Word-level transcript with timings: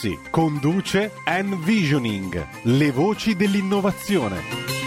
Rossi 0.00 0.18
conduce 0.30 1.12
Envisioning, 1.26 2.46
le 2.62 2.90
voci 2.90 3.36
dell'innovazione. 3.36 4.79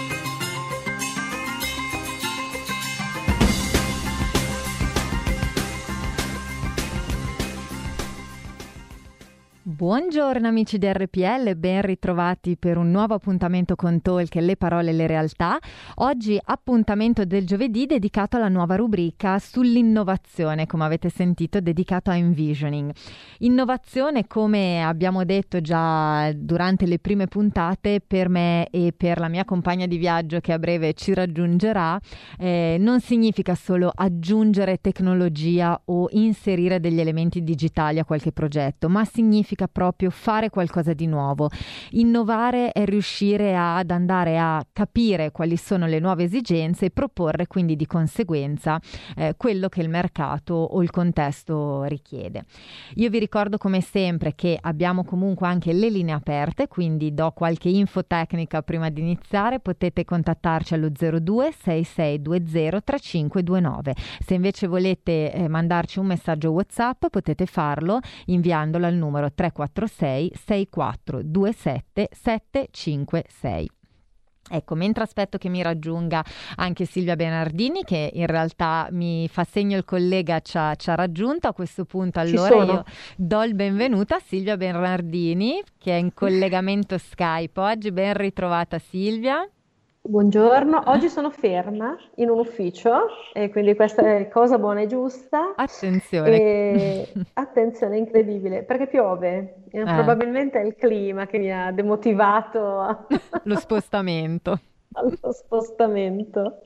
Buongiorno 9.84 10.48
amici 10.48 10.78
di 10.78 10.88
RPL, 10.88 11.58
ben 11.58 11.82
ritrovati 11.82 12.56
per 12.56 12.78
un 12.78 12.90
nuovo 12.90 13.16
appuntamento 13.16 13.76
con 13.76 14.02
Talk, 14.02 14.34
le 14.36 14.56
parole 14.56 14.92
e 14.92 14.94
le 14.94 15.08
realtà. 15.08 15.60
Oggi 15.96 16.40
appuntamento 16.42 17.26
del 17.26 17.46
giovedì 17.46 17.86
dedicato 17.86 18.38
alla 18.38 18.48
nuova 18.48 18.78
rubrica 18.78 19.38
sull'innovazione, 19.40 20.68
come 20.68 20.86
avete 20.86 21.10
sentito, 21.10 21.60
dedicato 21.60 22.12
a 22.12 22.16
Envisioning. 22.16 22.94
Innovazione, 23.40 24.26
come 24.26 24.82
abbiamo 24.82 25.26
detto 25.26 25.60
già 25.60 26.32
durante 26.32 26.86
le 26.86 27.00
prime 27.00 27.28
puntate, 27.28 28.00
per 28.00 28.30
me 28.30 28.70
e 28.70 28.94
per 28.96 29.20
la 29.20 29.28
mia 29.28 29.44
compagna 29.44 29.86
di 29.86 29.98
viaggio 29.98 30.40
che 30.40 30.54
a 30.54 30.60
breve 30.60 30.94
ci 30.94 31.14
raggiungerà, 31.14 32.00
eh, 32.40 32.78
non 32.80 33.02
significa 33.02 33.54
solo 33.54 33.92
aggiungere 33.94 34.78
tecnologia 34.80 35.78
o 35.84 36.08
inserire 36.12 36.80
degli 36.80 37.02
elementi 37.02 37.44
digitali 37.44 38.00
a 38.00 38.06
qualche 38.06 38.32
progetto, 38.32 38.88
ma 38.88 39.04
significa 39.04 39.68
proprio 39.74 40.10
fare 40.12 40.50
qualcosa 40.50 40.94
di 40.94 41.08
nuovo. 41.08 41.50
Innovare 41.92 42.72
è 42.72 42.86
riuscire 42.86 43.58
ad 43.58 43.92
andare 43.92 44.38
a 44.38 44.66
capire 44.72 45.32
quali 45.32 45.58
sono 45.58 45.88
le 45.88 46.00
nuove 46.00 46.24
esigenze 46.24 46.86
e 46.86 46.92
proporre 46.92 47.48
quindi 47.48 47.76
di 47.76 47.88
conseguenza 47.88 48.80
eh, 49.18 49.34
quello 49.36 49.68
che 49.68 49.82
il 49.82 49.90
mercato 49.90 50.54
o 50.54 50.82
il 50.82 50.92
contesto 50.92 51.84
richiede. 51.84 52.46
Io 52.96 53.10
vi 53.10 53.20
ricordo 53.20 53.58
come 53.58 53.82
sempre 53.82 54.36
che 54.36 54.58
abbiamo 54.62 55.04
comunque 55.04 55.48
anche 55.48 55.74
le 55.74 55.90
linee 55.90 56.14
aperte, 56.14 56.68
quindi 56.68 57.14
do 57.14 57.32
qualche 57.32 57.70
info 57.70 58.06
tecnica 58.06 58.62
prima 58.62 58.90
di 58.90 59.02
iniziare, 59.02 59.60
potete 59.60 60.06
contattarci 60.06 60.76
allo 60.76 60.90
02 60.90 61.52
6620 61.52 62.84
3529. 62.84 63.96
Se 64.20 64.34
invece 64.36 64.68
volete 64.68 65.34
eh, 65.34 65.48
mandarci 65.48 65.98
un 65.98 66.06
messaggio 66.06 66.52
WhatsApp 66.52 67.08
potete 67.10 67.48
farlo 67.48 68.00
inviandolo 68.26 68.86
al 68.86 68.94
numero 68.94 69.32
340 69.34 69.63
346 69.68 70.32
6427 70.36 72.10
756. 72.12 73.70
Ecco, 74.50 74.76
mentre 74.76 75.04
aspetto 75.04 75.38
che 75.38 75.48
mi 75.48 75.62
raggiunga 75.62 76.24
anche 76.56 76.86
Silvia 76.86 77.16
Bernardini, 77.16 77.84
che 77.84 78.12
in 78.14 78.28
realtà 78.28 78.90
mi 78.92 79.28
fa 79.30 79.46
segno 79.46 79.78
il 79.78 79.86
collega 79.86 80.42
ci 80.42 80.58
ha, 80.58 80.76
ci 80.76 80.90
ha 80.90 80.96
raggiunto, 80.96 81.48
a 81.48 81.54
questo 81.54 81.86
punto 81.86 82.20
allora 82.20 82.64
io 82.64 82.84
do 83.16 83.44
il 83.44 83.56
benvenuto 83.56 84.16
a 84.16 84.20
Silvia 84.20 84.58
Bernardini, 84.58 85.64
che 85.78 85.94
è 85.94 85.96
in 85.96 86.12
collegamento 86.14 86.98
Skype 86.98 87.60
oggi. 87.60 87.92
Ben 87.92 88.14
ritrovata 88.16 88.80
Silvia. 88.80 89.48
Buongiorno, 90.06 90.84
oggi 90.88 91.08
sono 91.08 91.30
ferma 91.30 91.96
in 92.16 92.30
un 92.30 92.40
ufficio 92.40 93.06
e 93.32 93.50
quindi 93.50 93.74
questa 93.74 94.18
è 94.18 94.28
cosa 94.28 94.60
buona 94.60 94.82
e 94.82 94.88
giusta. 94.88 95.54
Attenzione. 95.56 96.30
E... 96.30 97.14
Attenzione, 97.32 98.00
incredibile, 98.00 98.64
perché 98.64 98.88
piove. 98.88 99.64
Eh. 99.72 99.84
Probabilmente 99.84 100.60
è 100.60 100.66
il 100.66 100.76
clima 100.76 101.26
che 101.26 101.38
mi 101.38 101.54
ha 101.54 101.72
demotivato. 101.72 103.08
Lo 103.44 103.56
spostamento. 103.56 104.60
Allo 104.92 105.32
spostamento. 105.32 106.60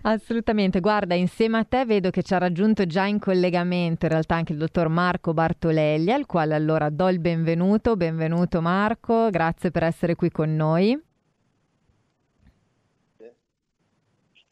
Assolutamente, 0.00 0.80
guarda, 0.80 1.14
insieme 1.14 1.58
a 1.58 1.64
te 1.64 1.84
vedo 1.84 2.08
che 2.08 2.22
ci 2.22 2.32
ha 2.32 2.38
raggiunto 2.38 2.86
già 2.86 3.04
in 3.04 3.18
collegamento 3.18 4.06
in 4.06 4.12
realtà 4.12 4.36
anche 4.36 4.52
il 4.52 4.58
dottor 4.58 4.88
Marco 4.88 5.34
Bartolelli, 5.34 6.10
al 6.10 6.24
quale 6.24 6.54
allora 6.54 6.88
do 6.88 7.06
il 7.10 7.20
benvenuto. 7.20 7.96
Benvenuto 7.96 8.62
Marco, 8.62 9.28
grazie 9.28 9.70
per 9.70 9.82
essere 9.82 10.14
qui 10.14 10.30
con 10.30 10.56
noi. 10.56 10.98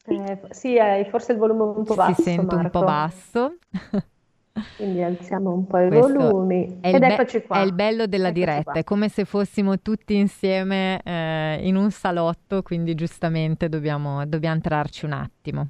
Eh, 0.05 0.41
sì, 0.49 0.77
hai 0.77 1.05
forse 1.05 1.31
il 1.31 1.37
volume 1.37 1.63
un 1.63 1.83
po' 1.85 1.95
basso, 1.95 2.21
Si 2.21 2.23
sente 2.23 2.55
un 2.55 2.69
po' 2.69 2.83
basso. 2.83 3.57
Quindi 4.75 5.01
alziamo 5.01 5.51
un 5.51 5.65
po' 5.65 5.77
i 5.79 5.87
Questo 5.87 6.13
volumi 6.13 6.77
ed 6.81 6.99
be- 6.99 7.13
eccoci 7.13 7.41
qua. 7.43 7.57
È 7.57 7.61
il 7.61 7.73
bello 7.73 8.05
della 8.05 8.27
eccoci 8.29 8.39
diretta, 8.39 8.63
qua. 8.63 8.73
è 8.73 8.83
come 8.83 9.09
se 9.09 9.25
fossimo 9.25 9.79
tutti 9.79 10.15
insieme 10.15 11.01
eh, 11.03 11.59
in 11.67 11.75
un 11.75 11.89
salotto, 11.91 12.61
quindi 12.63 12.95
giustamente 12.95 13.69
dobbiamo, 13.69 14.25
dobbiamo 14.25 14.55
entrarci 14.55 15.05
un 15.05 15.13
attimo. 15.13 15.67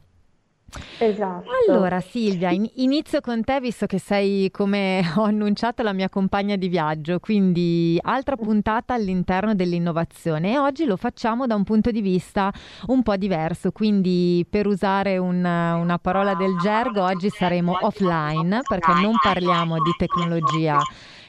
Esatto. 0.98 1.50
Allora 1.68 2.00
Silvia, 2.00 2.50
in- 2.52 2.70
inizio 2.76 3.22
con 3.22 3.44
te 3.44 3.60
visto 3.60 3.86
che 3.86 4.00
sei, 4.00 4.50
come 4.52 5.04
ho 5.16 5.24
annunciato, 5.24 5.84
la 5.84 5.94
mia 5.94 6.10
compagna 6.10 6.56
di 6.56 6.68
viaggio, 6.68 7.20
quindi 7.20 8.00
altra 8.02 8.36
puntata 8.36 8.94
all'interno 8.94 9.56
dell'innovazione 9.56 10.54
e 10.54 10.58
oggi 10.58 10.86
lo 10.86 10.98
facciamo 10.98 11.46
da 11.46 11.56
un 11.56 11.64
punto 11.64 11.92
di 11.92 12.02
vista 12.02 12.52
un 12.88 13.04
po' 13.04 13.16
diverso, 13.16 13.72
quindi 13.72 14.46
per 14.50 14.68
usare 14.68 15.18
un, 15.18 15.44
una 15.44 16.00
parola 16.00 16.36
del 16.36 16.56
gergo 16.62 17.04
oggi 17.04 17.30
saremo 17.30 17.78
offline 17.82 18.62
perché 18.68 18.94
non 18.94 19.14
parliamo 19.22 19.76
di 19.76 19.92
tecnologia 19.98 20.80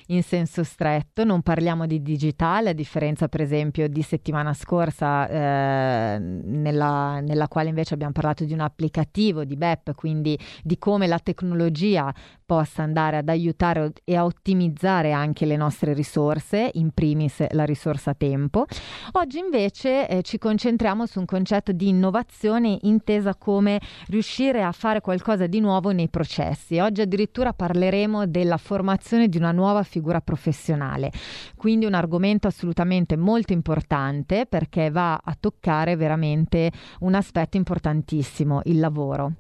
in 0.09 0.23
senso 0.23 0.65
stretto, 0.65 1.25
non 1.25 1.43
parliamo 1.43 1.87
di 1.87 2.03
digitale, 2.03 2.71
a 2.71 2.73
differenza 2.73 3.29
per 3.29 3.41
esempio 3.41 3.89
di 3.89 4.03
settimana 4.03 4.53
scorsa 4.53 5.29
eh, 5.29 6.19
nella, 6.19 7.21
nella, 7.21 7.49
quale 7.49 7.69
invece 7.69 7.95
abbiamo 7.95 8.13
parlato 8.13 8.45
di 8.45 8.53
un 8.53 8.61
applicativo 8.61 9.45
di 9.45 9.57
BEP, 9.57 9.95
quindi 9.95 10.39
di 10.63 10.79
come 10.79 11.07
la 11.07 11.19
tecnologia 11.19 12.13
possa 12.45 12.83
andare 12.83 13.19
ad 13.19 13.29
aiutare 13.29 13.93
e 14.05 14.17
a 14.17 14.25
ottimizzare 14.25 15.13
anche 15.13 15.47
le 15.47 15.57
nostre 15.57 15.95
risorse, 15.95 16.71
in 16.75 16.91
primis 16.91 17.45
la 17.51 17.65
risorsa 17.65 18.15
tempo. 18.15 18.67
Oggi 19.13 19.39
invece 19.39 20.09
eh, 20.09 20.23
ci 20.23 20.39
concentriamo 20.39 21.07
su 21.07 21.21
un 21.21 21.25
concetto 21.25 21.73
di 21.73 21.89
innovazione 21.89 22.79
intesa 22.83 23.35
come 23.35 23.81
riuscire 24.09 24.63
a 24.63 24.73
fare 24.73 25.01
qualcosa 25.01 25.47
di 25.47 25.61
nuovo 25.61 25.93
nei 25.93 26.09
processi. 26.09 26.79
Oggi 26.79 27.01
addirittura 27.01 27.53
parleremo 27.53 28.27
della 28.27 28.59
formazione 28.59 29.29
di 29.29 29.39
una 29.39 29.53
nuova 29.53 29.83
figura 29.95 30.21
professionale, 30.21 31.13
quindi 31.55 31.87
un 31.87 31.95
argomento 31.95 32.49
assolutamente 32.49 33.17
molto 33.17 33.53
importante 33.53 34.45
perché 34.47 34.91
va 34.91 35.21
a 35.23 35.37
toccare 35.39 35.95
veramente 35.95 36.73
un 37.01 37.15
aspetto 37.15 37.57
importantissimo, 37.57 38.63
il 38.65 38.81
lavoro. 38.81 39.35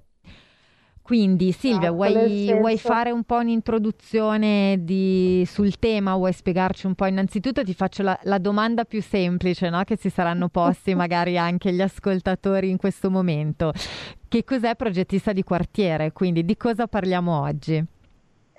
Quindi 1.03 1.53
Silvia, 1.53 1.91
no, 1.91 1.97
vuoi, 1.97 2.13
senso... 2.13 2.57
vuoi, 2.57 2.79
fare 2.79 3.11
un 3.11 3.25
po' 3.25 3.37
un'introduzione 3.37 4.79
di, 4.81 5.45
sul 5.47 5.79
tema? 5.79 6.15
Vuoi 6.17 6.33
spiegarci 6.33 6.87
un 6.87 6.95
po'? 6.95 7.05
Innanzitutto 7.05 7.63
ti 7.63 7.75
faccio 7.75 8.03
la, 8.03 8.19
la 8.23 8.39
domanda 8.39 8.85
più 8.85 9.03
semplice 9.03 9.69
no? 9.69 9.85
che 9.85 9.99
si 9.99 10.09
saranno 10.09 10.49
posti 10.49 10.95
magari 10.97 11.37
anche 11.37 11.75
gli 11.75 11.83
ascoltatori 11.83 12.71
in 12.71 12.79
questo 12.79 13.11
momento. 13.11 13.75
Che 14.27 14.45
cos'è 14.45 14.77
progettista 14.77 15.35
di 15.35 15.43
quartiere? 15.43 16.12
Quindi 16.12 16.43
di 16.43 16.57
cosa 16.57 16.87
parliamo 16.87 17.39
oggi? 17.39 17.85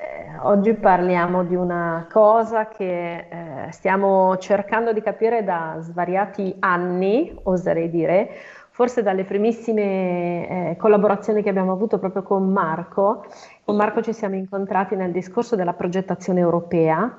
Eh, 0.06 0.38
oggi 0.44 0.76
parliamo 0.76 1.44
di 1.44 1.56
una 1.56 2.06
cosa 2.12 2.68
che 2.68 3.16
eh, 3.28 3.72
stiamo 3.72 4.38
cercando 4.38 4.94
di 4.94 5.02
capire 5.02 5.44
da 5.44 5.78
svariati 5.80 6.56
anni, 6.60 7.36
oserei 7.42 7.90
dire, 7.90 8.30
forse 8.70 9.02
dalle 9.02 9.24
primissime 9.24 10.72
eh, 10.72 10.76
collaborazioni 10.78 11.42
che 11.42 11.50
abbiamo 11.50 11.72
avuto 11.72 11.98
proprio 11.98 12.22
con 12.22 12.52
Marco. 12.52 13.26
Con 13.64 13.76
Marco 13.76 14.04
ci 14.04 14.14
siamo 14.14 14.36
incontrati 14.36 14.96
nel 14.96 15.12
discorso 15.12 15.56
della 15.56 15.74
progettazione 15.74 16.40
europea 16.40 17.18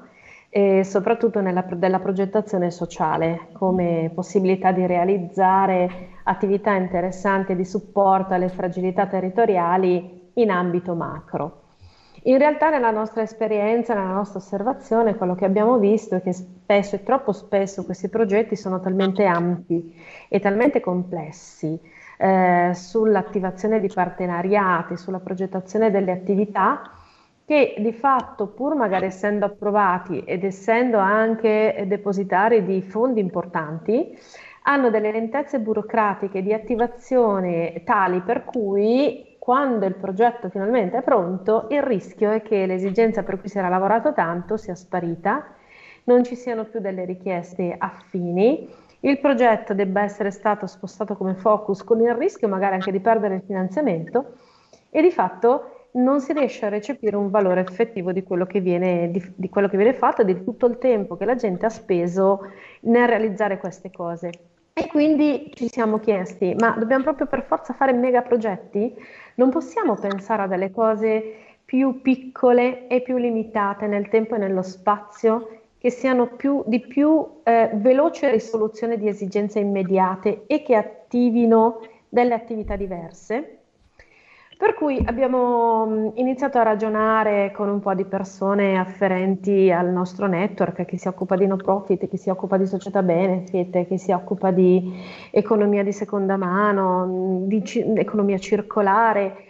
e 0.49 0.85
soprattutto 0.85 1.41
nella, 1.41 1.63
della 1.63 1.99
progettazione 1.99 2.71
sociale 2.71 3.49
come 3.53 4.13
possibilità 4.15 4.71
di 4.71 4.87
realizzare 4.87 5.91
attività 6.23 6.75
interessanti 6.75 7.57
di 7.57 7.65
supporto 7.65 8.35
alle 8.35 8.49
fragilità 8.49 9.07
territoriali 9.07 10.31
in 10.35 10.51
ambito 10.51 10.95
macro. 10.95 11.65
In 12.27 12.39
realtà 12.39 12.71
nella 12.71 12.91
nostra 12.91 13.23
esperienza, 13.23 13.95
nella 13.95 14.13
nostra 14.13 14.41
osservazione, 14.41 15.15
quello 15.15 15.37
che 15.37 15.45
abbiamo 15.45 15.79
visto 15.79 16.17
è 16.17 16.23
che 16.23 16.33
spesso 16.33 16.97
e 16.97 17.05
troppo 17.05 17.31
spesso 17.31 17.85
questi 17.85 18.09
progetti 18.09 18.57
sono 18.57 18.81
talmente 18.81 19.25
ampi 19.25 19.95
e 20.29 20.41
talmente 20.41 20.81
complessi 20.81 21.79
eh, 22.19 22.73
sull'attivazione 22.75 23.79
di 23.79 23.87
partenariati, 23.87 24.97
sulla 24.97 25.21
progettazione 25.21 25.93
delle 25.93 26.11
attività, 26.11 26.91
che 27.45 27.77
di 27.79 27.93
fatto, 27.93 28.49
pur 28.49 28.75
magari 28.75 29.07
essendo 29.07 29.45
approvati 29.47 30.25
ed 30.25 30.43
essendo 30.43 30.99
anche 30.99 31.85
depositari 31.87 32.65
di 32.65 32.83
fondi 32.83 33.21
importanti, 33.21 34.19
hanno 34.63 34.91
delle 34.91 35.13
lentezze 35.13 35.61
burocratiche 35.61 36.43
di 36.43 36.53
attivazione 36.53 37.83
tali 37.85 38.21
per 38.23 38.45
cui 38.45 39.36
quando 39.47 39.87
il 39.87 39.95
progetto 39.95 40.49
finalmente 40.49 40.99
è 40.99 41.03
pronto, 41.03 41.69
il 41.71 41.81
rischio 41.81 42.33
è 42.33 42.43
che 42.43 42.67
l'esigenza 42.67 43.23
per 43.23 43.39
cui 43.39 43.49
si 43.49 43.59
era 43.59 43.69
lavorato 43.69 44.13
tanto 44.13 44.57
sia 44.57 44.75
sparita, 44.75 45.55
non 46.07 46.25
ci 46.25 46.35
siano 46.35 46.65
più 46.65 46.81
delle 46.81 47.05
richieste 47.05 47.73
affini, 47.79 48.69
il 48.99 49.21
progetto 49.21 49.73
debba 49.73 50.03
essere 50.03 50.33
stato 50.33 50.67
spostato 50.67 51.17
come 51.17 51.37
focus 51.37 51.85
con 51.85 52.01
il 52.01 52.13
rischio 52.17 52.49
magari 52.49 52.75
anche 52.75 52.91
di 52.91 52.99
perdere 52.99 53.37
il 53.37 53.43
finanziamento 53.47 54.33
e 54.91 55.01
di 55.01 55.13
fatto 55.13 55.91
non 55.93 56.21
si 56.21 56.33
riesce 56.33 56.67
a 56.67 56.69
recepire 56.69 57.15
un 57.15 57.31
valore 57.31 57.61
effettivo 57.61 58.11
di 58.11 58.25
quello 58.25 58.47
che 58.47 58.59
viene, 58.59 59.13
di, 59.13 59.33
di 59.37 59.49
quello 59.49 59.69
che 59.69 59.77
viene 59.77 59.95
fatto 59.95 60.23
e 60.23 60.25
di 60.25 60.43
tutto 60.43 60.67
il 60.67 60.79
tempo 60.79 61.17
che 61.17 61.25
la 61.25 61.37
gente 61.37 61.67
ha 61.67 61.71
speso 61.71 62.51
nel 62.81 63.07
realizzare 63.07 63.59
queste 63.59 63.93
cose. 63.93 64.56
E 64.79 64.89
quindi 64.89 65.51
ci 65.55 65.69
siamo 65.71 65.99
chiesti, 65.99 66.55
ma 66.55 66.77
dobbiamo 66.79 67.03
proprio 67.03 67.27
per 67.27 67.47
forza 67.47 67.73
fare 67.73 67.95
mega 67.95 68.21
progetti? 68.21 68.95
Non 69.37 69.49
possiamo 69.49 69.95
pensare 69.95 70.43
a 70.43 70.47
delle 70.47 70.71
cose 70.71 71.57
più 71.65 72.03
piccole 72.03 72.87
e 72.87 73.01
più 73.01 73.17
limitate 73.17 73.87
nel 73.87 74.11
tempo 74.11 74.35
e 74.35 74.39
nello 74.39 74.61
spazio 74.61 75.61
che 75.79 75.89
siano 75.89 76.27
più, 76.27 76.63
di 76.67 76.81
più 76.81 77.27
eh, 77.43 77.71
veloce 77.73 78.31
risoluzione 78.31 78.99
di 78.99 79.09
esigenze 79.09 79.61
immediate 79.61 80.45
e 80.47 80.63
che 80.63 80.75
attivino 80.75 81.81
delle 82.07 82.35
attività 82.35 82.77
diverse. 82.77 83.61
Per 84.59 84.73
cui 84.73 85.03
abbiamo 85.05 85.87
mm, 85.87 86.09
iniziato 86.15 86.57
a 86.59 86.63
ragionare 86.63 87.51
con 87.53 87.69
un 87.69 87.79
po' 87.81 87.93
di 87.93 88.07
persone 88.07 88.79
afferenti 88.79 89.71
al 89.71 89.91
nostro 89.91 90.27
network 90.27 90.87
che 90.87 90.97
si 90.97 91.09
occupa 91.09 91.37
di 91.37 91.47
no 91.47 91.57
profit, 91.57 92.09
che 92.09 92.17
si 92.17 92.31
occupa 92.31 92.57
di 92.57 92.67
società 92.67 93.03
benefit, 93.03 93.87
che 93.87 93.99
si 93.99 94.13
occupa 94.13 94.51
di 94.53 94.99
economia 95.31 95.83
di 95.83 95.93
seconda 95.93 96.39
mano, 96.39 97.45
di 97.47 97.63
ci- 97.67 97.85
economia 97.97 98.39
circolare. 98.39 99.45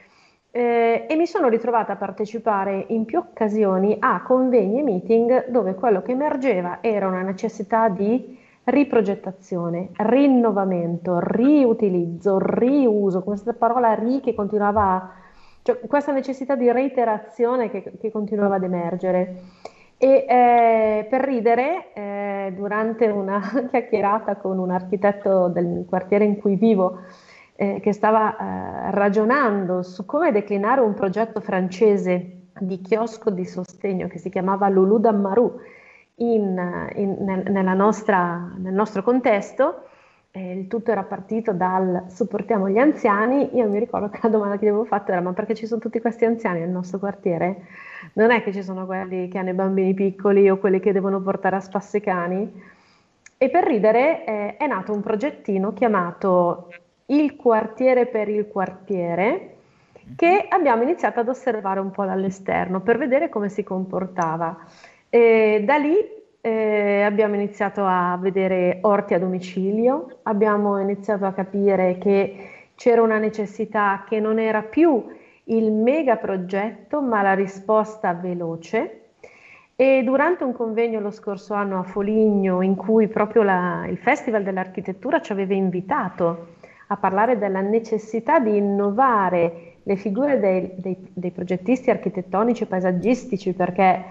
Eh, 0.51 1.07
e 1.09 1.15
mi 1.15 1.27
sono 1.27 1.49
ritrovata 1.49 1.93
a 1.93 1.97
partecipare 1.97 2.87
in 2.89 3.05
più 3.05 3.19
occasioni 3.19 3.97
a 4.01 4.23
convegni 4.23 4.81
e 4.81 4.83
meeting 4.83 5.49
dove 5.51 5.75
quello 5.75 6.03
che 6.03 6.13
emergeva 6.13 6.79
era 6.81 7.07
una 7.07 7.23
necessità 7.23 7.89
di 7.89 8.37
riprogettazione, 8.67 9.91
rinnovamento, 9.97 11.19
riutilizzo, 11.21 12.39
riuso, 12.39 13.23
questa 13.23 13.53
parola 13.53 13.95
ri 13.95 14.21
che 14.21 14.35
continuava, 14.35 15.13
cioè 15.63 15.79
questa 15.87 16.13
necessità 16.13 16.57
di 16.57 16.71
reiterazione 16.71 17.71
che, 17.71 17.93
che 18.01 18.11
continuava 18.11 18.57
ad 18.57 18.65
emergere. 18.65 19.43
E 19.99 20.27
eh, 20.29 21.07
per 21.09 21.21
ridere, 21.23 21.93
eh, 21.95 22.53
durante 22.55 23.07
una 23.07 23.41
chiacchierata 23.71 24.37
con 24.37 24.59
un 24.59 24.71
architetto 24.71 25.49
del 25.49 25.87
quartiere 25.89 26.25
in 26.25 26.37
cui 26.37 26.57
vivo, 26.57 27.01
eh, 27.55 27.79
che 27.81 27.93
stava 27.93 28.37
eh, 28.37 28.91
ragionando 28.91 29.83
su 29.83 30.05
come 30.05 30.33
declinare 30.33 30.81
un 30.81 30.93
progetto 30.93 31.41
francese 31.41 32.49
di 32.59 32.81
chiosco 32.81 33.31
di 33.31 33.45
sostegno 33.45 34.09
che 34.09 34.19
si 34.19 34.29
chiamava 34.29 34.69
Lulu 34.69 34.99
Dammarou, 34.99 35.61
in, 36.17 36.91
in, 36.95 37.17
nel, 37.21 37.77
nostra, 37.77 38.53
nel, 38.57 38.73
nostro 38.73 39.03
contesto. 39.03 39.85
Eh, 40.31 40.53
il 40.53 40.67
tutto 40.69 40.91
era 40.91 41.03
partito 41.03 41.53
dal 41.53 42.05
supportiamo 42.09 42.69
gli 42.69 42.79
anziani. 42.79 43.57
Io 43.57 43.69
mi 43.69 43.79
ricordo 43.79 44.09
che 44.09 44.21
la 44.23 44.29
domanda 44.29 44.59
che 44.59 44.67
gli 44.67 44.69
avevo 44.69 44.85
fatto 44.85 45.13
era: 45.13 45.21
ma 45.21 45.33
perché 45.33 45.55
ci 45.55 45.67
sono 45.67 45.81
tutti 45.81 46.01
questi 46.01 46.25
anziani 46.25 46.61
nel 46.61 46.71
nostro 46.71 46.99
quartiere? 46.99 47.67
Non 48.15 48.31
è 48.31 48.43
che 48.43 48.53
ci 48.53 48.63
sono 48.63 48.87
quelli 48.87 49.29
che 49.29 49.39
hanno 49.39 49.51
i 49.51 49.55
bambini 49.55 49.95
piccoli 49.95 50.49
o 50.49 50.59
quelli 50.59 50.81
che 50.81 50.93
devono 50.93 51.21
portare 51.21 51.57
a 51.57 51.61
spasso 51.61 51.97
i 51.97 52.01
cani. 52.01 52.63
E 53.39 53.51
per 53.51 53.65
ridere 53.65 54.25
eh, 54.25 54.57
è 54.57 54.67
nato 54.67 54.93
un 54.93 55.03
progettino 55.03 55.75
chiamato 55.75 56.71
Il 57.07 57.37
quartiere 57.37 58.07
per 58.07 58.29
il 58.29 58.49
quartiere 58.49 59.57
che 60.17 60.47
abbiamo 60.49 60.83
iniziato 60.83 61.21
ad 61.21 61.29
osservare 61.29 61.81
un 61.81 61.91
po' 61.91 62.05
dall'esterno 62.05 62.81
per 62.81 62.97
vedere 62.97 63.29
come 63.29 63.49
si 63.49 63.63
comportava. 63.63 64.57
E 65.09 65.63
da 65.65 65.77
lì 65.77 65.97
eh, 66.41 67.03
abbiamo 67.03 67.35
iniziato 67.35 67.85
a 67.85 68.17
vedere 68.21 68.79
orti 68.83 69.15
a 69.15 69.19
domicilio, 69.19 70.19
abbiamo 70.23 70.79
iniziato 70.79 71.25
a 71.25 71.33
capire 71.33 71.99
che 71.99 72.51
c'era 72.77 73.03
una 73.03 73.19
necessità 73.19 74.05
che 74.09 74.21
non 74.21 74.39
era 74.39 74.63
più 74.63 75.05
il 75.45 75.73
mega 75.73 76.17
progetto, 76.17 77.01
ma 77.01 77.23
la 77.23 77.35
risposta 77.35 78.13
veloce. 78.15 79.01
E 79.75 80.03
durante 80.05 80.45
un 80.45 80.53
convegno 80.53 81.01
lo 81.01 81.11
scorso 81.11 81.53
anno 81.55 81.79
a 81.79 81.83
Foligno, 81.83 82.63
in 82.63 82.77
cui 82.77 83.09
proprio 83.09 83.43
la, 83.43 83.87
il 83.89 83.99
Festival 83.99 84.43
dell'Architettura 84.43 85.21
ci 85.21 85.33
aveva 85.33 85.55
invitato 85.55 86.55
a 86.89 86.97
parlare 86.97 87.37
della 87.37 87.61
necessità 87.61 88.39
di 88.39 88.57
innovare 88.57 89.75
le 89.83 89.97
figure 89.97 90.39
dei, 90.39 90.73
dei, 90.77 90.97
dei 91.13 91.31
progettisti 91.31 91.91
architettonici 91.91 92.63
e 92.63 92.67
paesaggistici, 92.67 93.53
perché 93.53 94.05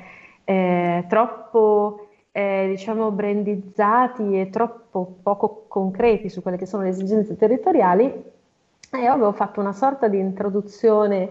eh, 0.46 1.06
troppo 1.10 2.08
eh, 2.32 2.68
diciamo 2.70 3.12
brandizzati 3.12 4.40
e 4.40 4.50
troppo 4.50 5.18
poco 5.22 5.66
concreti 5.68 6.30
su 6.30 6.42
quelle 6.42 6.58
che 6.58 6.66
sono 6.66 6.84
le 6.84 6.90
esigenze 6.90 7.36
territoriali 7.36 8.06
e 8.06 8.98
io 8.98 9.12
avevo 9.12 9.32
fatto 9.32 9.60
una 9.60 9.74
sorta 9.74 10.08
di 10.08 10.20
introduzione 10.20 11.30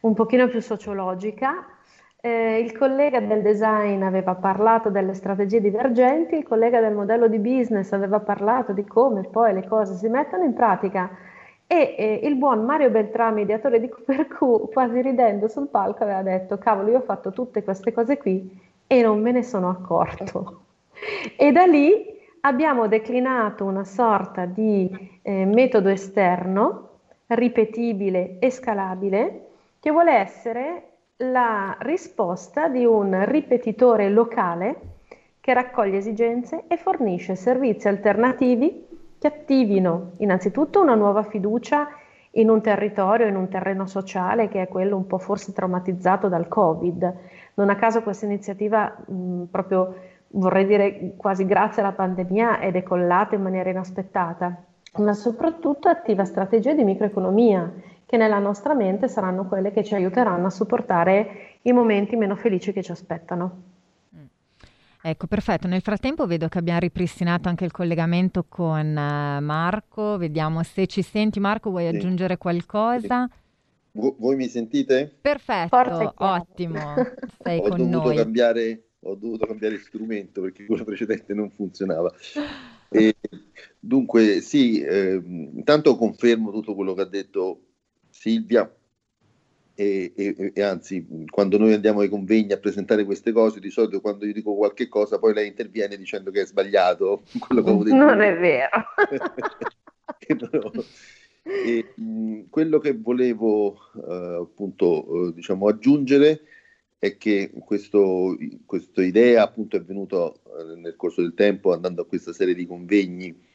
un 0.00 0.14
pochino 0.14 0.48
più 0.48 0.60
sociologica. 0.60 1.66
Eh, 2.20 2.58
il 2.58 2.76
collega 2.76 3.20
del 3.20 3.42
design 3.42 4.02
aveva 4.02 4.34
parlato 4.34 4.90
delle 4.90 5.14
strategie 5.14 5.60
divergenti, 5.60 6.36
il 6.36 6.44
collega 6.44 6.80
del 6.80 6.94
modello 6.94 7.28
di 7.28 7.38
business 7.38 7.92
aveva 7.92 8.18
parlato 8.18 8.72
di 8.72 8.84
come 8.84 9.22
poi 9.22 9.54
le 9.54 9.66
cose 9.66 9.94
si 9.94 10.08
mettono 10.08 10.44
in 10.44 10.52
pratica 10.52 11.08
e 11.70 11.94
eh, 11.98 12.20
il 12.26 12.36
buon 12.36 12.64
Mario 12.64 12.88
Beltrami, 12.88 13.42
ideatore 13.42 13.78
di 13.78 13.90
Cooper 13.90 14.26
quasi 14.72 15.02
ridendo 15.02 15.48
sul 15.48 15.68
palco, 15.68 16.02
aveva 16.02 16.22
detto: 16.22 16.56
Cavolo, 16.56 16.88
io 16.90 16.96
ho 16.96 17.02
fatto 17.02 17.30
tutte 17.30 17.62
queste 17.62 17.92
cose 17.92 18.16
qui 18.16 18.58
e 18.86 19.02
non 19.02 19.20
me 19.20 19.32
ne 19.32 19.42
sono 19.42 19.68
accorto. 19.68 20.62
E 21.36 21.52
da 21.52 21.66
lì 21.66 22.06
abbiamo 22.40 22.88
declinato 22.88 23.66
una 23.66 23.84
sorta 23.84 24.46
di 24.46 25.20
eh, 25.20 25.44
metodo 25.44 25.90
esterno, 25.90 26.88
ripetibile 27.26 28.38
e 28.38 28.50
scalabile, 28.50 29.46
che 29.78 29.90
vuole 29.90 30.12
essere 30.12 30.82
la 31.16 31.76
risposta 31.80 32.68
di 32.68 32.86
un 32.86 33.26
ripetitore 33.26 34.08
locale 34.08 34.76
che 35.38 35.52
raccoglie 35.52 35.98
esigenze 35.98 36.64
e 36.66 36.78
fornisce 36.78 37.34
servizi 37.34 37.88
alternativi 37.88 38.87
che 39.18 39.26
attivino 39.26 40.12
innanzitutto 40.18 40.80
una 40.80 40.94
nuova 40.94 41.22
fiducia 41.22 41.88
in 42.32 42.50
un 42.50 42.60
territorio, 42.60 43.26
in 43.26 43.36
un 43.36 43.48
terreno 43.48 43.86
sociale 43.86 44.48
che 44.48 44.62
è 44.62 44.68
quello 44.68 44.96
un 44.96 45.06
po' 45.06 45.18
forse 45.18 45.52
traumatizzato 45.52 46.28
dal 46.28 46.46
Covid. 46.46 47.14
Non 47.54 47.70
a 47.70 47.76
caso 47.76 48.02
questa 48.02 48.26
iniziativa 48.26 48.94
mh, 49.06 49.44
proprio 49.50 49.94
vorrei 50.32 50.66
dire 50.66 51.14
quasi 51.16 51.46
grazie 51.46 51.82
alla 51.82 51.92
pandemia 51.92 52.58
è 52.58 52.70
decollata 52.70 53.34
in 53.34 53.42
maniera 53.42 53.70
inaspettata, 53.70 54.62
ma 54.96 55.12
soprattutto 55.14 55.88
attiva 55.88 56.24
strategie 56.24 56.74
di 56.74 56.84
microeconomia 56.84 57.72
che 58.04 58.16
nella 58.16 58.38
nostra 58.38 58.74
mente 58.74 59.08
saranno 59.08 59.46
quelle 59.46 59.70
che 59.70 59.84
ci 59.84 59.94
aiuteranno 59.94 60.46
a 60.46 60.50
supportare 60.50 61.58
i 61.62 61.72
momenti 61.72 62.16
meno 62.16 62.36
felici 62.36 62.72
che 62.72 62.82
ci 62.82 62.92
aspettano. 62.92 63.77
Ecco, 65.00 65.26
perfetto. 65.26 65.68
Nel 65.68 65.80
frattempo 65.80 66.26
vedo 66.26 66.48
che 66.48 66.58
abbiamo 66.58 66.80
ripristinato 66.80 67.48
anche 67.48 67.64
il 67.64 67.70
collegamento 67.70 68.44
con 68.48 68.86
uh, 68.86 69.42
Marco. 69.42 70.16
Vediamo 70.16 70.62
se 70.62 70.86
ci 70.86 71.02
senti. 71.02 71.38
Marco, 71.40 71.70
vuoi 71.70 71.88
sì. 71.88 71.96
aggiungere 71.96 72.36
qualcosa? 72.36 73.28
Vu- 73.92 74.16
voi 74.18 74.36
mi 74.36 74.48
sentite? 74.48 75.18
Perfetto, 75.20 76.14
ottimo. 76.16 76.94
Sei 77.42 77.58
ho 77.58 77.68
con 77.68 77.88
noi. 77.88 78.16
Cambiare, 78.16 78.88
ho 79.00 79.14
dovuto 79.14 79.46
cambiare 79.46 79.78
strumento 79.78 80.40
perché 80.40 80.64
quello 80.66 80.84
precedente 80.84 81.34
non 81.34 81.50
funzionava. 81.50 82.12
E, 82.90 83.16
dunque, 83.78 84.40
sì, 84.40 84.80
eh, 84.80 85.20
intanto 85.22 85.94
confermo 85.96 86.50
tutto 86.50 86.74
quello 86.74 86.94
che 86.94 87.02
ha 87.02 87.04
detto 87.04 87.66
Silvia 88.08 88.77
e, 89.80 90.12
e, 90.16 90.52
e, 90.54 90.60
anzi 90.62 91.06
quando 91.30 91.56
noi 91.56 91.72
andiamo 91.72 92.00
ai 92.00 92.08
convegni 92.08 92.52
a 92.52 92.58
presentare 92.58 93.04
queste 93.04 93.30
cose 93.30 93.60
di 93.60 93.70
solito 93.70 94.00
quando 94.00 94.26
io 94.26 94.32
dico 94.32 94.56
qualche 94.56 94.88
cosa 94.88 95.20
poi 95.20 95.32
lei 95.32 95.46
interviene 95.46 95.96
dicendo 95.96 96.32
che 96.32 96.40
è 96.40 96.46
sbagliato 96.46 97.22
quello 97.38 97.62
che 97.62 97.68
avevo 97.68 97.84
detto 97.84 97.96
non 97.96 98.20
è 98.20 98.36
vero 98.36 98.68
e, 101.44 101.92
mh, 101.94 102.40
quello 102.50 102.80
che 102.80 102.92
volevo 102.94 103.78
uh, 103.94 104.42
appunto 104.42 105.08
uh, 105.08 105.32
diciamo 105.32 105.68
aggiungere 105.68 106.40
è 106.98 107.16
che 107.16 107.52
questo, 107.64 108.36
questa 108.66 109.04
idea 109.04 109.44
appunto 109.44 109.76
è 109.76 109.82
venuta 109.82 110.32
eh, 110.32 110.74
nel 110.76 110.96
corso 110.96 111.20
del 111.20 111.34
tempo 111.34 111.72
andando 111.72 112.02
a 112.02 112.06
questa 112.06 112.32
serie 112.32 112.54
di 112.54 112.66
convegni. 112.66 113.46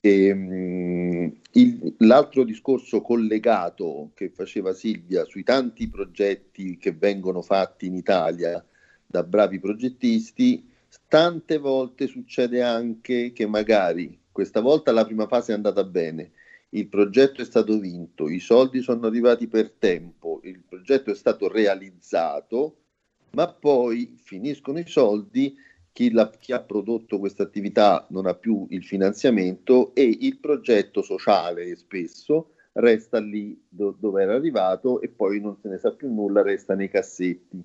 E, 0.00 0.32
um, 0.32 1.40
il, 1.52 1.94
l'altro 1.98 2.44
discorso 2.44 3.02
collegato 3.02 4.12
che 4.14 4.30
faceva 4.30 4.72
Silvia 4.72 5.24
sui 5.24 5.42
tanti 5.42 5.88
progetti 5.88 6.78
che 6.78 6.92
vengono 6.92 7.42
fatti 7.42 7.86
in 7.86 7.94
Italia 7.94 8.64
da 9.06 9.22
bravi 9.22 9.58
progettisti, 9.58 10.68
tante 11.06 11.58
volte 11.58 12.06
succede 12.06 12.62
anche 12.62 13.32
che 13.32 13.46
magari 13.46 14.18
questa 14.30 14.60
volta 14.60 14.92
la 14.92 15.04
prima 15.04 15.26
fase 15.26 15.52
è 15.52 15.54
andata 15.56 15.84
bene, 15.84 16.30
il 16.70 16.86
progetto 16.88 17.42
è 17.42 17.44
stato 17.44 17.78
vinto, 17.78 18.28
i 18.28 18.38
soldi 18.38 18.80
sono 18.80 19.06
arrivati 19.06 19.48
per 19.48 19.72
tempo, 19.72 20.40
il 20.44 20.62
progetto 20.66 21.10
è 21.10 21.14
stato 21.14 21.48
realizzato, 21.48 22.76
ma 23.32 23.52
poi 23.52 24.16
finiscono 24.22 24.78
i 24.78 24.86
soldi, 24.86 25.56
chi, 25.92 26.10
la, 26.12 26.30
chi 26.30 26.52
ha 26.52 26.62
prodotto 26.62 27.18
questa 27.18 27.42
attività 27.42 28.06
non 28.10 28.26
ha 28.26 28.34
più 28.34 28.66
il 28.70 28.84
finanziamento 28.84 29.94
e 29.94 30.04
il 30.20 30.38
progetto 30.38 31.02
sociale 31.02 31.74
spesso 31.76 32.52
resta 32.72 33.18
lì 33.18 33.60
do, 33.68 33.96
dove 33.98 34.22
era 34.22 34.34
arrivato 34.34 35.00
e 35.00 35.08
poi 35.08 35.40
non 35.40 35.56
se 35.60 35.68
ne 35.68 35.78
sa 35.78 35.92
più 35.92 36.12
nulla, 36.12 36.42
resta 36.42 36.74
nei 36.74 36.88
cassetti. 36.88 37.62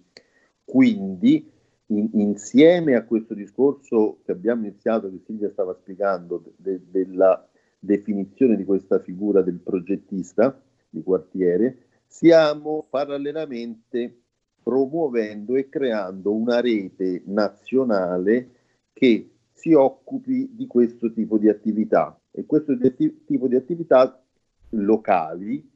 Quindi 0.64 1.52
in, 1.88 2.10
insieme 2.14 2.96
a 2.96 3.04
questo 3.04 3.34
discorso 3.34 4.20
che 4.26 4.32
abbiamo 4.32 4.66
iniziato, 4.66 5.10
che 5.10 5.22
Silvia 5.26 5.52
stava 5.52 5.78
spiegando, 5.80 6.54
de, 6.58 6.82
de, 6.88 7.06
della 7.06 7.48
definizione 7.78 8.56
di 8.56 8.66
questa 8.66 9.00
figura 9.00 9.42
del 9.42 9.60
progettista 9.60 10.60
di 10.90 11.04
quartiere, 11.04 11.88
stiamo 12.08 12.88
parallelamente 12.90 14.22
promuovendo 14.66 15.56
e 15.56 15.70
creando 15.70 16.34
una 16.34 16.60
rete 16.60 17.22
nazionale 17.28 18.50
che 18.94 19.30
si 19.52 19.74
occupi 19.74 20.50
di 20.56 20.66
questo 20.66 21.14
tipo 21.14 21.38
di 21.38 21.50
attività. 21.50 22.20
E 22.32 22.48
questo 22.48 22.76
tipo 23.28 23.48
di 23.48 23.56
attività 23.56 24.20
locali 24.70 25.72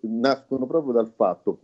nascono 0.00 0.66
proprio 0.66 0.92
dal 0.92 1.12
fatto 1.14 1.60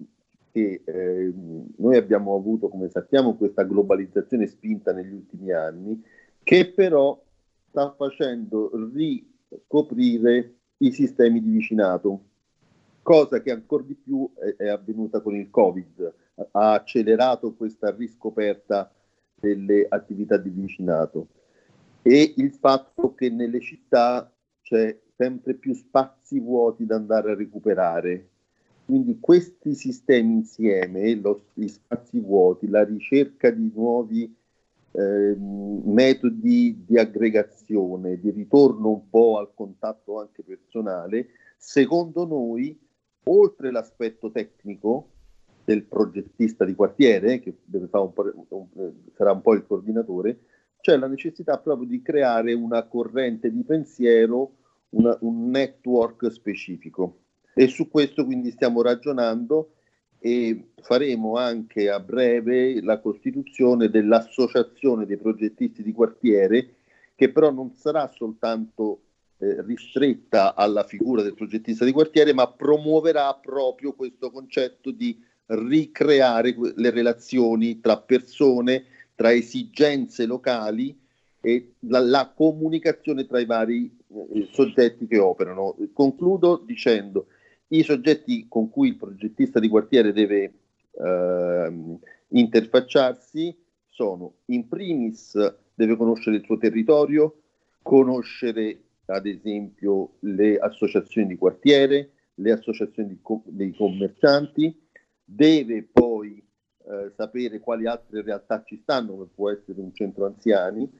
che 0.53 0.83
eh, 0.85 1.33
noi 1.77 1.97
abbiamo 1.97 2.37
avuto, 2.37 2.69
come 2.69 2.89
sappiamo, 2.89 3.35
questa 3.35 3.65
globalizzazione 3.65 4.47
spinta 4.47 4.93
negli 4.93 5.12
ultimi 5.12 5.50
anni, 5.50 6.00
che 6.45 6.73
però 6.73 7.21
sta 7.69 7.93
facendo 7.97 8.71
ri- 8.95 9.29
scoprire 9.67 10.55
i 10.79 10.93
sistemi 10.93 11.43
di 11.43 11.50
vicinato, 11.50 12.27
cosa 13.02 13.40
che 13.40 13.50
ancora 13.50 13.83
di 13.83 13.95
più 13.95 14.30
è, 14.35 14.62
è 14.62 14.69
avvenuta 14.69 15.21
con 15.21 15.35
il 15.35 15.50
Covid, 15.50 16.14
ha 16.52 16.73
accelerato 16.73 17.54
questa 17.54 17.90
riscoperta 17.90 18.90
delle 19.35 19.87
attività 19.88 20.37
di 20.37 20.50
vicinato 20.50 21.28
e 22.02 22.35
il 22.37 22.52
fatto 22.52 23.14
che 23.14 23.30
nelle 23.30 23.61
città 23.61 24.33
c'è 24.62 24.99
sempre 25.16 25.54
più 25.54 25.75
spazi 25.75 26.40
vuoti 26.40 26.87
da 26.87 26.97
andare 26.97 27.33
a 27.33 27.35
recuperare. 27.35 28.28
Quindi 28.87 29.19
questi 29.21 29.75
sistemi 29.75 30.33
insieme, 30.33 31.14
lo, 31.14 31.45
gli 31.52 31.69
spazi 31.69 32.19
vuoti, 32.19 32.69
la 32.69 32.85
ricerca 32.85 33.50
di 33.50 33.71
nuovi 33.73 34.35
eh, 34.92 35.37
metodi 35.38 36.85
di 36.87 36.99
aggregazione, 36.99 38.19
di 38.19 38.30
ritorno 38.30 38.88
un 38.88 39.09
po' 39.09 39.38
al 39.38 39.52
contatto 39.54 40.19
anche 40.19 40.42
personale, 40.42 41.28
secondo 41.57 42.26
noi, 42.26 42.76
oltre 43.25 43.71
l'aspetto 43.71 44.31
tecnico 44.31 45.09
del 45.65 45.85
progettista 45.85 46.65
di 46.65 46.75
quartiere, 46.75 47.39
che 47.41 47.55
un 47.71 48.11
sarà 49.15 49.33
un 49.33 49.43
po' 49.43 49.55
il 49.55 49.65
coordinatore, 49.67 50.39
c'è 50.81 50.97
la 50.97 51.07
necessità 51.07 51.59
proprio 51.59 51.87
di 51.87 52.03
creare 52.03 52.53
una 52.55 52.83
corrente 52.85 53.50
di 53.50 53.62
pensiero, 53.62 54.57
una, 54.91 55.17
un 55.21 55.50
network 55.50 56.31
specifico. 56.31 57.19
E 57.55 57.69
su 57.69 57.89
questo 57.89 58.25
quindi 58.25 58.50
stiamo 58.50 58.81
ragionando 58.83 59.75
e 60.19 60.73
faremo 60.81 61.37
anche 61.37 61.89
a 61.91 62.00
breve 62.00 62.83
la 62.83 63.00
costituzione 63.00 63.89
dell'associazione 63.89 65.07
dei 65.07 65.17
progettisti 65.17 65.83
di 65.83 65.93
quartiere 65.93 66.75
che 67.15 67.31
però 67.31 67.50
non 67.50 67.75
sarà 67.75 68.09
soltanto 68.09 69.03
eh, 69.41 69.63
ristretta 69.63 70.55
alla 70.55 70.85
figura 70.85 71.23
del 71.23 71.35
progettista 71.35 71.85
di 71.85 71.93
quartiere 71.93 72.33
ma 72.33 72.47
promuoverà 72.47 73.35
proprio 73.35 73.95
questo 73.95 74.31
concetto 74.31 74.91
di 74.91 75.19
ricreare 75.47 76.55
le 76.77 76.91
relazioni 76.91 77.81
tra 77.81 77.99
persone, 77.99 78.85
tra 79.15 79.33
esigenze 79.33 80.27
locali 80.27 80.97
e 81.41 81.73
la, 81.81 82.01
la 82.01 82.33
comunicazione 82.35 83.27
tra 83.27 83.41
i 83.41 83.47
vari 83.47 83.91
eh, 84.35 84.49
soggetti 84.53 85.07
che 85.07 85.19
operano. 85.19 85.75
Concludo 85.93 86.63
dicendo 86.65 87.27
i 87.69 87.83
soggetti 87.83 88.47
con 88.49 88.69
cui 88.69 88.89
il 88.89 88.97
progettista 88.97 89.59
di 89.59 89.69
quartiere 89.69 90.13
deve 90.13 90.53
eh, 90.93 91.73
interfacciarsi 92.29 93.57
sono 93.89 94.35
in 94.47 94.69
primis 94.69 95.35
deve 95.75 95.97
conoscere 95.97 96.37
il 96.37 96.45
suo 96.45 96.59
territorio, 96.59 97.41
conoscere 97.83 98.79
ad 99.11 99.26
esempio 99.26 100.12
le 100.21 100.59
associazioni 100.59 101.26
di 101.26 101.37
quartiere, 101.37 102.11
le 102.35 102.52
associazioni 102.52 103.19
co- 103.21 103.43
dei 103.47 103.75
commercianti, 103.75 104.88
deve 105.25 105.88
poi 105.90 106.43
eh, 106.90 107.12
sapere 107.17 107.61
quali 107.61 107.87
altre 107.87 108.23
realtà 108.23 108.62
ci 108.64 108.79
stanno, 108.83 109.12
come 109.12 109.29
può 109.35 109.50
essere 109.50 109.81
un 109.81 109.93
centro 109.95 110.26
anziani, 110.26 110.90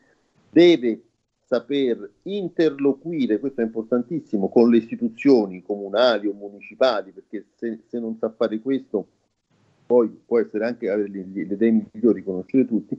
deve 0.51 1.03
saper 1.47 2.09
interloquire, 2.23 3.41
questo 3.41 3.61
è 3.61 3.65
importantissimo, 3.65 4.49
con 4.49 4.71
le 4.71 4.77
istituzioni 4.77 5.63
comunali 5.63 6.29
o 6.29 6.33
municipali, 6.33 7.11
perché 7.11 7.47
se, 7.57 7.81
se 7.89 7.99
non 7.99 8.17
sa 8.19 8.31
fare 8.31 8.61
questo, 8.61 9.09
poi 9.85 10.09
può 10.25 10.39
essere 10.39 10.65
anche 10.67 10.89
avere 10.89 11.09
le 11.09 11.41
idee 11.41 11.71
migliori, 11.93 12.23
conoscere 12.23 12.67
tutti, 12.67 12.97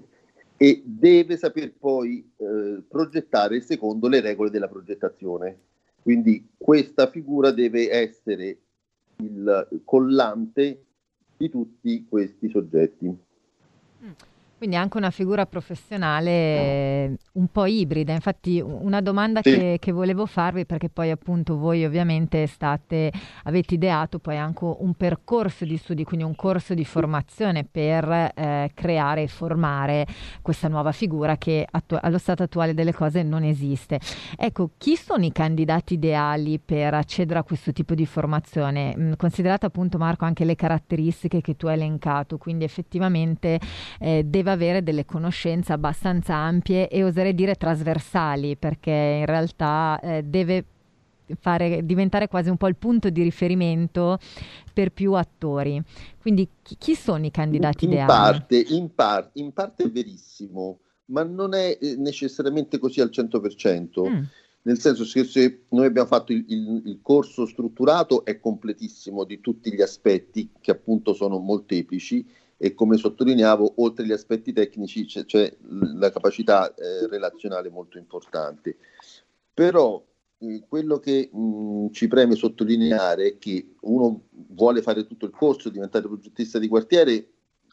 e 0.62 0.84
deve 0.86 1.38
saper 1.38 1.74
poi 1.74 2.32
eh, 2.38 2.84
progettare 2.88 3.62
secondo 3.62 4.08
le 4.08 4.22
regole 4.22 4.52
della 4.52 4.68
progettazione. 4.68 5.58
Quindi 6.04 6.50
questa 6.56 7.10
figura 7.10 7.50
deve 7.50 7.90
essere 7.90 8.60
il 9.16 9.82
collante 9.84 10.86
di 11.36 11.50
tutti 11.50 12.06
questi 12.08 12.48
soggetti. 12.48 13.08
Mm. 13.08 14.10
Quindi 14.62 14.78
anche 14.78 14.98
una 14.98 15.10
figura 15.10 15.48
professionale 15.48 17.18
un 17.32 17.48
po' 17.48 17.66
ibrida. 17.66 18.14
Infatti 18.14 18.62
una 18.64 19.02
domanda 19.02 19.40
sì. 19.42 19.50
che, 19.50 19.78
che, 19.80 19.92
volevo 19.92 20.28
farvi, 20.28 20.68
perché 20.68 20.88
poi 20.88 21.10
appunto 21.10 21.58
voi 21.58 21.84
ovviamente 21.84 22.46
state, 22.46 23.12
avete 23.46 23.74
ideato 23.74 24.20
poi 24.20 24.38
anche 24.38 24.64
un 24.64 24.94
percorso 24.94 25.66
di 25.66 25.78
studi, 25.78 26.04
quindi 26.04 26.24
un 26.24 26.36
corso 26.36 26.76
di 26.76 26.86
formazione 26.86 27.64
per 27.64 28.08
eh, 28.36 28.70
creare 28.76 29.24
e 29.24 29.28
formare 29.28 30.06
questa 30.44 30.68
nuova 30.68 30.92
figura 30.92 31.38
che 31.38 31.66
attu- 31.68 31.98
allo 32.00 32.20
stato 32.20 32.44
attuale 32.44 32.76
delle 32.76 32.94
cose 32.94 33.24
non 33.24 33.42
esiste. 33.42 34.00
Ecco, 34.38 34.74
chi 34.78 34.96
sono 34.96 35.26
i 35.26 35.32
candidati 35.32 35.96
ideali 35.96 36.60
per 36.64 36.94
accedere 36.94 37.40
a 37.40 37.44
questo 37.44 37.72
tipo 37.72 37.96
di 37.96 38.06
formazione? 38.06 38.94
Mm, 38.96 39.14
considerate 39.18 39.66
appunto 39.66 39.98
Marco 39.98 40.26
anche 40.26 40.46
le 40.46 40.54
caratteristiche 40.54 41.42
che 41.42 41.56
tu 41.56 41.66
hai 41.66 41.74
elencato, 41.74 42.38
quindi 42.38 42.64
effettivamente 42.64 43.60
eh, 44.00 44.24
deve 44.24 44.50
avere 44.52 44.84
delle 44.84 45.06
conoscenze 45.06 45.74
abbastanza 45.74 46.36
ampie 46.36 46.88
e 46.88 47.04
oserei 47.04 47.34
dire 47.34 47.56
trasversali, 47.56 48.56
perché 48.56 48.92
in 48.92 49.26
realtà 49.26 50.00
eh, 50.02 50.24
deve 50.24 50.66
fare, 51.40 51.86
diventare 51.86 52.28
quasi 52.28 52.50
un 52.50 52.58
po' 52.58 52.68
il 52.68 52.76
punto 52.76 53.10
di 53.10 53.22
riferimento 53.24 54.20
per 54.74 54.92
più 54.92 55.14
attori. 55.14 55.82
Quindi 56.20 56.48
chi, 56.62 56.76
chi 56.78 56.96
sono 56.96 57.26
i 57.26 57.32
candidati 57.32 57.86
in 57.86 57.92
ideali? 57.92 58.08
Parte, 58.08 58.66
in, 58.70 58.94
par- 58.94 59.30
in, 59.34 59.52
parte 59.54 59.84
è 59.84 59.90
verissimo, 59.90 60.80
ma 61.06 61.24
non 61.24 61.54
è 61.54 61.78
eh, 61.80 61.96
necessariamente 61.98 62.78
così 62.78 63.02
al 63.02 63.10
100%. 63.12 64.10
Mm. 64.10 64.24
Nel 64.64 64.80
senso 64.80 65.04
che 65.06 65.24
se 65.24 65.64
noi 65.70 65.88
abbiamo 65.88 66.08
fatto 66.08 66.32
il, 66.32 66.46
il, 66.48 66.82
il, 66.86 67.00
corso 67.02 67.48
strutturato 67.48 68.24
è 68.24 68.40
completissimo 68.40 69.24
di 69.24 69.42
tutti 69.42 69.74
gli 69.74 69.82
aspetti 69.82 70.52
che 70.62 70.70
appunto 70.70 71.14
sono 71.14 71.40
molteplici 71.40 72.24
e 72.64 72.76
come 72.76 72.96
sottolineavo, 72.96 73.74
oltre 73.78 74.04
agli 74.04 74.12
aspetti 74.12 74.54
tecnici 74.54 75.06
c'è, 75.06 75.26
c'è 75.26 75.52
la 75.96 76.12
capacità 76.12 76.72
eh, 76.76 77.08
relazionale 77.08 77.72
molto 77.72 77.98
importante. 77.98 78.78
Però 79.52 80.06
eh, 80.38 80.64
quello 80.70 81.00
che 81.00 81.32
mh, 81.34 81.88
ci 81.90 82.08
preme 82.08 82.36
sottolineare 82.36 83.30
è 83.30 83.38
che 83.40 83.74
uno 83.82 84.26
vuole 84.50 84.84
fare 84.84 85.08
tutto 85.08 85.26
il 85.26 85.32
corso, 85.32 85.70
diventare 85.70 86.06
progettista 86.06 86.60
di 86.60 86.68
quartiere, 86.68 87.30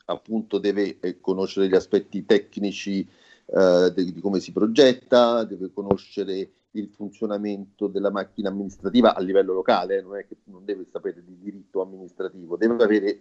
appunto 0.06 0.56
deve 0.56 0.96
eh, 1.00 1.20
conoscere 1.20 1.68
gli 1.68 1.74
aspetti 1.74 2.24
tecnici 2.24 3.06
eh, 3.44 3.92
di, 3.94 4.10
di 4.14 4.20
come 4.22 4.40
si 4.40 4.52
progetta, 4.52 5.44
deve 5.44 5.70
conoscere 5.70 6.50
il 6.70 6.88
funzionamento 6.88 7.88
della 7.88 8.10
macchina 8.10 8.48
amministrativa 8.48 9.14
a 9.14 9.20
livello 9.20 9.52
locale, 9.52 9.98
eh, 9.98 10.00
non 10.00 10.16
è 10.16 10.26
che 10.26 10.38
non 10.44 10.64
deve 10.64 10.86
sapere 10.90 11.22
di 11.22 11.36
diritto 11.38 11.82
amministrativo, 11.82 12.56
deve 12.56 12.82
avere 12.82 13.20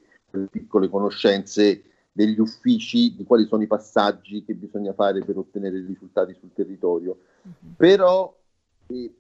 piccole 0.50 0.90
conoscenze 0.90 1.84
degli 2.12 2.40
uffici, 2.40 3.16
di 3.16 3.24
quali 3.24 3.46
sono 3.46 3.62
i 3.62 3.68
passaggi 3.68 4.44
che 4.44 4.56
bisogna 4.56 4.94
fare 4.94 5.24
per 5.24 5.38
ottenere 5.38 5.78
i 5.78 5.86
risultati 5.86 6.36
sul 6.40 6.52
territorio. 6.54 7.20
Mm-hmm. 7.48 7.74
Però 7.76 8.36
eh, 8.88 9.14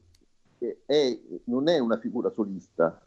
è, 0.85 1.19
non 1.45 1.69
è 1.69 1.77
una 1.77 1.99
figura 1.99 2.31
solista, 2.33 2.99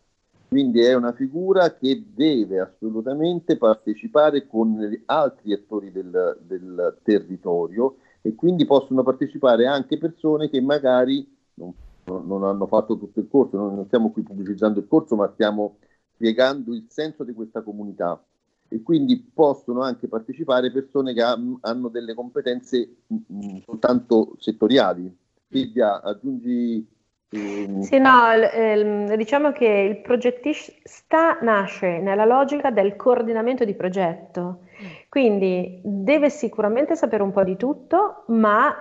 quindi 0.49 0.80
è 0.80 0.95
una 0.95 1.12
figura 1.12 1.75
che 1.75 2.04
deve 2.14 2.61
assolutamente 2.61 3.57
partecipare 3.57 4.47
con 4.47 4.78
altri 5.07 5.52
attori 5.52 5.92
del, 5.92 6.38
del 6.42 6.99
territorio 7.02 7.97
e 8.23 8.35
quindi 8.35 8.66
possono 8.66 9.02
partecipare 9.02 9.66
anche 9.66 9.99
persone 9.99 10.50
che 10.50 10.61
magari 10.61 11.37
non, 11.54 11.73
non 12.04 12.45
hanno 12.45 12.66
fatto 12.66 12.99
tutto 12.99 13.21
il 13.21 13.28
corso, 13.30 13.57
non 13.57 13.87
stiamo 13.87 14.11
qui 14.11 14.23
pubblicizzando 14.23 14.80
il 14.80 14.88
corso, 14.88 15.16
ma 15.16 15.30
stiamo 15.33 15.76
spiegando 16.21 16.75
il 16.75 16.85
senso 16.89 17.25
di 17.25 17.33
questa 17.33 17.62
comunità. 17.62 18.23
E 18.69 18.83
quindi 18.83 19.19
possono 19.19 19.81
anche 19.83 20.07
partecipare 20.07 20.71
persone 20.71 21.15
che 21.15 21.23
ha, 21.23 21.37
hanno 21.62 21.89
delle 21.89 22.15
competenze 22.15 22.99
mh, 23.07 23.61
soltanto 23.65 24.35
settoriali. 24.39 25.17
Silvia, 25.49 26.00
aggiungi 26.03 26.87
ehm, 27.31 27.81
sì, 27.81 27.99
no, 27.99 28.33
l- 28.37 29.17
diciamo 29.17 29.50
che 29.50 29.67
il 29.67 30.00
progettista 30.03 31.41
nasce 31.41 31.99
nella 31.99 32.25
logica 32.25 32.71
del 32.71 32.95
coordinamento 32.95 33.65
di 33.65 33.75
progetto, 33.75 34.61
quindi 35.09 35.81
deve 35.83 36.31
sicuramente 36.31 36.95
sapere 36.95 37.25
un 37.25 37.33
po' 37.33 37.43
di 37.43 37.57
tutto, 37.57 38.25
ma 38.29 38.73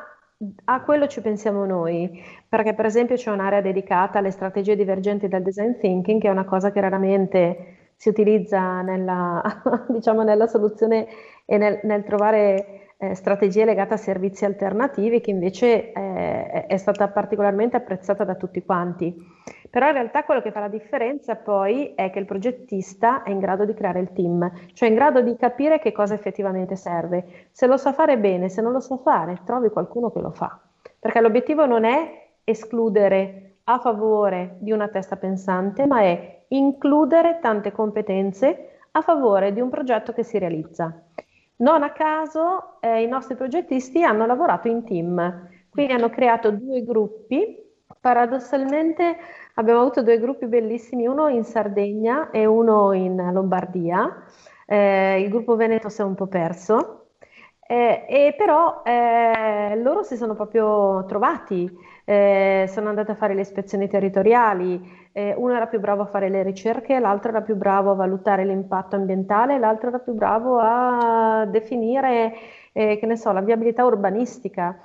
a 0.65 0.81
quello 0.81 1.07
ci 1.07 1.21
pensiamo 1.21 1.65
noi, 1.65 2.23
perché 2.49 2.73
per 2.73 2.85
esempio 2.85 3.15
c'è 3.15 3.31
un'area 3.31 3.61
dedicata 3.61 4.17
alle 4.17 4.31
strategie 4.31 4.75
divergenti 4.75 5.27
del 5.27 5.43
design 5.43 5.77
thinking, 5.77 6.19
che 6.19 6.27
è 6.27 6.31
una 6.31 6.45
cosa 6.45 6.71
che 6.71 6.81
raramente 6.81 7.91
si 7.95 8.09
utilizza 8.09 8.81
nella, 8.81 9.41
diciamo, 9.87 10.23
nella 10.23 10.47
soluzione 10.47 11.07
e 11.45 11.57
nel, 11.57 11.79
nel 11.83 12.03
trovare 12.03 12.93
eh, 12.97 13.13
strategie 13.13 13.65
legate 13.65 13.93
a 13.93 13.97
servizi 13.97 14.45
alternativi 14.45 15.21
che 15.21 15.29
invece 15.29 15.91
eh, 15.91 16.65
è 16.65 16.77
stata 16.77 17.07
particolarmente 17.07 17.77
apprezzata 17.77 18.23
da 18.23 18.35
tutti 18.35 18.63
quanti. 18.63 19.15
Però 19.69 19.85
in 19.87 19.93
realtà 19.93 20.23
quello 20.23 20.41
che 20.41 20.51
fa 20.51 20.59
la 20.59 20.67
differenza 20.67 21.35
poi 21.35 21.93
è 21.93 22.09
che 22.09 22.19
il 22.19 22.25
progettista 22.25 23.21
è 23.23 23.29
in 23.29 23.39
grado 23.39 23.65
di 23.65 23.73
creare 23.73 23.99
il 23.99 24.11
team, 24.11 24.51
cioè 24.73 24.89
in 24.89 24.95
grado 24.95 25.21
di 25.21 25.35
capire 25.35 25.79
che 25.79 25.91
cosa 25.91 26.15
effettivamente 26.15 26.75
serve. 26.75 27.47
Se 27.51 27.67
lo 27.67 27.77
sa 27.77 27.93
fare 27.93 28.17
bene, 28.17 28.49
se 28.49 28.61
non 28.61 28.71
lo 28.71 28.79
sa 28.79 28.97
fare, 28.97 29.41
trovi 29.45 29.69
qualcuno 29.69 30.11
che 30.11 30.19
lo 30.19 30.31
fa. 30.31 30.59
Perché 30.99 31.21
l'obiettivo 31.21 31.65
non 31.65 31.85
è 31.85 32.28
escludere 32.49 33.57
a 33.65 33.79
favore 33.79 34.57
di 34.59 34.71
una 34.71 34.87
testa 34.87 35.15
pensante, 35.15 35.85
ma 35.85 36.01
è 36.01 36.45
includere 36.49 37.39
tante 37.41 37.71
competenze 37.71 38.79
a 38.91 39.01
favore 39.01 39.53
di 39.53 39.61
un 39.61 39.69
progetto 39.69 40.13
che 40.13 40.23
si 40.23 40.39
realizza. 40.39 41.03
Non 41.57 41.83
a 41.83 41.91
caso 41.91 42.79
eh, 42.79 43.03
i 43.03 43.07
nostri 43.07 43.35
progettisti 43.35 44.03
hanno 44.03 44.25
lavorato 44.25 44.67
in 44.67 44.83
team, 44.83 45.47
quindi 45.69 45.93
hanno 45.93 46.09
creato 46.09 46.51
due 46.51 46.83
gruppi. 46.83 47.67
Paradossalmente 47.99 49.17
abbiamo 49.55 49.81
avuto 49.81 50.01
due 50.01 50.19
gruppi 50.19 50.47
bellissimi, 50.47 51.05
uno 51.05 51.27
in 51.27 51.43
Sardegna 51.43 52.31
e 52.31 52.45
uno 52.45 52.93
in 52.93 53.29
Lombardia. 53.33 54.23
Eh, 54.65 55.21
il 55.21 55.29
gruppo 55.29 55.55
Veneto 55.55 55.89
si 55.89 56.01
è 56.01 56.03
un 56.03 56.15
po' 56.15 56.27
perso, 56.27 56.98
eh, 57.71 58.05
e 58.09 58.33
però 58.35 58.81
eh, 58.83 59.75
loro 59.75 60.01
si 60.01 60.17
sono 60.17 60.33
proprio 60.33 61.05
trovati, 61.05 61.69
eh, 62.03 62.65
sono 62.67 62.89
andati 62.89 63.11
a 63.11 63.15
fare 63.15 63.35
le 63.35 63.41
ispezioni 63.41 63.87
territoriali, 63.87 64.81
eh, 65.11 65.35
uno 65.37 65.53
era 65.53 65.67
più 65.67 65.79
bravo 65.79 66.01
a 66.01 66.05
fare 66.07 66.29
le 66.29 66.41
ricerche, 66.41 66.97
l'altro 66.99 67.29
era 67.29 67.41
più 67.43 67.55
bravo 67.55 67.91
a 67.91 67.93
valutare 67.93 68.43
l'impatto 68.43 68.95
ambientale, 68.95 69.59
l'altro 69.59 69.89
era 69.89 69.99
più 69.99 70.13
bravo 70.13 70.57
a 70.59 71.45
definire, 71.45 72.33
eh, 72.73 72.97
che 72.97 73.05
ne 73.05 73.15
so, 73.15 73.31
la 73.31 73.41
viabilità 73.41 73.85
urbanistica. 73.85 74.79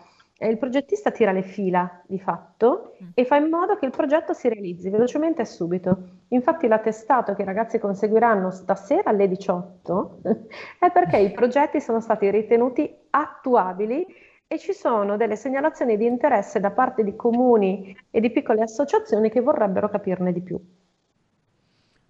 Il 0.49 0.59
progettista 0.59 1.11
tira 1.11 1.33
le 1.33 1.43
fila 1.43 2.03
di 2.07 2.19
fatto 2.19 2.97
mm. 3.03 3.09
e 3.15 3.25
fa 3.25 3.37
in 3.37 3.49
modo 3.49 3.77
che 3.77 3.87
il 3.87 3.91
progetto 3.91 4.33
si 4.33 4.49
realizzi 4.49 4.91
velocemente 4.91 5.43
e 5.43 5.47
subito. 5.47 5.97
Infatti 6.29 6.67
l'attestato 6.67 7.35
che 7.35 7.43
i 7.43 7.47
ragazzi 7.47 7.79
conseguiranno 7.79 8.51
stasera 8.51 9.11
alle 9.11 9.29
18 9.29 10.21
è 10.79 10.90
perché 10.90 11.18
i 11.18 11.31
progetti 11.31 11.81
sono 11.81 12.01
stati 12.01 12.31
ritenuti 12.31 12.95
attuabili 13.11 14.05
e 14.47 14.59
ci 14.59 14.73
sono 14.73 15.16
delle 15.16 15.37
segnalazioni 15.37 15.97
di 15.97 16.07
interesse 16.07 16.61
da 16.61 16.71
parte 16.71 17.03
di 17.03 17.16
comuni 17.16 17.97
e 18.11 18.21
di 18.21 18.31
piccole 18.31 18.62
associazioni 18.62 19.31
che 19.31 19.40
vorrebbero 19.40 19.88
capirne 19.88 20.33
di 20.33 20.42
più. 20.42 20.61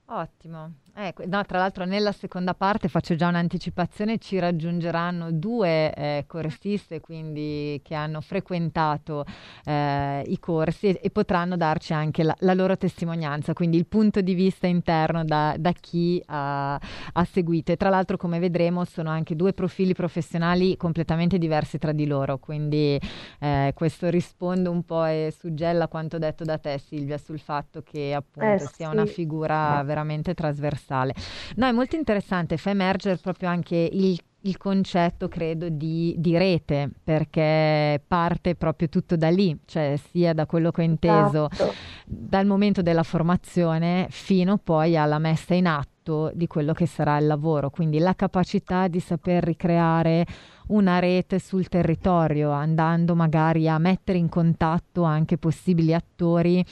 Ottimo. 0.06 0.72
Eh, 0.96 1.12
no, 1.26 1.44
tra 1.44 1.58
l'altro 1.58 1.84
nella 1.84 2.12
seconda 2.12 2.54
parte 2.54 2.86
faccio 2.86 3.16
già 3.16 3.26
un'anticipazione, 3.26 4.18
ci 4.18 4.38
raggiungeranno 4.38 5.32
due 5.32 5.92
eh, 5.92 6.24
corsiste 6.28 7.00
quindi, 7.00 7.80
che 7.82 7.96
hanno 7.96 8.20
frequentato 8.20 9.24
eh, 9.64 10.22
i 10.24 10.38
corsi 10.38 10.86
e, 10.90 11.00
e, 11.02 11.10
potranno 11.10 11.56
darci 11.56 11.92
anche 11.92 12.22
la, 12.22 12.32
la, 12.38 12.54
loro 12.54 12.76
testimonianza, 12.76 13.54
quindi 13.54 13.76
il 13.76 13.86
punto 13.86 14.20
di 14.20 14.34
vista 14.34 14.68
interno 14.68 15.24
da, 15.24 15.56
da 15.58 15.72
chi 15.72 16.22
ha, 16.26 16.74
ha, 16.74 17.24
seguito. 17.24 17.72
E 17.72 17.76
tra 17.76 17.88
l'altro 17.88 18.16
come 18.16 18.38
vedremo 18.38 18.84
sono 18.84 19.10
anche 19.10 19.34
due 19.34 19.52
profili 19.52 19.94
professionali 19.94 20.76
completamente 20.76 21.38
diversi 21.38 21.76
tra 21.76 21.90
di 21.90 22.06
loro, 22.06 22.38
quindi 22.38 23.00
eh, 23.40 23.72
questo 23.74 24.10
risponde 24.10 24.68
un 24.68 24.84
po' 24.84 25.06
e 25.06 25.34
suggella 25.36 25.88
quanto 25.88 26.18
detto 26.18 26.44
da 26.44 26.56
te 26.58 26.78
Silvia 26.78 27.18
sul 27.18 27.40
fatto 27.40 27.82
che 27.82 28.14
appunto 28.14 28.70
sia 28.72 28.90
sì. 28.90 28.94
una 28.94 29.06
figura 29.06 29.82
veramente 29.82 30.34
trasversale 30.34 30.82
universale. 30.84 31.14
No, 31.56 31.66
è 31.66 31.72
molto 31.72 31.96
interessante, 31.96 32.56
fa 32.56 32.70
emergere 32.70 33.16
proprio 33.16 33.48
anche 33.48 33.88
il 33.90 34.18
il 34.46 34.58
concetto, 34.58 35.26
credo, 35.26 35.70
di, 35.70 36.14
di, 36.18 36.36
rete, 36.36 36.90
perché 37.02 37.98
parte 38.06 38.54
proprio 38.56 38.90
tutto 38.90 39.16
da 39.16 39.30
lì, 39.30 39.58
cioè 39.64 39.98
sia 40.10 40.34
da 40.34 40.44
quello 40.44 40.70
che 40.70 40.82
ho 40.82 40.84
inteso, 40.84 41.48
esatto. 41.50 41.72
dal 42.04 42.44
momento 42.44 42.82
della 42.82 43.04
formazione 43.04 44.06
fino 44.10 44.58
poi 44.58 44.98
alla 44.98 45.18
messa 45.18 45.54
in 45.54 45.66
atto 45.66 46.30
di 46.34 46.46
quello 46.46 46.74
che 46.74 46.84
sarà 46.84 47.16
il 47.16 47.26
lavoro. 47.26 47.70
Quindi 47.70 47.98
la 47.98 48.14
capacità 48.14 48.86
di 48.86 49.00
saper 49.00 49.44
ricreare 49.44 50.26
una 50.66 50.98
rete 50.98 51.38
sul 51.38 51.68
territorio, 51.68 52.50
andando 52.50 53.14
magari 53.14 53.66
a 53.66 53.78
mettere 53.78 54.18
in 54.18 54.28
contatto 54.28 55.04
anche 55.04 55.38
possibili 55.38 55.94
attori 55.94 56.62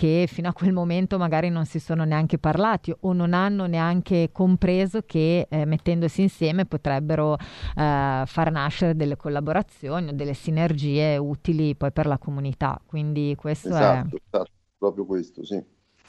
che 0.00 0.24
fino 0.26 0.48
a 0.48 0.54
quel 0.54 0.72
momento 0.72 1.18
magari 1.18 1.50
non 1.50 1.66
si 1.66 1.78
sono 1.78 2.04
neanche 2.04 2.38
parlati 2.38 2.90
o 3.00 3.12
non 3.12 3.34
hanno 3.34 3.66
neanche 3.66 4.30
compreso 4.32 5.02
che 5.04 5.46
eh, 5.46 5.66
mettendosi 5.66 6.22
insieme 6.22 6.64
potrebbero 6.64 7.34
eh, 7.34 8.22
far 8.24 8.50
nascere 8.50 8.96
delle 8.96 9.16
collaborazioni 9.16 10.08
o 10.08 10.12
delle 10.14 10.32
sinergie 10.32 11.18
utili 11.18 11.74
poi 11.74 11.92
per 11.92 12.06
la 12.06 12.16
comunità. 12.16 12.80
Quindi 12.86 13.34
questo 13.36 13.68
esatto, 13.68 14.16
è 14.16 14.20
esatto, 14.26 14.50
proprio 14.78 15.04
questo, 15.04 15.44
sì. 15.44 15.62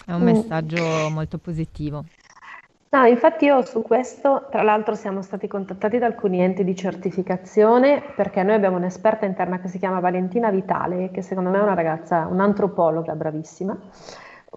È 0.06 0.13
un 0.13 0.21
messaggio 0.21 1.10
molto 1.10 1.38
positivo. 1.38 2.06
No, 2.93 3.06
infatti 3.06 3.45
io 3.45 3.62
su 3.62 3.82
questo, 3.82 4.47
tra 4.51 4.63
l'altro 4.63 4.95
siamo 4.95 5.21
stati 5.21 5.47
contattati 5.47 5.97
da 5.97 6.08
alcuni 6.08 6.41
enti 6.41 6.65
di 6.65 6.75
certificazione 6.75 8.01
perché 8.15 8.43
noi 8.43 8.56
abbiamo 8.56 8.75
un'esperta 8.75 9.25
interna 9.25 9.60
che 9.62 9.69
si 9.69 9.77
chiama 9.80 10.01
Valentina 10.01 10.49
Vitale, 10.51 11.10
che 11.10 11.21
secondo 11.21 11.49
me 11.49 11.60
è 11.60 11.62
una 11.62 11.73
ragazza, 11.73 12.27
un'antropologa 12.30 13.15
bravissima, 13.15 13.77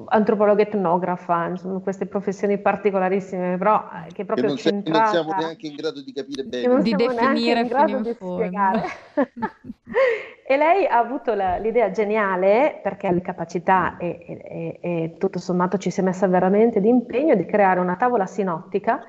antropologa 0.07 0.63
etnografa, 0.63 1.47
insomma, 1.47 1.79
queste 1.79 2.07
professioni 2.07 2.59
particolarissime, 2.59 3.57
però 3.57 3.85
eh, 4.07 4.13
che 4.13 4.25
proprio 4.25 4.47
che 4.47 4.53
non, 4.55 4.57
centrata, 4.57 4.99
non 4.99 5.09
siamo 5.13 5.33
neanche 5.39 5.67
in 5.69 5.77
grado 5.77 6.03
di 6.03 6.13
capire 6.13 6.43
bene, 6.43 6.83
di 6.83 6.95
definire 6.95 7.61
in 7.61 7.67
grado 7.69 8.01
di 8.01 8.13
spiegare. 8.13 8.83
e 10.47 10.57
lei 10.57 10.87
ha 10.87 10.99
avuto 10.99 11.35
la, 11.35 11.59
l'idea 11.59 11.93
geniale, 11.93 12.81
perché 12.83 13.07
ha 13.07 13.13
le 13.13 13.21
capacità 13.21 13.97
e, 13.97 14.19
e, 14.27 14.79
e, 14.81 15.15
tutto 15.17 15.39
sommato 15.39 15.79
ci 15.79 15.91
si 15.91 16.01
è 16.01 16.03
messa 16.03 16.27
veramente 16.27 16.81
di 16.81 16.89
impegno, 16.89 17.37
di 17.37 17.47
creare 17.47 17.79
una 17.79 17.95
tavola 17.95 18.27
sinottica 18.27 19.05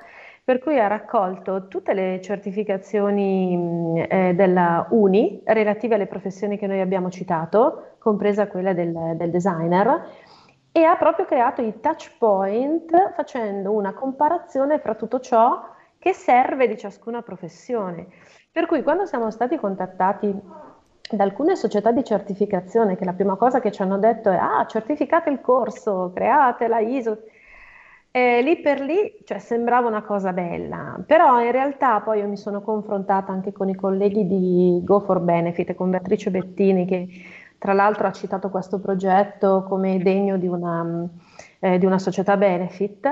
per 0.46 0.60
cui 0.60 0.78
ha 0.78 0.86
raccolto 0.86 1.66
tutte 1.66 1.92
le 1.92 2.20
certificazioni 2.22 4.00
eh, 4.08 4.32
della 4.32 4.86
Uni 4.90 5.40
relative 5.42 5.96
alle 5.96 6.06
professioni 6.06 6.56
che 6.56 6.68
noi 6.68 6.80
abbiamo 6.80 7.10
citato, 7.10 7.96
compresa 7.98 8.46
quella 8.46 8.72
del, 8.72 9.14
del 9.16 9.30
designer, 9.32 10.04
e 10.76 10.84
ha 10.84 10.94
proprio 10.96 11.24
creato 11.24 11.62
i 11.62 11.80
touch 11.80 12.18
point 12.18 13.14
facendo 13.14 13.72
una 13.72 13.94
comparazione 13.94 14.78
fra 14.78 14.94
tutto 14.94 15.20
ciò 15.20 15.70
che 15.98 16.12
serve 16.12 16.68
di 16.68 16.76
ciascuna 16.76 17.22
professione. 17.22 18.08
Per 18.52 18.66
cui 18.66 18.82
quando 18.82 19.06
siamo 19.06 19.30
stati 19.30 19.56
contattati 19.56 20.38
da 21.10 21.24
alcune 21.24 21.56
società 21.56 21.92
di 21.92 22.04
certificazione, 22.04 22.94
che 22.94 23.06
la 23.06 23.14
prima 23.14 23.36
cosa 23.36 23.58
che 23.58 23.72
ci 23.72 23.80
hanno 23.80 23.96
detto 23.96 24.30
è 24.30 24.36
ah, 24.36 24.66
certificate 24.66 25.30
il 25.30 25.40
corso, 25.40 26.12
create 26.14 26.68
la 26.68 26.80
ISO, 26.80 27.22
e 28.10 28.42
lì 28.42 28.60
per 28.60 28.80
lì 28.80 29.16
cioè, 29.24 29.38
sembrava 29.38 29.88
una 29.88 30.02
cosa 30.02 30.34
bella, 30.34 31.02
però 31.06 31.40
in 31.42 31.52
realtà 31.52 32.02
poi 32.02 32.18
io 32.18 32.28
mi 32.28 32.36
sono 32.36 32.60
confrontata 32.60 33.32
anche 33.32 33.52
con 33.52 33.70
i 33.70 33.74
colleghi 33.74 34.26
di 34.26 34.82
Go 34.84 35.00
for 35.00 35.20
Benefit, 35.20 35.74
con 35.74 35.88
Beatrice 35.88 36.30
Bettini, 36.30 36.84
che 36.84 37.08
tra 37.58 37.72
l'altro 37.72 38.06
ha 38.06 38.12
citato 38.12 38.50
questo 38.50 38.78
progetto 38.78 39.64
come 39.68 39.98
degno 39.98 40.36
di 40.36 40.46
una, 40.46 41.06
eh, 41.60 41.78
di 41.78 41.86
una 41.86 41.98
società 41.98 42.36
benefit. 42.36 43.06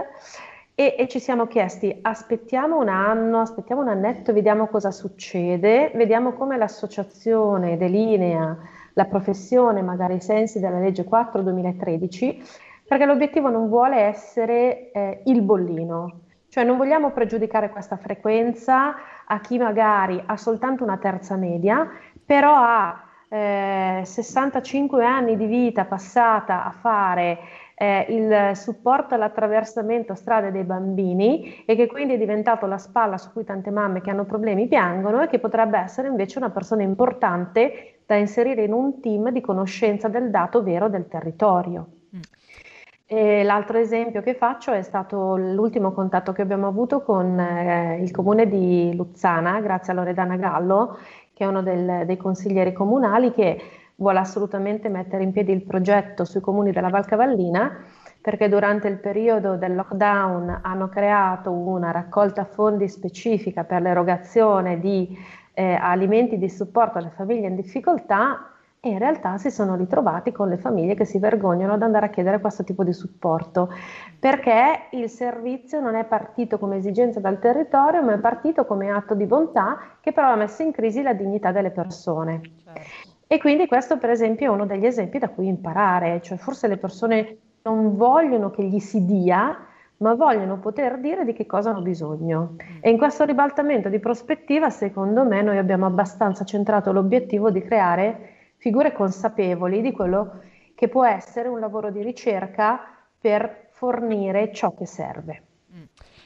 E, 0.77 0.97
e, 0.99 1.07
ci 1.07 1.21
siamo 1.21 1.47
chiesti 1.47 1.97
aspettiamo 2.03 2.81
un 2.81 2.89
anno, 2.89 3.41
aspettiamo 3.41 3.83
un 3.83 3.89
annetto, 3.89 4.33
vediamo 4.33 4.67
cosa 4.67 4.91
succede, 4.91 5.93
vediamo 5.95 6.33
come 6.33 6.57
l'associazione 6.57 7.77
delinea 7.77 8.59
la 8.95 9.05
professione, 9.05 9.83
magari 9.83 10.15
ai 10.15 10.21
sensi 10.21 10.61
della 10.61 10.79
legge 10.79 11.05
4 11.05 11.43
2013, 11.43 12.43
perché 12.87 13.05
l'obiettivo 13.05 13.51
non 13.51 13.69
vuole 13.69 13.99
essere 13.99 14.91
eh, 14.93 15.23
il 15.27 15.43
bollino, 15.43 16.21
cioè 16.49 16.65
non 16.65 16.77
vogliamo 16.77 17.11
pregiudicare 17.11 17.71
questa 17.71 17.97
frequenza 17.97 18.95
a 19.27 19.41
chi 19.41 19.59
magari 19.59 20.23
ha 20.25 20.37
soltanto 20.37 20.85
una 20.85 20.99
terza 20.99 21.37
media, 21.37 21.89
però 22.25 22.55
ha 22.55 23.03
eh, 23.35 24.03
65 24.05 25.05
anni 25.05 25.37
di 25.37 25.47
vita 25.47 25.87
passata 25.87 26.65
a 26.65 26.71
fare 26.71 27.39
eh, 27.75 28.07
il 28.11 28.57
supporto 28.57 29.17
all'attraversamento 29.17 30.15
strade 30.15 30.53
dei 30.53 30.63
bambini 30.63 31.65
e 31.65 31.75
che 31.75 31.89
quindi 31.89 32.15
è 32.15 32.19
diventato 32.19 32.67
la 32.67 32.79
spalla 32.79 33.19
su 33.19 33.33
cui 33.33 33.43
tante 33.43 33.73
mamme 33.73 34.01
che 34.03 34.11
hanno 34.11 34.25
problemi 34.25 34.69
piangono 34.69 35.21
e 35.21 35.27
che 35.27 35.41
potrebbe 35.41 35.79
essere 35.79 36.07
invece 36.07 36.39
una 36.39 36.51
persona 36.51 36.83
importante 36.83 38.03
da 38.07 38.15
inserire 38.15 38.63
in 38.63 38.73
un 38.73 39.01
team 39.01 39.31
di 39.31 39.41
conoscenza 39.41 40.07
del 40.07 40.31
dato 40.31 40.63
vero 40.63 40.89
del 40.89 41.09
territorio. 41.09 41.89
Mm. 42.15 43.43
l'altro 43.43 43.79
esempio 43.79 44.23
che 44.23 44.35
faccio 44.35 44.71
è 44.71 44.83
stato 44.83 45.37
l'ultimo 45.37 45.93
contatto 45.93 46.33
che 46.33 46.43
abbiamo 46.43 46.69
avuto 46.69 47.03
con 47.03 47.39
eh, 47.41 47.99
il 48.01 48.13
comune 48.13 48.47
di 48.47 48.95
Luzzana, 48.95 49.61
grazie 49.61 49.93
a 49.93 49.97
Loredana 49.97 50.37
Gallo, 50.37 50.97
che 51.35 51.45
è 51.45 51.47
uno 51.47 51.63
del, 51.63 52.07
dei 52.07 52.17
consiglieri 52.17 52.73
comunali 52.73 53.33
che 53.33 53.61
vuole 53.97 54.19
assolutamente 54.19 54.89
mettere 54.89 55.23
in 55.23 55.33
piedi 55.33 55.53
il 55.53 55.63
progetto 55.63 56.25
sui 56.25 56.41
comuni 56.41 56.73
della 56.73 56.89
Val 56.89 57.05
Cavallina 57.05 57.85
perché 58.21 58.49
durante 58.49 58.89
il 58.89 58.99
periodo 58.99 59.57
del 59.57 59.75
lockdown 59.75 60.61
hanno 60.63 60.89
creato 60.89 61.51
una 61.51 61.91
raccolta 61.91 62.45
fondi 62.45 62.89
specifica 62.89 63.65
per 63.65 63.83
l'erogazione 63.83 64.81
di 64.81 65.17
eh, 65.53 65.75
alimenti 65.75 66.39
di 66.39 66.49
supporto 66.49 66.99
alle 66.99 67.13
famiglie 67.15 67.49
in 67.49 67.55
difficoltà 67.55 68.54
e 68.85 68.91
in 68.91 68.99
realtà 68.99 69.39
si 69.39 69.51
sono 69.51 69.77
ritrovati 69.77 70.31
con 70.31 70.51
le 70.51 70.59
famiglie 70.59 70.95
che 70.95 71.07
si 71.07 71.19
vergognano 71.19 71.73
ad 71.73 71.81
andare 71.81 72.05
a 72.05 72.09
chiedere 72.11 72.39
questo 72.39 72.65
tipo 72.65 72.85
di 72.85 72.93
supporto, 72.93 73.71
perché 74.19 74.89
il 74.91 75.09
servizio 75.09 75.81
non 75.81 75.95
è 75.95 76.05
partito 76.05 76.59
come 76.59 76.77
esigenza 76.77 77.19
dal 77.19 77.39
territorio, 77.39 78.03
ma 78.03 78.13
è 78.13 78.19
partito 78.19 78.67
come 78.67 78.91
atto 78.91 79.15
di 79.15 79.25
bontà 79.25 79.79
che 80.01 80.13
però 80.13 80.33
ha 80.33 80.37
messo 80.37 80.61
in 80.61 80.71
crisi 80.71 81.01
la 81.01 81.15
dignità 81.15 81.51
delle 81.51 81.71
persone. 81.71 82.43
Certo. 82.63 82.81
E 83.27 83.39
quindi 83.39 83.67
questo 83.67 83.97
per 83.97 84.11
esempio 84.11 84.49
è 84.49 84.55
uno 84.55 84.67
degli 84.67 84.85
esempi 84.85 85.19
da 85.19 85.31
cui 85.31 85.47
imparare, 85.47 86.21
cioè 86.21 86.37
forse 86.37 86.69
le 86.69 86.77
persone 86.77 87.39
non 87.63 87.97
vogliono 87.97 88.51
che 88.51 88.65
gli 88.65 88.81
si 88.81 89.07
dia, 89.07 89.57
ma 89.97 90.13
vogliono 90.15 90.59
poter 90.59 90.99
dire 90.99 91.25
di 91.25 91.33
che 91.33 91.47
cosa 91.47 91.71
hanno 91.71 91.81
bisogno. 91.81 92.57
E 92.83 92.91
in 92.91 92.99
questo 92.99 93.25
ribaltamento 93.25 93.89
di 93.89 93.99
prospettiva, 93.99 94.69
secondo 94.69 95.25
me, 95.25 95.41
noi 95.41 95.57
abbiamo 95.57 95.87
abbastanza 95.87 96.45
centrato 96.45 96.93
l'obiettivo 96.93 97.51
di 97.51 97.63
creare 97.63 98.34
figure 98.65 98.93
consapevoli 98.93 99.83
di 99.83 99.93
quello 99.93 100.41
che 100.75 100.89
può 100.89 101.05
essere 101.05 101.49
un 101.49 101.61
lavoro 101.61 101.91
di 101.91 102.03
ricerca 102.03 102.81
per 103.19 103.69
fornire 103.73 104.55
ciò 104.55 104.75
che 104.75 104.87
serve. 104.87 105.43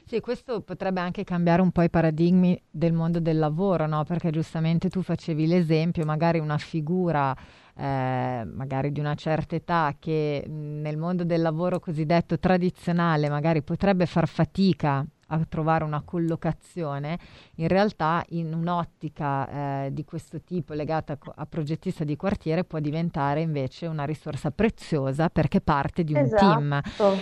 Sì, 0.05 0.21
questo 0.21 0.61
potrebbe 0.61 1.01
anche 1.01 1.25
cambiare 1.25 1.61
un 1.63 1.73
po' 1.73 1.83
i 1.83 1.91
paradigmi 1.91 2.57
del 2.71 2.93
mondo 2.93 3.19
del 3.19 3.41
lavoro, 3.41 3.89
no? 3.89 4.05
Perché 4.05 4.31
giustamente 4.31 4.89
tu 4.89 5.03
facevi 5.03 5.49
l'esempio, 5.49 6.05
magari 6.05 6.39
una 6.39 6.59
figura 6.59 7.37
eh, 7.75 8.45
magari 8.47 8.93
di 8.93 9.01
una 9.01 9.17
certa 9.17 9.57
età 9.57 9.97
che 9.99 10.45
nel 10.47 10.97
mondo 10.97 11.25
del 11.25 11.43
lavoro 11.43 11.81
cosiddetto 11.81 12.39
tradizionale 12.39 13.29
magari 13.29 13.63
potrebbe 13.63 14.07
far 14.07 14.29
fatica 14.29 15.05
a 15.29 15.41
trovare 15.49 15.85
una 15.85 16.03
collocazione, 16.05 17.19
in 17.57 17.69
realtà 17.69 18.23
in 18.31 18.55
un'ottica 18.55 19.85
eh, 19.85 19.93
di 19.93 20.05
questo 20.05 20.41
tipo 20.43 20.75
legata 20.75 21.15
a, 21.15 21.19
a, 21.37 21.47
progettista 21.47 22.05
di 22.05 22.17
quartiere 22.17 22.65
può 22.65 22.79
diventare 22.79 23.41
invece 23.41 23.87
una 23.87 24.05
risorsa 24.05 24.51
preziosa 24.51 25.29
perché 25.29 25.61
parte 25.61 26.05
di 26.05 26.13
un 26.13 26.21
esatto. 26.21 26.45
team 26.45 26.81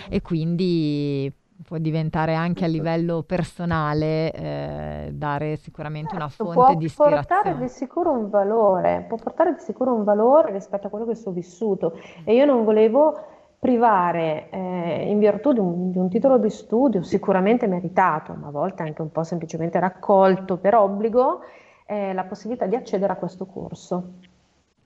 e 0.09 0.21
quindi 0.21 1.33
può 1.63 1.77
diventare 1.77 2.33
anche 2.35 2.65
a 2.65 2.67
livello 2.67 3.23
personale, 3.23 4.31
eh, 4.31 5.09
dare 5.13 5.55
sicuramente 5.57 6.15
una 6.15 6.27
certo, 6.27 6.51
fonte 6.51 6.75
di 6.75 6.85
ispirazione. 6.85 7.25
Può 7.25 7.35
portare 7.35 7.57
di 7.57 7.67
sicuro 7.67 8.11
un 8.11 8.29
valore, 8.29 9.05
può 9.07 9.17
portare 9.17 9.53
di 9.53 9.59
sicuro 9.59 9.93
un 9.93 10.03
valore 10.03 10.51
rispetto 10.51 10.87
a 10.87 10.89
quello 10.89 11.05
che 11.05 11.17
ho 11.23 11.31
vissuto 11.31 11.99
e 12.23 12.33
io 12.35 12.45
non 12.45 12.63
volevo 12.63 13.36
privare 13.59 14.49
eh, 14.51 15.09
in 15.09 15.17
virtù 15.19 15.51
di 15.51 15.59
un, 15.59 15.91
di 15.91 15.97
un, 15.97 16.09
titolo 16.09 16.37
di 16.37 16.49
studio 16.49 17.01
sicuramente 17.01 17.67
meritato, 17.67 18.33
ma 18.33 18.47
a 18.47 18.51
volte 18.51 18.83
anche 18.83 19.01
un 19.01 19.11
po' 19.11 19.23
semplicemente 19.23 19.79
raccolto 19.79 20.57
per 20.57 20.75
obbligo, 20.75 21.41
eh, 21.85 22.13
la 22.13 22.23
possibilità 22.25 22.65
di 22.65 22.75
accedere 22.75 23.13
a 23.13 23.15
questo 23.15 23.45
corso. 23.45 24.13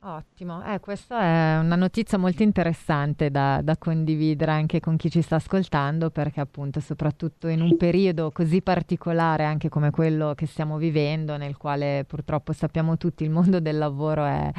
Ottimo, 0.04 0.64
eh, 0.66 0.80
questa 0.80 1.22
è 1.22 1.60
una 1.60 1.76
notizia 1.76 2.18
molto 2.18 2.42
interessante 2.42 3.30
da, 3.30 3.62
da, 3.62 3.78
condividere 3.78 4.50
anche 4.50 4.80
con 4.80 4.98
chi 4.98 5.12
ci 5.12 5.22
sta 5.22 5.36
ascoltando 5.36 6.10
perché 6.10 6.40
appunto 6.42 6.80
soprattutto 6.80 7.48
in 7.48 7.62
un 7.62 7.78
periodo 7.78 8.32
così 8.32 8.64
particolare 8.64 9.44
anche 9.46 9.70
come 9.70 9.92
quello 9.92 10.34
che 10.34 10.48
stiamo 10.48 10.78
vivendo 10.78 11.38
nel 11.38 11.56
quale 11.56 12.04
purtroppo 12.08 12.52
sappiamo 12.52 12.98
tutti 12.98 13.24
il 13.24 13.30
mondo 13.30 13.60
del 13.60 13.78
lavoro 13.78 14.26
è, 14.26 14.52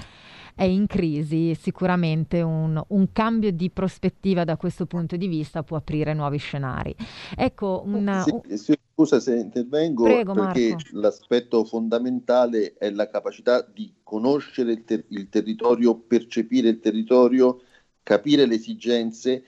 è 0.54 0.64
in 0.64 0.86
crisi, 0.86 1.54
sicuramente 1.54 2.40
un, 2.42 2.82
un, 2.88 3.12
cambio 3.12 3.52
di 3.52 3.70
prospettiva 3.70 4.44
da 4.44 4.56
questo 4.56 4.86
punto 4.86 5.16
di 5.16 5.26
vista 5.26 5.62
può 5.62 5.76
aprire 5.76 6.14
nuovi 6.14 6.38
scenari. 6.38 6.94
Ecco, 7.36 7.82
una, 7.86 8.22
sì, 8.22 8.56
sì, 8.56 8.78
scusa 8.92 9.18
se 9.20 9.36
intervengo 9.36 10.04
Prego, 10.04 10.34
perché 10.34 10.70
Marco. 10.70 11.00
l'aspetto 11.00 11.64
fondamentale 11.64 12.74
è 12.76 12.90
la 12.90 13.08
capacità 13.08 13.62
di 13.62 13.92
conoscere 14.02 14.72
il, 14.72 14.84
ter- 14.84 15.06
il 15.08 15.28
territorio, 15.28 15.96
percepire 15.96 16.68
il 16.68 16.80
territorio, 16.80 17.60
capire 18.02 18.46
le 18.46 18.54
esigenze 18.56 19.44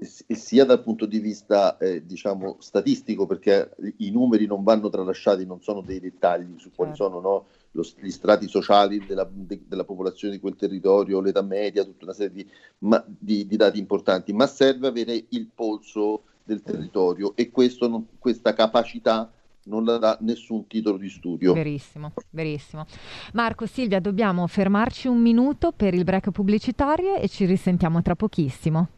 sia 0.00 0.64
dal 0.64 0.82
punto 0.82 1.06
di 1.06 1.18
vista 1.18 1.76
eh, 1.78 2.06
diciamo 2.06 2.56
statistico 2.60 3.26
perché 3.26 3.74
i 3.96 4.10
numeri 4.10 4.46
non 4.46 4.62
vanno 4.62 4.88
tralasciati 4.88 5.44
non 5.44 5.60
sono 5.60 5.80
dei 5.80 5.98
dettagli 5.98 6.56
su 6.56 6.70
quali 6.72 6.94
certo. 6.94 7.10
sono 7.10 7.20
no, 7.20 7.46
lo, 7.72 7.86
gli 8.00 8.10
strati 8.10 8.48
sociali 8.48 9.04
della, 9.06 9.28
de, 9.30 9.60
della, 9.66 9.84
popolazione 9.84 10.34
di 10.34 10.40
quel 10.40 10.56
territorio 10.56 11.20
l'età 11.20 11.42
media 11.42 11.84
tutta 11.84 12.04
una 12.04 12.14
serie 12.14 12.32
di, 12.32 12.50
ma, 12.78 13.04
di, 13.06 13.46
di, 13.46 13.56
dati 13.56 13.78
importanti 13.78 14.32
ma 14.32 14.46
serve 14.46 14.88
avere 14.88 15.26
il 15.28 15.48
polso 15.54 16.22
del 16.44 16.62
territorio 16.62 17.34
e 17.36 17.50
non, 17.80 18.06
questa 18.18 18.54
capacità 18.54 19.30
non 19.64 19.84
la 19.84 19.98
dà 19.98 20.16
nessun 20.22 20.66
titolo 20.66 20.96
di 20.96 21.10
studio. 21.10 21.52
Verissimo, 21.52 22.12
verissimo. 22.30 22.86
Marco, 23.34 23.66
Silvia, 23.66 24.00
dobbiamo 24.00 24.46
fermarci 24.46 25.08
un 25.08 25.18
minuto 25.18 25.72
per 25.72 25.92
il 25.92 26.04
break 26.04 26.30
pubblicitario 26.30 27.16
e 27.16 27.28
ci 27.28 27.44
risentiamo 27.44 28.00
tra 28.00 28.16
pochissimo. 28.16 28.88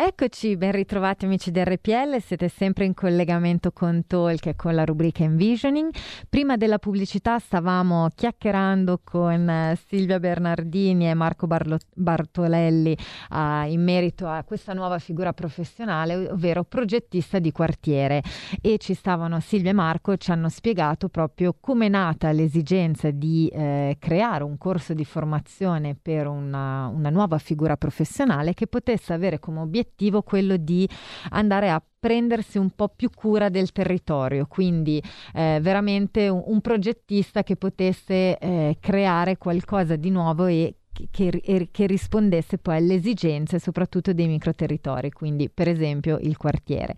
Eccoci, 0.00 0.56
ben 0.56 0.70
ritrovati 0.70 1.24
amici 1.24 1.50
di 1.50 1.60
RPL, 1.60 2.20
siete 2.20 2.48
sempre 2.48 2.84
in 2.84 2.94
collegamento 2.94 3.72
con 3.72 4.06
Talk 4.06 4.46
e 4.46 4.54
con 4.54 4.72
la 4.72 4.84
rubrica 4.84 5.24
Envisioning. 5.24 5.90
Prima 6.28 6.56
della 6.56 6.78
pubblicità 6.78 7.40
stavamo 7.40 8.06
chiacchierando 8.14 9.00
con 9.02 9.50
eh, 9.50 9.76
Silvia 9.88 10.20
Bernardini 10.20 11.10
e 11.10 11.14
Marco 11.14 11.48
Barlo- 11.48 11.80
Bartolelli 11.92 12.96
uh, 13.30 13.68
in 13.68 13.82
merito 13.82 14.28
a 14.28 14.44
questa 14.44 14.72
nuova 14.72 15.00
figura 15.00 15.32
professionale, 15.32 16.28
ovvero 16.28 16.62
progettista 16.62 17.40
di 17.40 17.50
quartiere 17.50 18.22
e 18.62 18.78
ci 18.78 18.94
stavano 18.94 19.40
Silvia 19.40 19.70
e 19.70 19.74
Marco 19.74 20.16
ci 20.16 20.30
hanno 20.30 20.48
spiegato 20.48 21.08
proprio 21.08 21.56
come 21.58 21.86
è 21.86 21.88
nata 21.88 22.30
l'esigenza 22.30 23.10
di 23.10 23.48
eh, 23.48 23.96
creare 23.98 24.44
un 24.44 24.58
corso 24.58 24.94
di 24.94 25.04
formazione 25.04 25.96
per 26.00 26.28
una, 26.28 26.86
una 26.86 27.10
nuova 27.10 27.38
figura 27.38 27.76
professionale 27.76 28.54
che 28.54 28.68
potesse 28.68 29.12
avere 29.12 29.40
come 29.40 29.58
obiettivo 29.58 29.86
obiettivo 29.88 30.22
quello 30.22 30.56
di 30.56 30.88
andare 31.30 31.70
a 31.70 31.82
prendersi 31.98 32.58
un 32.58 32.70
po' 32.70 32.88
più 32.88 33.10
cura 33.12 33.48
del 33.48 33.72
territorio, 33.72 34.46
quindi 34.46 35.02
eh, 35.34 35.58
veramente 35.60 36.28
un, 36.28 36.42
un, 36.44 36.60
progettista 36.60 37.42
che 37.42 37.56
potesse 37.56 38.38
eh, 38.38 38.76
creare 38.78 39.36
qualcosa 39.36 39.96
di 39.96 40.10
nuovo 40.10 40.46
e 40.46 40.74
che, 41.10 41.68
che, 41.70 41.86
rispondesse 41.86 42.58
poi 42.58 42.76
alle 42.76 42.94
esigenze 42.94 43.58
soprattutto 43.58 44.12
dei 44.12 44.26
microterritori, 44.26 45.10
quindi 45.10 45.48
per 45.48 45.68
esempio 45.68 46.18
il 46.20 46.36
quartiere. 46.36 46.94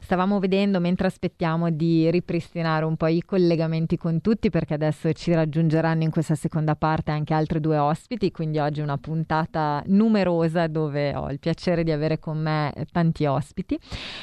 Stavamo 0.00 0.38
vedendo 0.38 0.80
mentre 0.80 1.06
aspettiamo 1.06 1.70
di 1.70 2.10
ripristinare 2.10 2.84
un 2.84 2.96
po' 2.96 3.06
i 3.06 3.22
collegamenti 3.24 3.96
con 3.96 4.20
tutti 4.20 4.50
perché 4.50 4.74
adesso 4.74 5.12
ci 5.12 5.32
raggiungeranno 5.32 6.02
in 6.02 6.10
questa 6.10 6.34
seconda 6.34 6.74
parte 6.76 7.10
anche 7.10 7.34
altri 7.34 7.60
due 7.60 7.76
ospiti, 7.76 8.30
quindi 8.30 8.58
oggi 8.58 8.80
una 8.80 8.98
puntata 8.98 9.82
numerosa 9.86 10.66
dove 10.66 11.14
ho 11.14 11.30
il 11.30 11.38
piacere 11.38 11.84
di 11.84 11.90
avere 11.90 12.18
con 12.18 12.38
me 12.38 12.72
tanti 12.90 13.26
ospiti. 13.26 13.78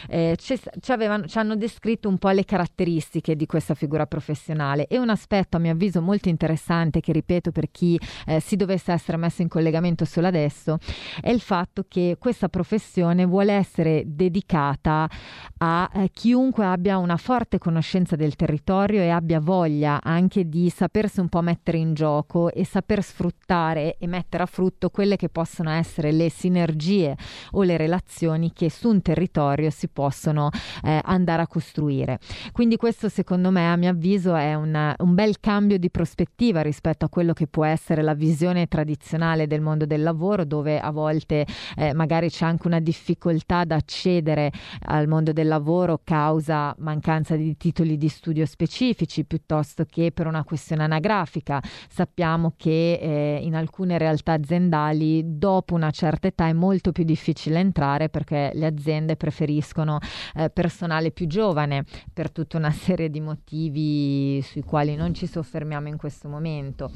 Eh, 0.08 0.36
ci, 0.38 0.58
avevano, 0.92 1.26
ci 1.26 1.38
hanno 1.38 1.56
descritto 1.56 2.10
un 2.10 2.18
po' 2.18 2.30
le 2.30 2.46
caratteristiche 2.46 3.36
di 3.36 3.46
questa 3.46 3.74
figura 3.74 4.06
professionale 4.06 4.88
e 4.88 4.98
un 4.98 5.10
aspetto 5.10 5.58
a 5.58 5.60
mio 5.60 5.72
avviso 5.72 6.02
molto 6.02 6.30
interessante 6.30 7.00
che 7.00 7.12
ripeto 7.12 7.52
per 7.52 7.70
chi 7.72 8.00
eh, 8.26 8.40
si 8.40 8.56
dovesse 8.56 8.92
essere 8.92 9.18
messo 9.20 9.42
in 9.42 9.48
collegamento 9.48 10.06
solo 10.06 10.28
adesso 10.28 10.78
è 11.22 11.30
il 11.30 11.42
fatto 11.42 11.86
che 11.88 12.16
questa 12.20 12.50
professione 12.50 13.26
vuole 13.26 13.54
essere 13.54 14.04
dedicata 14.06 15.10
a 15.58 15.90
eh, 15.94 16.10
chiunque 16.14 16.66
abbia 16.66 16.98
una 16.98 17.18
forte 17.18 17.58
conoscenza 17.58 18.16
del 18.16 18.36
territorio 18.36 19.02
e 19.02 19.10
abbia 19.10 19.40
voglia 19.40 20.00
anche 20.02 20.48
di 20.48 20.70
sapersi 20.70 21.20
un 21.20 21.30
po' 21.30 21.42
mettere 21.42 21.78
in 21.78 21.94
gioco 21.94 22.52
e 22.52 22.66
saper 22.66 23.04
sfruttare 23.04 23.98
e 23.98 24.08
mettere 24.08 24.44
a 24.44 24.46
frutto 24.46 24.90
quelle 24.90 25.16
che 25.16 25.30
possono 25.30 25.70
essere 25.72 26.12
le 26.12 26.30
sinergie 26.30 27.16
o 27.52 27.64
le 27.64 27.78
relazioni 27.78 28.54
che 28.54 28.70
su 28.70 28.90
un 28.90 29.02
territorio 29.02 29.70
si 29.70 29.88
possono 29.90 30.50
eh, 30.84 31.00
andare 31.04 31.42
a 31.42 31.48
costruire. 31.48 32.20
Quindi 32.52 32.78
questo 32.78 33.10
secondo 33.10 33.52
me 33.52 33.70
a 33.70 33.76
mio 33.76 33.90
avviso 33.90 34.36
è 34.36 34.54
una, 34.54 34.96
un 35.00 35.14
bel 35.14 35.40
cambio 35.40 35.78
di 35.78 35.90
prospettiva 35.90 36.62
rispetto 36.62 37.06
a 37.06 37.10
quello 37.10 37.34
che 37.34 37.48
può 37.48 37.66
essere 37.66 38.02
la 38.02 38.14
visione 38.14 38.68
tradizionale 38.68 39.09
del 39.18 39.62
mondo 39.62 39.86
del 39.86 40.04
lavoro 40.04 40.46
dove 40.46 40.80
a 40.80 40.92
volte 40.92 41.46
eh, 41.76 41.94
magari 41.94 42.30
c'è 42.30 42.46
anche 42.46 42.68
una 42.68 42.80
difficoltà 42.80 43.60
ad 43.60 43.72
accedere 43.72 44.52
al 44.86 45.08
mondo 45.08 45.34
del 45.34 45.48
lavoro 45.48 46.02
causa 46.04 46.76
mancanza 46.80 47.36
di 47.36 47.58
titoli 47.58 47.98
di 47.98 48.08
studio 48.08 48.46
specifici 48.46 49.26
piuttosto 49.26 49.86
che 49.86 50.12
per 50.12 50.28
una 50.28 50.44
questione 50.44 50.84
anagrafica. 50.84 51.62
Sappiamo 51.90 52.54
che 52.56 53.00
eh, 53.02 53.40
in 53.42 53.56
alcune 53.56 53.98
realtà 53.98 54.34
aziendali 54.34 55.38
dopo 55.38 55.76
una 55.76 55.92
certa 55.92 56.28
età 56.28 56.48
è 56.48 56.54
molto 56.54 56.92
più 56.92 57.04
difficile 57.04 57.60
entrare 57.60 58.10
perché 58.10 58.52
le 58.54 58.66
aziende 58.66 59.16
preferiscono 59.16 60.00
eh, 60.36 60.50
personale 60.50 61.12
più 61.12 61.28
giovane 61.28 61.86
per 62.14 62.32
tutta 62.32 62.58
una 62.58 62.72
serie 62.72 63.10
di 63.10 63.20
motivi 63.20 64.42
sui 64.42 64.64
quali 64.64 64.96
non 64.96 65.14
ci 65.14 65.28
soffermiamo 65.28 65.88
in 65.88 65.98
questo 65.98 66.28
momento. 66.28 66.92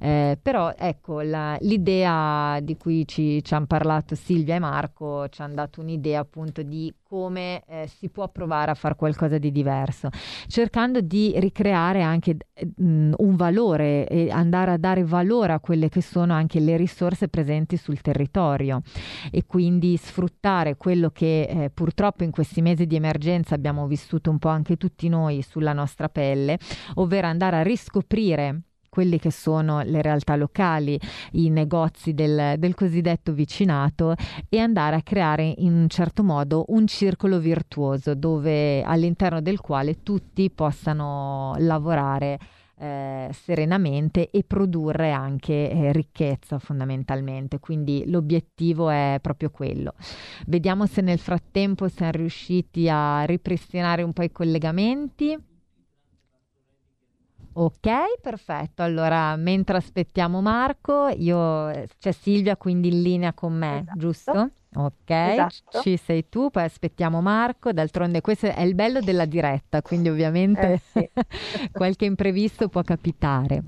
Eh, 0.00 0.38
però 0.40 0.72
ecco, 0.76 1.20
la, 1.20 1.55
l'idea 1.60 2.60
di 2.60 2.76
cui 2.76 3.06
ci, 3.06 3.42
ci 3.42 3.54
hanno 3.54 3.66
parlato 3.66 4.14
Silvia 4.14 4.56
e 4.56 4.58
Marco 4.58 5.28
ci 5.28 5.42
hanno 5.42 5.54
dato 5.54 5.80
un'idea 5.80 6.20
appunto 6.20 6.62
di 6.62 6.92
come 7.08 7.62
eh, 7.66 7.86
si 7.86 8.08
può 8.08 8.28
provare 8.28 8.72
a 8.72 8.74
fare 8.74 8.96
qualcosa 8.96 9.38
di 9.38 9.52
diverso, 9.52 10.08
cercando 10.48 11.00
di 11.00 11.32
ricreare 11.36 12.02
anche 12.02 12.36
mh, 12.76 13.12
un 13.16 13.36
valore 13.36 14.08
e 14.08 14.30
andare 14.30 14.72
a 14.72 14.76
dare 14.76 15.04
valore 15.04 15.52
a 15.52 15.60
quelle 15.60 15.88
che 15.88 16.02
sono 16.02 16.32
anche 16.32 16.58
le 16.58 16.76
risorse 16.76 17.28
presenti 17.28 17.76
sul 17.76 18.00
territorio. 18.00 18.82
E 19.30 19.46
quindi 19.46 19.96
sfruttare 19.96 20.76
quello 20.76 21.10
che 21.10 21.42
eh, 21.42 21.70
purtroppo 21.70 22.24
in 22.24 22.30
questi 22.32 22.60
mesi 22.60 22.86
di 22.86 22.96
emergenza 22.96 23.54
abbiamo 23.54 23.86
vissuto 23.86 24.30
un 24.30 24.38
po' 24.38 24.48
anche 24.48 24.76
tutti 24.76 25.08
noi 25.08 25.42
sulla 25.42 25.72
nostra 25.72 26.08
pelle, 26.08 26.58
ovvero 26.94 27.28
andare 27.28 27.56
a 27.56 27.62
riscoprire 27.62 28.62
quelle 28.96 29.18
che 29.18 29.30
sono 29.30 29.82
le 29.82 30.00
realtà 30.00 30.36
locali, 30.36 30.98
i 31.32 31.50
negozi 31.50 32.14
del, 32.14 32.54
del 32.56 32.74
cosiddetto 32.74 33.34
vicinato 33.34 34.14
e 34.48 34.58
andare 34.58 34.96
a 34.96 35.02
creare 35.02 35.52
in 35.58 35.74
un 35.74 35.86
certo 35.90 36.22
modo 36.22 36.64
un 36.68 36.86
circolo 36.86 37.38
virtuoso 37.38 38.14
dove 38.14 38.82
all'interno 38.82 39.42
del 39.42 39.60
quale 39.60 40.02
tutti 40.02 40.48
possano 40.50 41.54
lavorare 41.58 42.38
eh, 42.78 43.28
serenamente 43.34 44.30
e 44.30 44.44
produrre 44.44 45.12
anche 45.12 45.70
eh, 45.70 45.92
ricchezza 45.92 46.58
fondamentalmente. 46.58 47.60
Quindi 47.60 48.04
l'obiettivo 48.06 48.88
è 48.88 49.18
proprio 49.20 49.50
quello. 49.50 49.92
Vediamo 50.46 50.86
se 50.86 51.02
nel 51.02 51.18
frattempo 51.18 51.86
siamo 51.88 52.12
riusciti 52.12 52.88
a 52.88 53.24
ripristinare 53.24 54.02
un 54.02 54.14
po' 54.14 54.22
i 54.22 54.32
collegamenti. 54.32 55.54
Ok, 57.58 58.20
perfetto. 58.20 58.82
Allora, 58.82 59.34
mentre 59.36 59.78
aspettiamo 59.78 60.42
Marco, 60.42 61.08
io, 61.08 61.86
c'è 61.98 62.12
Silvia 62.12 62.56
quindi 62.56 62.88
in 62.88 63.00
linea 63.00 63.32
con 63.32 63.54
me, 63.54 63.80
esatto. 63.80 63.98
giusto? 63.98 64.50
Ok, 64.74 65.08
esatto. 65.10 65.80
ci 65.80 65.96
sei 65.96 66.28
tu, 66.28 66.50
poi 66.50 66.64
aspettiamo 66.64 67.22
Marco, 67.22 67.72
d'altronde 67.72 68.20
questo 68.20 68.48
è 68.48 68.60
il 68.60 68.74
bello 68.74 69.00
della 69.00 69.24
diretta, 69.24 69.80
quindi 69.80 70.10
ovviamente 70.10 70.72
eh, 70.72 70.80
sì. 70.92 71.10
qualche 71.72 72.04
imprevisto 72.04 72.68
può 72.68 72.82
capitare. 72.82 73.62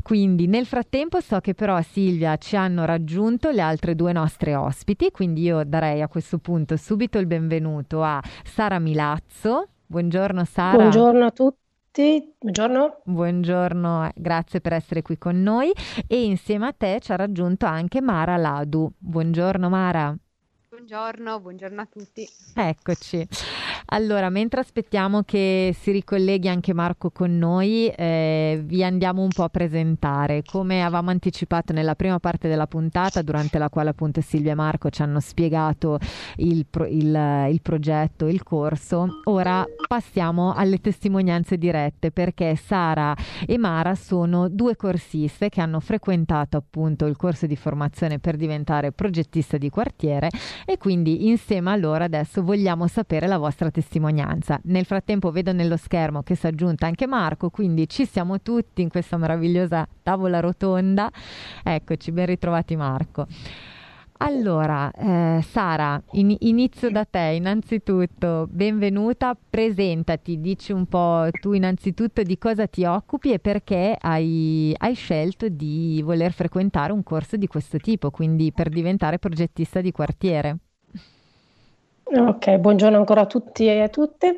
Quindi 0.00 0.46
nel 0.46 0.64
frattempo 0.64 1.20
so 1.20 1.38
che 1.40 1.52
però 1.52 1.74
a 1.74 1.82
Silvia 1.82 2.38
ci 2.38 2.56
hanno 2.56 2.86
raggiunto 2.86 3.50
le 3.50 3.60
altre 3.60 3.94
due 3.94 4.12
nostre 4.12 4.54
ospiti, 4.54 5.10
quindi 5.10 5.42
io 5.42 5.64
darei 5.64 6.00
a 6.00 6.08
questo 6.08 6.38
punto 6.38 6.78
subito 6.78 7.18
il 7.18 7.26
benvenuto 7.26 8.02
a 8.02 8.22
Sara 8.42 8.78
Milazzo. 8.78 9.68
Buongiorno 9.84 10.46
Sara. 10.46 10.78
Buongiorno 10.78 11.26
a 11.26 11.30
tutti 11.30 11.61
tutti, 11.92 12.34
buongiorno. 12.38 13.02
Buongiorno, 13.04 14.10
grazie 14.14 14.62
per 14.62 14.72
essere 14.72 15.02
qui 15.02 15.18
con 15.18 15.42
noi 15.42 15.70
e 16.06 16.24
insieme 16.24 16.66
a 16.66 16.72
te 16.72 16.98
ci 17.00 17.12
ha 17.12 17.16
raggiunto 17.16 17.66
anche 17.66 18.00
Mara 18.00 18.36
Ladu. 18.38 18.90
Buongiorno 18.96 19.68
Mara. 19.68 20.16
Buongiorno, 20.70 21.38
buongiorno 21.38 21.80
a 21.82 21.86
tutti. 21.86 22.26
Eccoci. 22.54 23.28
Allora, 23.94 24.30
mentre 24.30 24.60
aspettiamo 24.60 25.22
che 25.22 25.76
si 25.78 25.90
ricolleghi 25.90 26.48
anche 26.48 26.72
Marco 26.72 27.10
con 27.10 27.36
noi, 27.36 27.88
eh, 27.88 28.62
vi 28.64 28.82
andiamo 28.82 29.20
un 29.20 29.28
po' 29.28 29.42
a 29.42 29.50
presentare. 29.50 30.42
Come 30.44 30.82
avevamo 30.82 31.10
anticipato 31.10 31.74
nella 31.74 31.94
prima 31.94 32.18
parte 32.18 32.48
della 32.48 32.66
puntata, 32.66 33.20
durante 33.20 33.58
la 33.58 33.68
quale 33.68 33.90
appunto 33.90 34.22
Silvia 34.22 34.52
e 34.52 34.54
Marco 34.54 34.88
ci 34.88 35.02
hanno 35.02 35.20
spiegato 35.20 35.98
il, 36.36 36.64
pro- 36.70 36.86
il, 36.86 37.48
il 37.50 37.60
progetto, 37.60 38.28
il 38.28 38.42
corso, 38.42 39.20
ora 39.24 39.62
passiamo 39.86 40.54
alle 40.54 40.80
testimonianze 40.80 41.58
dirette 41.58 42.12
perché 42.12 42.56
Sara 42.56 43.14
e 43.46 43.58
Mara 43.58 43.94
sono 43.94 44.48
due 44.48 44.74
corsiste 44.74 45.50
che 45.50 45.60
hanno 45.60 45.80
frequentato 45.80 46.56
appunto 46.56 47.04
il 47.04 47.16
corso 47.18 47.44
di 47.44 47.56
formazione 47.56 48.18
per 48.18 48.36
diventare 48.36 48.92
progettista 48.92 49.58
di 49.58 49.68
quartiere 49.68 50.30
e 50.64 50.78
quindi 50.78 51.28
insieme 51.28 51.70
a 51.70 51.76
loro 51.76 52.04
adesso 52.04 52.42
vogliamo 52.42 52.86
sapere 52.86 53.26
la 53.26 53.36
vostra 53.36 53.66
testimonianza. 53.66 53.80
Nel 54.64 54.84
frattempo 54.84 55.30
vedo 55.30 55.52
nello 55.52 55.76
schermo 55.76 56.22
che 56.22 56.34
si 56.34 56.46
è 56.46 56.48
aggiunta 56.48 56.86
anche 56.86 57.06
Marco, 57.06 57.50
quindi 57.50 57.88
ci 57.88 58.06
siamo 58.06 58.40
tutti 58.40 58.82
in 58.82 58.88
questa 58.88 59.16
meravigliosa 59.16 59.86
tavola 60.02 60.40
rotonda. 60.40 61.10
Eccoci, 61.62 62.12
ben 62.12 62.26
ritrovati 62.26 62.76
Marco. 62.76 63.26
Allora, 64.24 64.88
eh, 64.92 65.42
Sara, 65.42 66.00
in, 66.12 66.32
inizio 66.40 66.90
da 66.90 67.04
te 67.04 67.34
innanzitutto, 67.34 68.46
benvenuta, 68.48 69.36
presentati, 69.50 70.40
dici 70.40 70.70
un 70.70 70.86
po' 70.86 71.28
tu 71.40 71.54
innanzitutto 71.54 72.22
di 72.22 72.38
cosa 72.38 72.68
ti 72.68 72.84
occupi 72.84 73.32
e 73.32 73.40
perché 73.40 73.96
hai, 74.00 74.72
hai 74.78 74.94
scelto 74.94 75.48
di 75.48 76.00
voler 76.04 76.32
frequentare 76.32 76.92
un 76.92 77.02
corso 77.02 77.36
di 77.36 77.48
questo 77.48 77.78
tipo, 77.78 78.12
quindi 78.12 78.52
per 78.52 78.68
diventare 78.68 79.18
progettista 79.18 79.80
di 79.80 79.90
quartiere. 79.90 80.58
Ok, 82.14 82.56
buongiorno 82.58 82.98
ancora 82.98 83.22
a 83.22 83.26
tutti 83.26 83.66
e 83.66 83.80
a 83.80 83.88
tutte. 83.88 84.36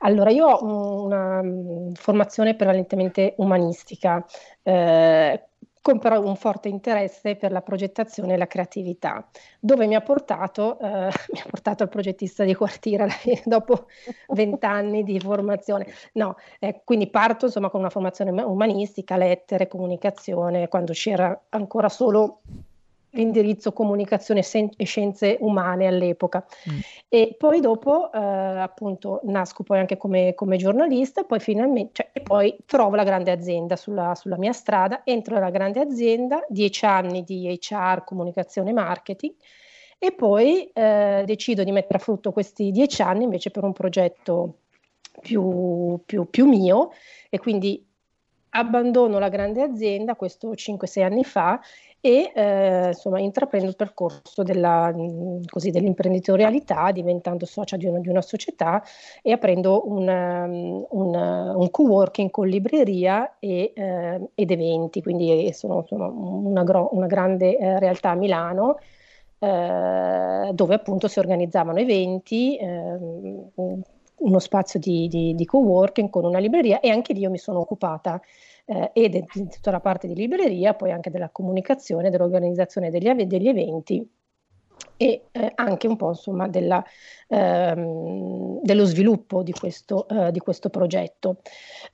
Allora, 0.00 0.30
io 0.30 0.46
ho 0.46 1.04
una 1.04 1.40
mm, 1.42 1.94
formazione 1.94 2.54
prevalentemente 2.54 3.32
umanistica, 3.38 4.22
eh, 4.62 5.44
con 5.80 5.98
però 5.98 6.22
un 6.22 6.36
forte 6.36 6.68
interesse 6.68 7.36
per 7.36 7.50
la 7.50 7.62
progettazione 7.62 8.34
e 8.34 8.36
la 8.36 8.46
creatività, 8.46 9.26
dove 9.58 9.86
mi 9.86 9.94
ha 9.94 10.02
portato, 10.02 10.78
eh, 10.78 10.84
mi 11.32 11.40
ha 11.40 11.46
portato 11.48 11.82
al 11.82 11.88
progettista 11.88 12.44
di 12.44 12.54
quartiere 12.54 13.08
dopo 13.46 13.86
vent'anni 14.28 15.02
di 15.02 15.18
formazione. 15.18 15.86
No, 16.14 16.36
eh, 16.58 16.82
quindi 16.84 17.08
parto 17.08 17.46
insomma 17.46 17.70
con 17.70 17.80
una 17.80 17.88
formazione 17.88 18.42
umanistica, 18.42 19.16
lettere, 19.16 19.66
comunicazione, 19.66 20.68
quando 20.68 20.92
c'era 20.92 21.40
ancora 21.48 21.88
solo 21.88 22.40
l'indirizzo 23.14 23.72
comunicazione 23.72 24.42
e 24.76 24.84
scienze 24.84 25.36
umane 25.40 25.86
all'epoca. 25.86 26.44
Mm. 26.70 26.78
E 27.08 27.34
poi 27.38 27.60
dopo, 27.60 28.12
eh, 28.12 28.18
appunto, 28.18 29.20
nasco 29.24 29.62
poi 29.62 29.78
anche 29.78 29.96
come, 29.96 30.34
come 30.34 30.56
giornalista, 30.56 31.24
poi 31.24 31.40
finalmente, 31.40 31.90
cioè, 31.92 32.10
e 32.12 32.20
poi 32.20 32.56
trovo 32.66 32.96
la 32.96 33.04
grande 33.04 33.30
azienda 33.30 33.76
sulla, 33.76 34.14
sulla, 34.14 34.36
mia 34.36 34.52
strada, 34.52 35.02
entro 35.04 35.34
nella 35.34 35.50
grande 35.50 35.80
azienda, 35.80 36.44
dieci 36.48 36.84
anni 36.84 37.22
di 37.24 37.58
HR, 37.60 38.04
comunicazione 38.04 38.70
e 38.70 38.74
marketing, 38.74 39.34
e 39.98 40.12
poi 40.12 40.68
eh, 40.72 41.22
decido 41.24 41.64
di 41.64 41.72
mettere 41.72 41.98
a 41.98 42.02
frutto 42.02 42.32
questi 42.32 42.70
dieci 42.70 43.00
anni 43.00 43.24
invece 43.24 43.50
per 43.50 43.64
un 43.64 43.72
progetto 43.72 44.58
più, 45.20 46.00
più, 46.04 46.28
più 46.28 46.46
mio, 46.46 46.90
e 47.30 47.38
quindi 47.38 47.86
abbandono 48.56 49.18
la 49.18 49.28
grande 49.28 49.62
azienda, 49.62 50.14
questo 50.14 50.52
5-6 50.52 51.02
anni 51.02 51.24
fa, 51.24 51.60
e 52.04 52.32
eh, 52.34 52.88
insomma 52.88 53.18
intraprendo 53.18 53.66
il 53.66 53.76
percorso 53.76 54.42
della, 54.42 54.94
così, 55.48 55.70
dell'imprenditorialità 55.70 56.92
diventando 56.92 57.46
socia 57.46 57.78
di 57.78 57.86
una, 57.86 57.98
di 57.98 58.10
una, 58.10 58.20
società 58.20 58.82
e 59.22 59.32
aprendo 59.32 59.88
un, 59.88 60.06
un, 60.06 61.14
un 61.14 61.70
co-working 61.70 62.30
con 62.30 62.46
libreria 62.46 63.36
e, 63.38 63.72
eh, 63.74 64.20
ed 64.34 64.50
eventi, 64.50 65.00
quindi 65.00 65.50
sono 65.54 65.78
insomma, 65.80 66.08
una, 66.08 66.62
gro- 66.62 66.90
una 66.92 67.06
grande 67.06 67.56
eh, 67.56 67.78
realtà 67.78 68.10
a 68.10 68.16
Milano 68.16 68.76
eh, 69.38 70.50
dove 70.52 70.74
appunto 70.74 71.08
si 71.08 71.18
organizzavano 71.18 71.78
eventi, 71.78 72.58
ehm, 72.58 73.50
uno 74.16 74.38
spazio 74.40 74.78
di, 74.78 75.08
di, 75.08 75.34
di 75.34 75.44
co-working 75.46 76.10
con 76.10 76.26
una 76.26 76.38
libreria 76.38 76.80
e 76.80 76.90
anche 76.90 77.14
lì 77.14 77.20
io 77.20 77.30
mi 77.30 77.38
sono 77.38 77.60
occupata. 77.60 78.16
eh, 78.16 78.53
e 78.66 79.08
di 79.10 79.24
tutta 79.26 79.70
la 79.70 79.80
parte 79.80 80.06
di 80.06 80.14
libreria, 80.14 80.74
poi 80.74 80.90
anche 80.90 81.10
della 81.10 81.28
comunicazione, 81.28 82.08
dell'organizzazione 82.08 82.90
degli, 82.90 83.10
degli 83.24 83.48
eventi 83.48 84.08
e 84.96 85.26
eh, 85.32 85.52
anche 85.54 85.86
un 85.86 85.96
po' 85.96 86.08
insomma 86.08 86.48
della, 86.48 86.82
ehm, 87.28 88.60
dello 88.62 88.84
sviluppo 88.84 89.42
di 89.42 89.52
questo, 89.52 90.06
eh, 90.08 90.30
di 90.30 90.38
questo 90.38 90.70
progetto. 90.70 91.38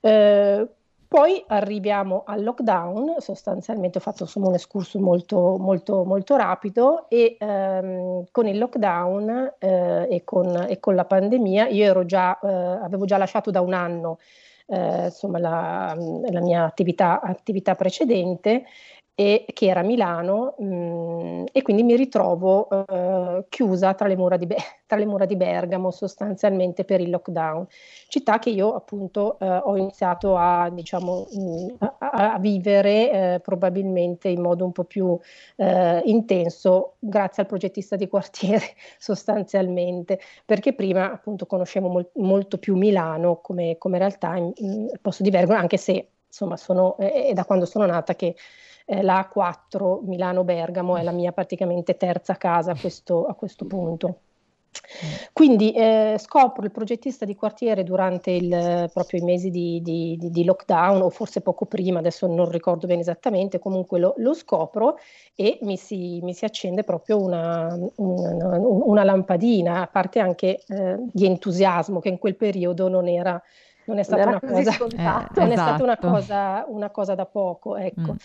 Eh, 0.00 0.68
poi 1.08 1.42
arriviamo 1.48 2.22
al 2.24 2.44
lockdown, 2.44 3.16
sostanzialmente 3.18 3.98
ho 3.98 4.00
fatto 4.00 4.22
insomma, 4.22 4.46
un 4.46 4.54
escurso 4.54 5.00
molto, 5.00 5.56
molto, 5.58 6.04
molto 6.04 6.36
rapido 6.36 7.08
e 7.08 7.36
ehm, 7.36 8.26
con 8.30 8.46
il 8.46 8.58
lockdown 8.58 9.54
eh, 9.58 10.06
e, 10.08 10.22
con, 10.22 10.66
e, 10.68 10.78
con, 10.78 10.94
la 10.94 11.04
pandemia 11.04 11.66
io 11.66 12.04
già, 12.04 12.38
eh, 12.38 12.46
avevo 12.46 13.06
già 13.06 13.16
lasciato 13.16 13.50
da 13.50 13.60
un 13.60 13.72
anno 13.72 14.18
eh, 14.70 15.04
insomma, 15.06 15.38
la, 15.38 15.94
la, 16.30 16.40
mia 16.40 16.64
attività, 16.64 17.20
attività 17.20 17.74
precedente 17.74 18.64
e, 19.14 19.44
che 19.52 19.66
era 19.66 19.82
Milano 19.82 20.54
mh, 20.58 20.64
mm, 20.64 21.44
e 21.52 21.62
quindi 21.62 21.82
mi 21.82 21.94
ritrovo 21.96 22.68
uh, 22.70 23.44
chiusa 23.48 23.92
tra 23.94 24.08
le, 24.08 24.16
Be- 24.16 24.56
tra 24.86 24.96
le, 24.96 25.06
mura 25.06 25.26
di 25.26 25.36
Bergamo 25.36 25.90
sostanzialmente 25.90 26.84
per 26.84 27.00
il 27.00 27.10
lockdown, 27.10 27.66
città 28.08 28.38
che 28.38 28.50
io 28.50 28.74
appunto 28.74 29.36
uh, 29.40 29.44
ho 29.44 29.76
iniziato 29.76 30.36
a, 30.36 30.70
diciamo, 30.70 31.26
mh, 31.30 31.40
mm, 31.42 31.68
a, 31.98 32.32
a 32.34 32.38
vivere 32.38 33.34
uh, 33.36 33.40
probabilmente 33.40 34.28
in 34.28 34.40
modo 34.40 34.64
un 34.64 34.72
po' 34.72 34.84
più 34.84 35.18
intenso 36.04 36.94
grazie 36.98 37.42
al 37.42 37.48
progettista 37.48 37.96
di 37.96 38.08
quartiere 38.08 38.64
sostanzialmente, 38.98 40.18
perché 40.44 40.72
prima 40.72 41.12
appunto 41.12 41.46
conoscevo 41.46 41.88
mol- 41.88 42.10
molto 42.14 42.58
più 42.58 42.76
Milano 42.76 43.40
come, 43.40 43.76
come 43.78 43.98
realtà 43.98 44.36
in, 44.36 44.52
in, 44.56 44.90
posto 45.00 45.22
di 45.22 45.30
Bergamo, 45.30 45.58
anche 45.58 45.76
se 45.76 46.08
insomma 46.26 46.56
sono, 46.56 46.96
è 46.96 47.32
da 47.34 47.44
quando 47.44 47.66
sono 47.66 47.84
nata 47.86 48.14
che 48.14 48.34
eh, 48.90 49.02
la 49.02 49.30
A4 49.32 50.04
Milano-Bergamo 50.04 50.96
è 50.96 51.02
la 51.02 51.12
mia 51.12 51.30
praticamente 51.30 51.96
terza 51.96 52.36
casa 52.36 52.72
a 52.72 52.78
questo, 52.78 53.26
a 53.26 53.34
questo 53.34 53.64
punto. 53.64 54.18
Quindi 55.32 55.72
eh, 55.72 56.16
scopro 56.18 56.64
il 56.64 56.70
progettista 56.70 57.24
di 57.24 57.34
quartiere 57.34 57.82
durante 57.82 58.30
il, 58.30 58.90
proprio 58.92 59.20
i 59.20 59.24
mesi 59.24 59.50
di, 59.50 59.80
di, 59.82 60.16
di, 60.20 60.44
lockdown 60.44 61.02
o 61.02 61.10
forse 61.10 61.40
poco 61.40 61.66
prima, 61.66 61.98
adesso 61.98 62.26
non 62.28 62.48
ricordo 62.50 62.86
bene 62.86 63.00
esattamente, 63.00 63.58
comunque 63.58 63.98
lo, 63.98 64.14
lo 64.18 64.32
scopro 64.32 64.96
e 65.34 65.58
mi 65.62 65.76
si, 65.76 66.20
mi 66.22 66.34
si 66.34 66.44
accende 66.44 66.84
proprio 66.84 67.20
una, 67.20 67.76
una, 67.96 68.58
una, 68.58 69.04
lampadina, 69.04 69.82
a 69.82 69.86
parte 69.88 70.20
anche 70.20 70.62
eh, 70.68 70.96
di 71.12 71.26
entusiasmo 71.26 71.98
che 71.98 72.08
in 72.08 72.18
quel 72.18 72.36
periodo 72.36 72.88
non 72.88 73.08
era 73.08 73.40
non 73.90 73.98
è 73.98 74.02
stata, 74.04 74.28
una 74.28 74.40
cosa, 74.40 74.58
eh, 74.58 75.28
non 75.40 75.50
è 75.50 75.56
stata 75.56 75.82
una, 75.82 75.98
esatto. 75.98 76.08
cosa, 76.08 76.64
una 76.68 76.90
cosa, 76.90 77.14
da 77.14 77.26
poco, 77.26 77.76
ecco. 77.76 78.12
Mm. 78.12 78.16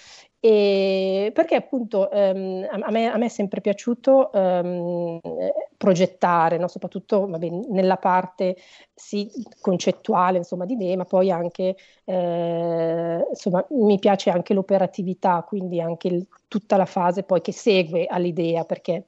E 0.47 1.31
perché 1.33 1.55
appunto 1.55 2.11
ehm, 2.11 2.67
a, 2.69 2.91
me, 2.91 3.11
a, 3.11 3.17
me, 3.17 3.25
è 3.25 3.29
sempre 3.29 3.61
piaciuto 3.61 4.31
ehm, 4.31 5.19
progettare, 5.75 6.59
no? 6.59 6.67
soprattutto 6.67 7.25
vabbè, 7.25 7.49
nella 7.49 7.97
parte 7.97 8.55
sì, 8.93 9.27
concettuale 9.59 10.37
insomma, 10.37 10.65
di 10.65 10.73
idee, 10.73 10.97
ma 10.97 11.05
poi 11.05 11.31
anche 11.31 11.75
eh, 12.03 13.25
insomma, 13.27 13.65
mi 13.71 13.97
piace 13.97 14.29
anche 14.29 14.53
l'operatività, 14.53 15.41
quindi 15.47 15.81
anche 15.81 16.09
il, 16.09 16.27
tutta 16.47 16.77
la 16.77 16.85
fase 16.85 17.23
poi 17.23 17.41
che 17.41 17.51
segue 17.51 18.05
all'idea, 18.05 18.65
perché 18.65 19.07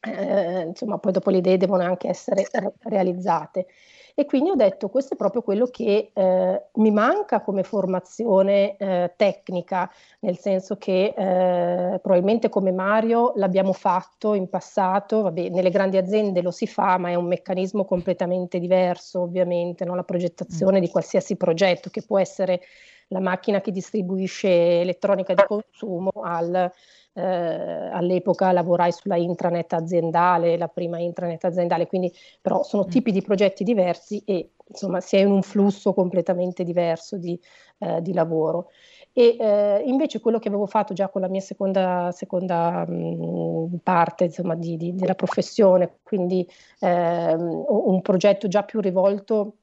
eh, 0.00 0.62
insomma, 0.68 0.96
poi 0.98 1.12
dopo 1.12 1.28
le 1.28 1.36
idee 1.38 1.58
devono 1.58 1.82
anche 1.82 2.08
essere 2.08 2.46
realizzate. 2.84 3.66
E 4.14 4.26
quindi 4.26 4.50
ho 4.50 4.54
detto 4.54 4.88
questo 4.88 5.14
è 5.14 5.16
proprio 5.16 5.42
quello 5.42 5.66
che 5.66 6.10
eh, 6.12 6.62
mi 6.74 6.90
manca 6.90 7.40
come 7.40 7.62
formazione 7.62 8.76
eh, 8.76 9.12
tecnica, 9.16 9.90
nel 10.20 10.38
senso 10.38 10.76
che 10.76 11.14
eh, 11.16 11.98
probabilmente 11.98 12.48
come 12.48 12.72
Mario 12.72 13.32
l'abbiamo 13.36 13.72
fatto 13.72 14.34
in 14.34 14.48
passato, 14.48 15.22
vabbè, 15.22 15.48
nelle 15.48 15.70
grandi 15.70 15.96
aziende 15.96 16.42
lo 16.42 16.50
si 16.50 16.66
fa, 16.66 16.98
ma 16.98 17.10
è 17.10 17.14
un 17.14 17.26
meccanismo 17.26 17.84
completamente 17.84 18.58
diverso 18.58 19.22
ovviamente, 19.22 19.84
no? 19.84 19.94
la 19.94 20.04
progettazione 20.04 20.78
mm. 20.78 20.82
di 20.82 20.88
qualsiasi 20.88 21.36
progetto 21.36 21.90
che 21.90 22.02
può 22.02 22.18
essere 22.18 22.60
la 23.08 23.20
macchina 23.20 23.60
che 23.60 23.70
distribuisce 23.70 24.80
elettronica 24.80 25.34
di 25.34 25.44
consumo 25.46 26.10
al 26.22 26.70
eh, 27.14 27.22
all'epoca 27.22 28.52
lavorai 28.52 28.92
sulla 28.92 29.16
intranet 29.16 29.72
aziendale, 29.72 30.56
la 30.56 30.68
prima 30.68 30.98
intranet 30.98 31.44
aziendale, 31.44 31.86
quindi 31.86 32.12
però 32.40 32.62
sono 32.62 32.84
mm. 32.84 32.88
tipi 32.88 33.12
di 33.12 33.22
progetti 33.22 33.64
diversi 33.64 34.22
e 34.24 34.50
insomma 34.66 35.00
si 35.00 35.16
è 35.16 35.20
in 35.20 35.30
un 35.30 35.42
flusso 35.42 35.92
completamente 35.92 36.64
diverso 36.64 37.16
di, 37.16 37.38
eh, 37.78 38.00
di 38.00 38.12
lavoro. 38.12 38.68
E 39.14 39.36
eh, 39.38 39.82
invece 39.84 40.20
quello 40.20 40.38
che 40.38 40.48
avevo 40.48 40.66
fatto 40.66 40.94
già 40.94 41.10
con 41.10 41.20
la 41.20 41.28
mia 41.28 41.42
seconda, 41.42 42.10
seconda 42.12 42.86
mh, 42.88 42.94
mm, 42.94 43.74
parte 43.82 44.24
insomma, 44.24 44.54
di, 44.54 44.78
di, 44.78 44.94
della 44.94 45.14
professione, 45.14 45.98
quindi 46.02 46.48
ehm, 46.80 47.64
un 47.68 48.00
progetto 48.00 48.48
già 48.48 48.62
più 48.62 48.80
rivolto 48.80 49.56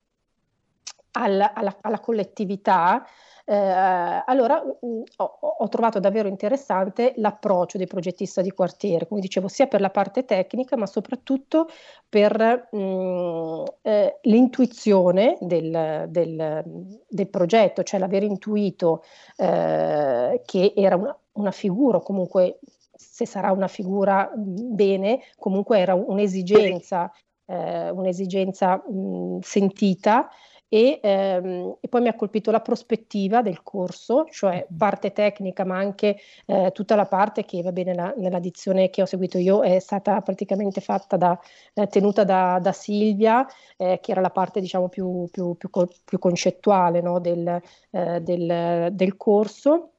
alla, 1.11 1.53
alla, 1.53 1.75
alla 1.81 1.99
collettività, 1.99 3.03
eh, 3.51 4.23
allora 4.27 4.63
mh, 4.63 4.87
mm, 4.87 5.01
ho, 5.17 5.37
ho, 5.41 5.67
trovato 5.69 5.99
davvero 5.99 6.27
interessante 6.27 7.13
l'approccio 7.15 7.79
dei 7.79 7.87
progettisti 7.87 8.43
di 8.43 8.51
quartiere, 8.51 9.07
come 9.07 9.21
dicevo, 9.21 9.47
sia 9.47 9.65
per 9.65 9.81
la 9.81 9.89
parte 9.89 10.23
tecnica, 10.23 10.77
ma 10.77 10.85
soprattutto 10.85 11.67
per 12.07 12.67
mh, 12.71 12.77
mm, 12.77 13.63
eh, 13.81 14.19
l'intuizione 14.21 15.35
del, 15.39 16.05
del, 16.09 16.63
del, 17.07 17.27
progetto, 17.29 17.81
cioè 17.81 17.99
l'aver 17.99 18.21
intuito 18.21 19.01
eh, 19.37 20.43
che 20.45 20.73
era 20.75 20.95
una, 20.95 21.17
una 21.33 21.51
figura, 21.51 22.01
comunque 22.01 22.59
se 22.91 23.25
sarà 23.25 23.51
una 23.51 23.67
figura 23.67 24.31
mm, 24.37 24.75
bene, 24.75 25.21
comunque 25.39 25.79
era 25.79 25.95
un'esigenza, 25.95 27.11
eh, 27.47 27.89
un'esigenza 27.89 28.75
mh, 28.75 29.39
sentita 29.41 30.29
e, 30.69 30.99
ehm, 31.01 31.77
e, 31.81 31.87
poi 31.87 32.01
mi 32.01 32.07
ha 32.07 32.15
colpito 32.15 32.51
la 32.51 32.61
prospettiva 32.61 33.41
del 33.41 33.63
corso, 33.63 34.25
cioè 34.29 34.65
parte 34.75 35.11
tecnica, 35.11 35.65
ma 35.65 35.77
anche 35.77 36.17
eh, 36.45 36.71
tutta 36.73 36.95
la 36.95 37.05
parte 37.05 37.43
che 37.43 37.61
va 37.61 37.71
bene 37.71 37.91
nella, 37.93 38.13
nella 38.17 38.39
dizione 38.39 38.89
che 38.89 39.01
ho 39.01 39.05
seguito 39.05 39.37
io 39.39 39.63
è 39.63 39.79
stata 39.79 40.21
praticamente 40.21 40.79
fatta 40.79 41.17
da, 41.17 41.39
eh, 41.73 41.87
tenuta 41.87 42.23
da, 42.23 42.59
da 42.61 42.71
Silvia, 42.71 43.45
eh, 43.77 43.99
che 44.01 44.11
era 44.11 44.21
la 44.21 44.29
parte 44.29 44.61
diciamo 44.61 44.89
più, 44.89 45.27
più, 45.31 45.55
più, 45.55 45.69
più 46.05 46.19
concettuale 46.19 47.01
no, 47.01 47.19
del, 47.19 47.61
eh, 47.91 48.21
del, 48.21 48.89
del 48.91 49.17
corso. 49.17 49.93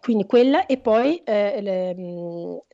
Quindi 0.00 0.24
quella 0.26 0.66
e 0.66 0.78
poi 0.78 1.18
eh, 1.18 1.60
le, 1.60 2.64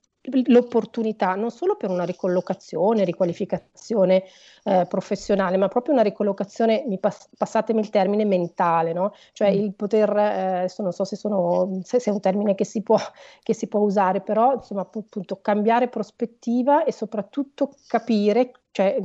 l'opportunità 0.46 1.34
non 1.34 1.50
solo 1.50 1.76
per 1.76 1.90
una 1.90 2.04
ricollocazione, 2.04 3.04
riqualificazione 3.04 4.24
eh, 4.64 4.86
professionale, 4.88 5.56
ma 5.56 5.68
proprio 5.68 5.94
una 5.94 6.02
ricollocazione, 6.02 6.84
mi 6.86 6.98
pass- 6.98 7.28
passatemi 7.36 7.80
il 7.80 7.90
termine, 7.90 8.24
mentale, 8.24 8.92
no? 8.92 9.14
cioè 9.32 9.50
mm. 9.50 9.58
il 9.58 9.74
poter, 9.74 10.16
eh, 10.16 10.72
non 10.78 10.92
so 10.92 11.04
se, 11.04 11.16
sono, 11.16 11.80
se, 11.82 12.00
se, 12.00 12.10
è 12.10 12.12
un 12.12 12.20
termine 12.20 12.54
che 12.54 12.64
si, 12.64 12.82
può, 12.82 12.98
che 13.42 13.54
si 13.54 13.66
può 13.68 13.80
usare, 13.80 14.20
però 14.20 14.54
insomma 14.54 14.82
appunto 14.82 15.40
cambiare 15.40 15.88
prospettiva 15.88 16.84
e 16.84 16.92
soprattutto 16.92 17.70
capire, 17.86 18.52
cioè, 18.70 18.96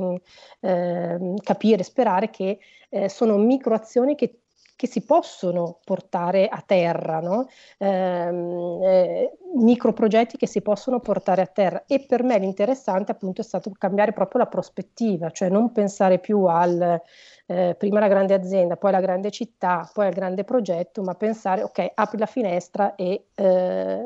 eh, 0.60 1.34
capire, 1.42 1.82
sperare 1.82 2.30
che 2.30 2.58
eh, 2.90 3.08
sono 3.08 3.36
microazioni 3.36 4.14
che 4.14 4.40
che 4.76 4.86
si 4.86 5.02
possono 5.04 5.78
portare 5.84 6.48
a 6.48 6.62
terra, 6.64 7.20
no? 7.20 7.48
ehm, 7.78 8.80
eh, 8.82 9.38
microprogetti 9.56 10.36
che 10.36 10.46
si 10.46 10.62
possono 10.62 11.00
portare 11.00 11.42
a 11.42 11.46
terra 11.46 11.84
e 11.86 12.04
per 12.06 12.22
me 12.24 12.38
l'interessante 12.38 13.12
appunto 13.12 13.40
è 13.40 13.44
stato 13.44 13.70
cambiare 13.78 14.12
proprio 14.12 14.40
la 14.40 14.48
prospettiva, 14.48 15.30
cioè 15.30 15.48
non 15.48 15.72
pensare 15.72 16.18
più 16.18 16.44
al 16.44 17.00
eh, 17.46 17.74
prima 17.78 18.00
la 18.00 18.08
grande 18.08 18.34
azienda, 18.34 18.76
poi 18.76 18.90
la 18.90 19.00
grande 19.00 19.30
città, 19.30 19.88
poi 19.92 20.06
al 20.06 20.12
grande 20.12 20.44
progetto, 20.44 21.02
ma 21.02 21.14
pensare 21.14 21.62
ok, 21.62 21.92
apri 21.94 22.18
la 22.18 22.26
finestra 22.26 22.94
e 22.94 23.26
eh, 23.34 24.02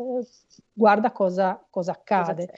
guarda 0.72 1.12
cosa, 1.12 1.64
cosa 1.70 1.92
accade. 1.92 2.50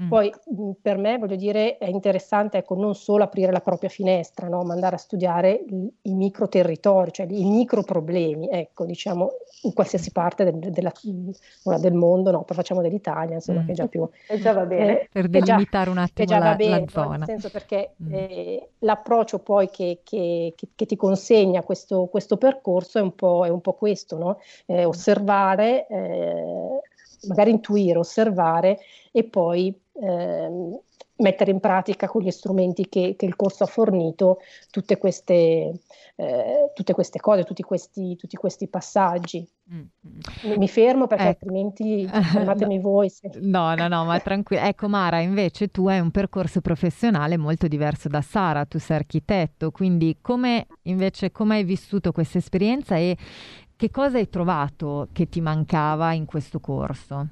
Mm. 0.00 0.08
Poi 0.08 0.30
mh, 0.30 0.70
per 0.82 0.98
me, 0.98 1.16
voglio 1.16 1.36
dire, 1.36 1.78
è 1.78 1.86
interessante 1.86 2.58
ecco, 2.58 2.74
non 2.74 2.94
solo 2.94 3.24
aprire 3.24 3.50
la 3.50 3.60
propria 3.60 3.88
finestra, 3.88 4.46
no? 4.46 4.62
ma 4.62 4.74
andare 4.74 4.96
a 4.96 4.98
studiare 4.98 5.52
i, 5.52 5.90
i 6.02 6.14
micro 6.14 6.48
territori, 6.48 7.12
cioè 7.12 7.26
i 7.30 7.44
micro 7.44 7.82
problemi, 7.82 8.48
ecco, 8.50 8.84
diciamo, 8.84 9.30
in 9.62 9.72
qualsiasi 9.72 10.12
parte 10.12 10.44
del, 10.44 10.70
della, 10.70 10.92
ora 11.62 11.78
del 11.78 11.94
mondo, 11.94 12.30
no, 12.30 12.42
poi 12.42 12.56
facciamo 12.56 12.82
dell'Italia, 12.82 13.36
insomma, 13.36 13.62
mm. 13.62 13.66
che 13.66 13.72
già 13.72 13.86
più... 13.86 14.06
E 14.28 14.38
già 14.38 14.52
va 14.52 14.66
bene. 14.66 15.02
Eh, 15.02 15.08
per 15.10 15.28
delimitare 15.28 15.88
un 15.88 15.98
attimo 15.98 16.26
già 16.26 16.38
la, 16.38 16.54
bene, 16.56 16.80
la 16.80 16.88
zona. 16.88 17.16
Nel 17.16 17.26
senso 17.26 17.50
perché 17.50 17.94
mm. 18.02 18.12
eh, 18.12 18.68
l'approccio 18.80 19.38
poi 19.38 19.70
che, 19.70 20.00
che, 20.04 20.18
che, 20.56 20.68
che, 20.74 20.86
ti 20.86 20.96
consegna 20.96 21.62
questo, 21.62 22.06
questo 22.06 22.36
percorso 22.36 22.98
è 22.98 23.02
un 23.02 23.14
po', 23.14 23.44
è 23.44 23.48
un 23.48 23.60
po 23.60 23.74
questo, 23.74 24.18
no? 24.18 24.38
eh, 24.66 24.84
osservare, 24.84 25.86
eh, 25.88 26.80
magari 27.28 27.50
intuire, 27.50 27.98
osservare 27.98 28.78
e 29.12 29.24
poi 29.24 29.74
ehm, 30.00 30.78
mettere 31.18 31.50
in 31.50 31.60
pratica 31.60 32.08
con 32.08 32.22
gli 32.22 32.30
strumenti 32.30 32.88
che, 32.88 33.14
che 33.16 33.24
il 33.26 33.36
corso 33.36 33.64
ha 33.64 33.66
fornito 33.66 34.38
tutte 34.70 34.98
queste, 34.98 35.72
eh, 36.16 36.70
tutte 36.74 36.92
queste 36.92 37.20
cose, 37.20 37.44
tutti 37.44 37.62
questi, 37.62 38.16
tutti 38.16 38.36
questi 38.36 38.68
passaggi. 38.68 39.46
Mm-hmm. 39.72 40.58
Mi 40.58 40.68
fermo 40.68 41.06
perché 41.06 41.24
eh. 41.24 41.28
altrimenti 41.28 42.06
fermatemi 42.10 42.78
voi. 42.80 43.08
Se... 43.08 43.30
No, 43.40 43.74
no, 43.74 43.88
no, 43.88 44.04
ma 44.04 44.18
tranquillo. 44.20 44.62
Ecco 44.62 44.88
Mara, 44.88 45.20
invece 45.20 45.68
tu 45.68 45.88
hai 45.88 46.00
un 46.00 46.10
percorso 46.10 46.60
professionale 46.60 47.36
molto 47.36 47.66
diverso 47.66 48.08
da 48.08 48.20
Sara, 48.20 48.66
tu 48.66 48.78
sei 48.78 48.96
architetto, 48.96 49.70
quindi 49.70 50.18
come 50.20 50.66
invece 50.82 51.32
come 51.32 51.56
hai 51.56 51.64
vissuto 51.64 52.12
questa 52.12 52.38
esperienza 52.38 52.96
e 52.96 53.16
che 53.74 53.90
cosa 53.90 54.18
hai 54.18 54.28
trovato 54.28 55.08
che 55.12 55.28
ti 55.28 55.40
mancava 55.40 56.12
in 56.12 56.24
questo 56.24 56.60
corso? 56.60 57.28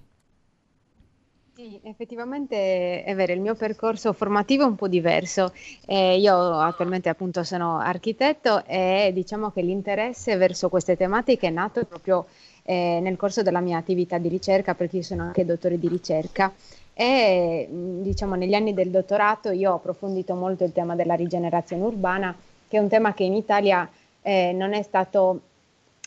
Sì, 1.65 1.81
effettivamente 1.85 3.05
è 3.05 3.15
vero, 3.15 3.33
il 3.33 3.41
mio 3.41 3.55
percorso 3.55 4.13
formativo 4.13 4.65
è 4.65 4.67
un 4.67 4.75
po' 4.75 4.87
diverso. 4.87 5.51
Eh, 5.87 6.19
io 6.19 6.37
attualmente 6.59 7.09
appunto 7.09 7.43
sono 7.43 7.79
architetto 7.79 8.67
e 8.67 9.13
diciamo 9.15 9.51
che 9.51 9.63
l'interesse 9.63 10.37
verso 10.37 10.69
queste 10.69 10.95
tematiche 10.95 11.47
è 11.47 11.51
nato 11.51 11.83
proprio 11.87 12.27
eh, 12.65 12.99
nel 13.01 13.17
corso 13.17 13.41
della 13.41 13.61
mia 13.61 13.79
attività 13.79 14.19
di 14.19 14.29
ricerca, 14.29 14.75
perché 14.75 14.97
io 14.97 15.03
sono 15.05 15.23
anche 15.23 15.47
dottore 15.47 15.79
di 15.79 15.89
ricerca. 15.89 16.53
E 16.93 17.67
diciamo 17.71 18.35
negli 18.35 18.53
anni 18.53 18.75
del 18.75 18.91
dottorato 18.91 19.51
io 19.51 19.73
ho 19.73 19.77
approfondito 19.77 20.35
molto 20.35 20.65
il 20.65 20.73
tema 20.73 20.95
della 20.95 21.15
rigenerazione 21.15 21.83
urbana, 21.83 22.37
che 22.69 22.77
è 22.77 22.81
un 22.81 22.89
tema 22.89 23.15
che 23.15 23.25
in 23.25 23.33
Italia 23.33 23.89
eh, 24.21 24.53
non 24.53 24.75
è 24.75 24.83
stato 24.83 25.41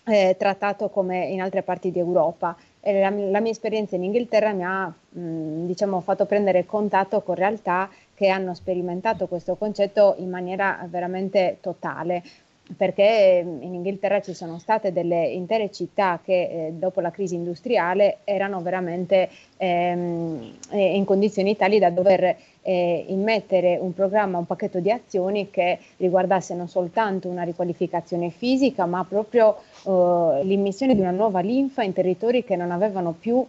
eh, 0.05 0.35
trattato 0.37 0.89
come 0.89 1.25
in 1.25 1.41
altre 1.41 1.63
parti 1.63 1.91
d'Europa 1.91 2.55
la, 2.93 3.09
la, 3.09 3.39
mia 3.39 3.51
esperienza 3.51 3.95
in 3.95 4.03
Inghilterra 4.03 4.53
mi 4.53 4.63
ha 4.63 4.87
mh, 4.87 5.65
diciamo, 5.65 6.01
fatto 6.01 6.25
prendere 6.25 6.65
contatto 6.65 7.21
con 7.21 7.35
realtà 7.35 7.89
che 8.13 8.29
hanno 8.29 8.53
sperimentato 8.53 9.27
questo 9.27 9.55
concetto 9.55 10.15
in 10.17 10.29
maniera 10.29 10.85
veramente 10.89 11.57
totale 11.61 12.23
perché 12.75 13.43
in 13.45 13.73
Inghilterra 13.73 14.19
ci 14.21 14.33
sono 14.33 14.59
state 14.59 14.91
delle 14.91 15.27
intere 15.27 15.71
città 15.71 16.19
che 16.23 16.41
eh, 16.67 16.73
dopo 16.73 16.99
la 16.99 17.11
crisi 17.11 17.35
industriale 17.35 18.17
erano 18.25 18.61
veramente 18.61 19.29
ehm, 19.57 20.53
in 20.71 21.05
condizioni 21.05 21.55
tali 21.55 21.79
da 21.79 21.89
dover 21.89 22.35
eh, 22.61 23.05
immettere 23.07 23.77
un 23.79 23.93
programma, 23.93 24.37
un 24.37 24.45
pacchetto 24.45 24.79
di 24.79 24.91
azioni 24.91 25.49
che 25.49 25.79
riguardasse 25.97 26.53
non 26.55 26.67
soltanto 26.67 27.29
una 27.29 27.43
riqualificazione 27.43 28.29
fisica, 28.31 28.85
ma 28.85 29.05
proprio 29.07 29.55
eh, 29.85 30.43
l'immissione 30.43 30.93
di 30.93 30.99
una 30.99 31.11
nuova 31.11 31.39
linfa 31.39 31.83
in 31.83 31.93
territori 31.93 32.43
che 32.43 32.57
non 32.57 32.71
avevano 32.71 33.15
più 33.17 33.45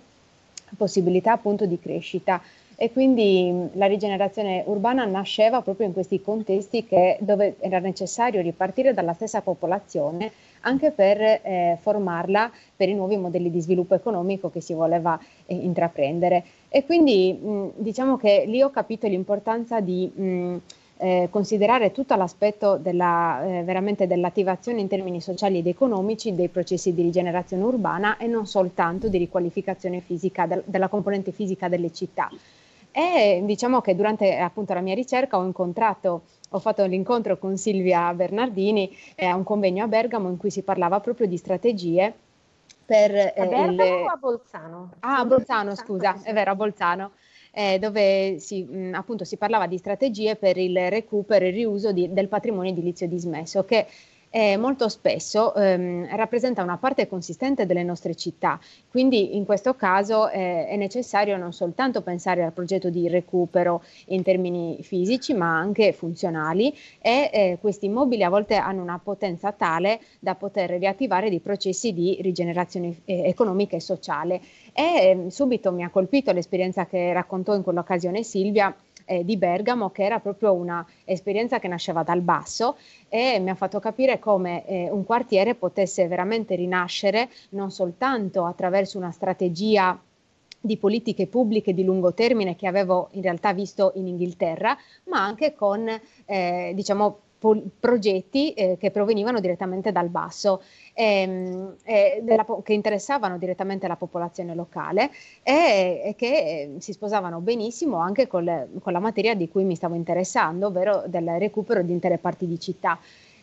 possibilità 0.77 1.33
appunto 1.33 1.67
di 1.67 1.81
crescita 1.81 2.41
e 2.81 2.93
quindi 2.93 3.71
la 3.73 3.87
rigenerazione 3.87 4.63
urbana 4.65 5.05
nasceva 5.05 5.63
proprio 5.63 5.89
in 5.89 5.93
questi 5.93 6.23
contesti 6.23 6.87
che, 6.87 7.17
dove 7.21 7.57
era 7.59 7.81
necessario 7.81 8.41
ripartire 8.41 8.95
dalla 8.95 9.15
stessa 9.15 9.41
popolazione 9.41 10.31
anche 10.61 10.93
per 10.93 11.21
eh, 11.21 11.77
formarla 11.81 12.49
per 12.77 12.89
i 12.89 12.95
nuovi 12.95 13.17
modelli 13.17 13.51
di 13.51 13.61
sviluppo 13.61 13.97
economico 13.97 14.49
che 14.49 14.61
si 14.61 14.75
voleva 14.75 15.19
eh, 15.47 15.57
intraprendere. 15.57 16.45
E 16.69 16.85
quindi 16.85 17.33
mh, 17.33 17.71
diciamo 17.79 18.17
che 18.17 18.45
lì 18.47 18.63
ho 18.63 18.71
capito 18.71 19.09
l'importanza 19.09 19.81
di 19.81 20.07
mh, 20.15 20.57
eh, 20.99 21.27
considerare 21.33 21.91
tutto 21.91 22.15
l'aspetto 22.15 22.77
della, 22.77 23.43
eh, 23.45 23.63
veramente 23.65 24.07
dell'attivazione 24.07 24.81
in 24.81 24.87
termini 24.87 25.21
sociali 25.21 25.59
ed 25.59 25.67
economici 25.67 26.33
dei 26.33 26.49
processi 26.49 26.95
di 26.95 27.03
rigenerazione 27.03 27.65
urbana 27.65 28.19
e 28.19 28.29
non 28.29 28.47
soltanto 28.47 29.09
di 29.09 29.19
riqualificazione 29.19 29.99
fisica 29.99 30.47
del, 30.47 30.63
della 30.65 30.87
componente 30.87 31.33
fisica 31.33 31.69
delle 31.69 31.93
città. 31.93 32.31
E 32.91 33.43
diciamo 33.45 33.81
che 33.81 33.95
durante 33.95 34.37
appunto 34.39 34.75
la 34.75 34.81
mia 34.81 34.95
ricerca 34.95 35.39
ho 35.39 35.45
incontrato 35.45 36.23
ho 36.51 36.59
fatto 36.59 36.85
l'incontro 36.87 37.39
con 37.39 37.57
Silvia 37.57 38.13
Bernardini 38.15 38.97
eh, 39.15 39.27
a 39.27 39.35
un 39.35 39.45
convegno 39.45 39.85
a 39.85 39.89
Bergamo 39.89 40.29
in 40.29 40.39
cui 40.39 40.51
si 40.51 40.63
parlava 40.63 41.01
proprio 41.01 41.27
di 41.27 41.37
strategie 41.37 42.13
per... 42.85 43.15
Eh, 43.15 43.35
a 43.37 43.47
Bergamo 43.47 43.99
il... 43.99 44.03
o 44.03 44.07
a 44.07 44.17
Bolzano? 44.17 44.93
Ah, 45.01 45.19
a 45.19 45.25
Bolzano, 45.27 45.75
scusa, 45.75 46.23
è 46.23 46.33
vero, 46.33 46.53
a 46.53 46.55
Bolzano. 46.55 47.11
Eh, 47.51 47.79
dove 47.79 48.39
si, 48.39 48.63
mh, 48.63 48.95
appunto 48.95 49.25
si 49.25 49.37
parlava 49.37 49.67
di 49.67 49.79
strategie 49.79 50.37
per 50.37 50.57
il 50.57 50.89
recupero 50.91 51.45
e 51.45 51.49
il 51.49 51.55
riuso 51.55 51.93
di, 51.93 52.13
del 52.13 52.29
patrimonio 52.29 52.71
edilizio 52.71 53.09
dismesso, 53.09 53.65
che 53.65 53.87
eh, 54.31 54.57
molto 54.57 54.89
spesso 54.89 55.55
ehm, 55.55 56.15
rappresenta 56.17 56.63
una 56.63 56.77
parte 56.77 57.09
consistente 57.09 57.67
delle 57.67 57.83
nostre 57.83 58.15
città. 58.15 58.59
Quindi 58.91 59.37
in 59.37 59.45
questo 59.45 59.75
caso 59.75 60.29
eh, 60.29 60.67
è 60.67 60.77
necessario 60.77 61.37
non 61.37 61.53
soltanto 61.53 62.03
pensare 62.03 62.45
al 62.45 62.53
progetto 62.53 62.91
di 62.91 63.09
recupero 63.09 63.83
in 64.07 64.23
termini 64.23 64.79
fisici, 64.83 65.35
ma 65.35 65.57
anche 65.57 65.93
funzionali 65.93 66.75
e 67.01 67.31
eh, 67.33 67.59
questi 67.61 67.87
immobili 67.87 68.23
a 68.23 68.29
volte 68.29 68.57
hanno 68.57 68.83
una 68.83 69.01
potenza 69.03 69.53
tale 69.53 70.01
da 70.19 70.35
poter 70.35 70.71
riattivare 70.79 71.31
dei 71.31 71.41
processi 71.41 71.93
di 71.93 72.19
rigenerazione 72.21 73.01
eh, 73.05 73.29
economica 73.29 73.77
e 73.77 73.81
sociale. 73.81 74.41
E 74.73 75.09
ehm, 75.09 75.29
subito 75.29 75.73
mi 75.73 75.83
ha 75.83 75.91
colpito 75.91 76.33
l'esperienza 76.33 76.87
che 76.87 77.13
raccontò 77.13 77.55
in 77.55 77.63
quell'occasione 77.63 78.23
Silvia 78.23 78.75
eh, 79.09 79.25
di 79.25 79.37
Bergamo, 79.37 79.91
che 79.91 80.05
era 80.05 80.21
proprio 80.21 80.53
un'esperienza 80.53 81.59
che 81.59 81.67
nasceva 81.67 82.03
dal 82.03 82.21
basso 82.21 82.77
e 83.09 83.39
mi 83.41 83.51
ha 83.51 83.55
fatto 83.55 83.81
capire 83.81 84.19
come 84.19 84.67
eh, 84.67 84.91
un 84.91 85.05
quartiere 85.05 85.55
potesse 85.55 86.07
veramente 86.07 86.55
rinascere 86.55 87.31
non 87.51 87.71
soltanto 87.71 88.45
attraverso 88.45 88.99
una 88.99 89.11
strategia 89.11 89.99
di 90.61 90.77
politiche 90.77 91.27
pubbliche 91.27 91.73
di 91.73 91.85
lungo 91.85 92.13
termine 92.13 92.57
che 92.57 92.67
avevo 92.67 93.09
in 93.13 93.23
realtà 93.23 93.53
visto 93.53 93.93
in 93.95 94.09
Inghilterra, 94.09 94.77
ma 95.05 95.25
anche 95.25 95.55
con 95.55 95.89
eh, 96.27 96.73
diciamo, 96.75 97.21
po- 97.39 97.63
progetti 97.79 98.53
eh, 98.53 98.77
che 98.79 98.91
provenivano 98.91 99.41
direttamente 99.41 99.93
dal 99.93 100.09
basso 100.09 100.63
ehm, 100.93 101.77
eh, 101.85 102.21
della, 102.23 102.45
che 102.63 102.73
interessavano 102.73 103.39
direttamente 103.39 103.87
la 103.87 103.97
popolazione 103.97 104.55
locale 104.55 105.11
e, 105.43 106.03
e 106.05 106.15
che 106.17 106.27
eh, 106.27 106.75
si 106.79 106.93
sposavano 106.93 107.41
benissimo 107.41 107.99
anche 107.99 108.27
con, 108.27 108.45
le, 108.45 108.69
con, 108.83 108.93
la 108.93 108.99
materia 108.99 109.35
di 109.35 109.49
cui 109.49 109.65
mi 109.65 109.77
stavo 109.77 109.95
interessando, 109.95 110.67
ovvero 110.67 111.05
del 111.07 111.29
recupero 111.39 111.83
di 111.83 111.93
intere 111.93 112.19
parti 112.19 112.47
di 112.47 112.59
città. 112.59 112.99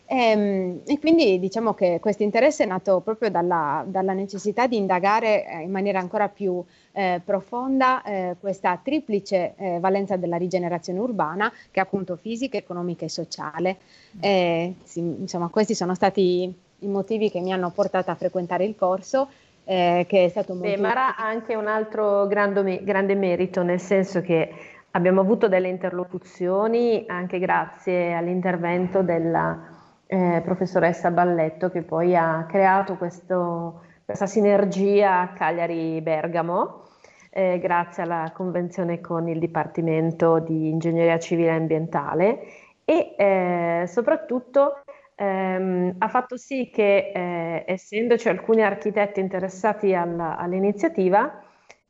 E, 0.05 0.15
ehm, 0.15 0.81
e, 0.85 0.99
quindi 0.99 1.39
diciamo 1.39 1.73
che 1.73 1.99
questo 1.99 2.23
interesse 2.23 2.63
è 2.63 2.67
nato 2.67 2.99
proprio 3.01 3.29
dalla, 3.29 3.83
dalla 3.87 4.13
necessità 4.13 4.67
di 4.67 4.77
indagare 4.77 5.47
eh, 5.47 5.61
in 5.61 5.71
maniera 5.71 5.99
ancora 5.99 6.29
più 6.29 6.63
eh, 6.91 7.21
profonda 7.23 8.03
eh, 8.03 8.35
questa 8.39 8.79
triplice 8.81 9.53
eh, 9.57 9.79
valenza 9.79 10.15
della 10.15 10.37
rigenerazione 10.37 10.99
urbana, 10.99 11.51
che 11.71 11.79
è 11.79 11.83
appunto 11.83 12.15
fisica, 12.15 12.57
economica 12.57 13.05
e 13.05 13.09
sociale. 13.09 13.77
Sì, 14.19 14.99
insomma, 14.99 15.49
questi 15.49 15.75
sono 15.75 15.93
stati 15.93 16.53
i 16.79 16.87
motivi 16.87 17.29
che 17.29 17.41
mi 17.41 17.51
hanno 17.51 17.71
portato 17.71 18.11
a 18.11 18.15
frequentare 18.15 18.65
il 18.65 18.75
corso, 18.75 19.29
eh, 19.65 20.05
che 20.07 20.25
è 20.25 20.29
stato 20.29 20.53
molto... 20.53 20.69
Beh, 20.69 20.77
Mara 20.77 21.15
ha 21.15 21.25
anche 21.25 21.55
un 21.55 21.67
altro 21.67 22.27
grande, 22.27 22.83
grande 22.83 23.15
merito, 23.15 23.63
nel 23.63 23.79
senso 23.79 24.21
che 24.21 24.49
abbiamo 24.91 25.21
avuto 25.21 25.47
delle 25.47 25.67
interlocuzioni 25.67 27.03
anche 27.07 27.39
grazie 27.39 28.13
all'intervento 28.13 29.01
della 29.01 29.74
eh, 30.07 30.41
professoressa 30.43 31.11
Balletto 31.11 31.69
che 31.69 31.81
poi 31.81 32.15
ha 32.15 32.45
creato 32.47 32.95
questo, 32.95 33.81
questa 34.05 34.27
sinergia 34.27 35.33
Cagliari-Bergamo. 35.35 36.83
Eh, 37.29 37.59
grazie 37.59 38.03
alla 38.03 38.31
convenzione 38.33 39.01
con 39.01 39.27
il 39.27 39.39
Dipartimento 39.39 40.39
di 40.39 40.69
Ingegneria 40.69 41.19
Civile 41.19 41.49
e 41.49 41.55
Ambientale 41.55 42.39
e 42.85 43.15
eh, 43.17 43.83
soprattutto 43.87 44.83
ehm, 45.15 45.95
ha 45.97 46.07
fatto 46.07 46.37
sì 46.37 46.69
che, 46.71 47.11
eh, 47.13 47.63
essendoci 47.67 48.29
alcuni 48.29 48.63
architetti 48.63 49.19
interessati 49.19 49.93
alla, 49.93 50.37
all'iniziativa, 50.37 51.41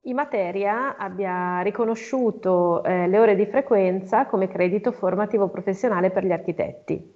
i 0.08 0.14
Materia 0.14 0.98
abbia 0.98 1.62
riconosciuto 1.62 2.84
eh, 2.84 3.08
le 3.08 3.20
ore 3.20 3.36
di 3.36 3.46
frequenza 3.46 4.26
come 4.26 4.48
credito 4.48 4.92
formativo 4.92 5.50
professionale 5.50 6.12
per 6.12 6.26
gli 6.26 6.32
architetti. 6.32 7.14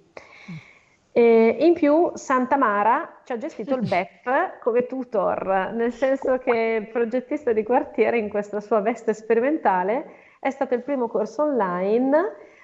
E 1.12 1.56
in 1.60 1.74
più 1.74 2.12
Santa 2.14 2.56
Mara 2.56 3.20
ci 3.24 3.32
ha 3.32 3.36
gestito 3.36 3.74
il 3.74 3.86
BEP 3.86 4.60
come 4.60 4.86
tutor, 4.86 5.72
nel 5.74 5.92
senso 5.92 6.38
che 6.38 6.88
progettista 6.92 7.52
di 7.52 7.64
quartiere 7.64 8.18
in 8.18 8.28
questa 8.28 8.60
sua 8.60 8.80
veste 8.80 9.12
sperimentale 9.12 10.28
è 10.38 10.50
stato 10.50 10.74
il 10.74 10.82
primo 10.82 11.08
corso 11.08 11.42
online 11.42 12.16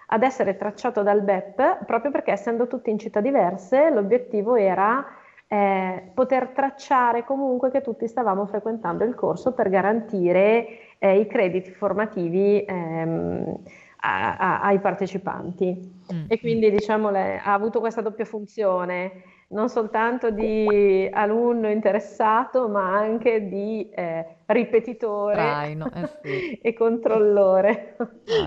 ad 0.07 0.23
essere 0.23 0.57
tracciato 0.57 1.03
dal 1.03 1.23
BEP 1.23 1.85
proprio 1.85 2.13
perché 2.13 2.31
essendo 2.31 2.69
tutti 2.69 2.91
in 2.91 2.99
città 2.99 3.21
diverse 3.21 3.91
l'obiettivo 3.91 4.55
era 4.55 5.05
eh, 5.49 6.11
poter 6.15 6.49
tracciare 6.49 7.25
comunque 7.25 7.71
che 7.71 7.81
tutti 7.81 8.07
stavamo 8.07 8.47
frequentando 8.47 9.05
il 9.05 9.15
corso 9.15 9.53
per 9.53 9.69
garantire 9.69 10.67
eh, 10.99 11.19
i 11.19 11.27
crediti 11.27 11.71
formativi 11.71 12.65
ehm, 12.65 13.59
a, 14.07 14.37
a, 14.37 14.61
ai 14.63 14.79
partecipanti. 14.79 16.05
Mm. 16.13 16.25
E 16.29 16.39
quindi 16.39 16.71
diciamo, 16.71 17.11
le, 17.11 17.39
ha 17.39 17.53
avuto 17.53 17.81
questa 17.81 18.01
doppia 18.01 18.25
funzione 18.25 19.35
non 19.49 19.69
soltanto 19.69 20.31
di 20.31 21.09
alunno 21.13 21.71
interessato, 21.71 22.69
ma 22.69 22.97
anche 22.97 23.47
di 23.49 23.89
eh, 23.91 24.39
ripetitore 24.47 25.35
Traino, 25.35 25.89
eh 25.93 26.11
sì. 26.21 26.59
e 26.63 26.73
controllore. 26.73 27.97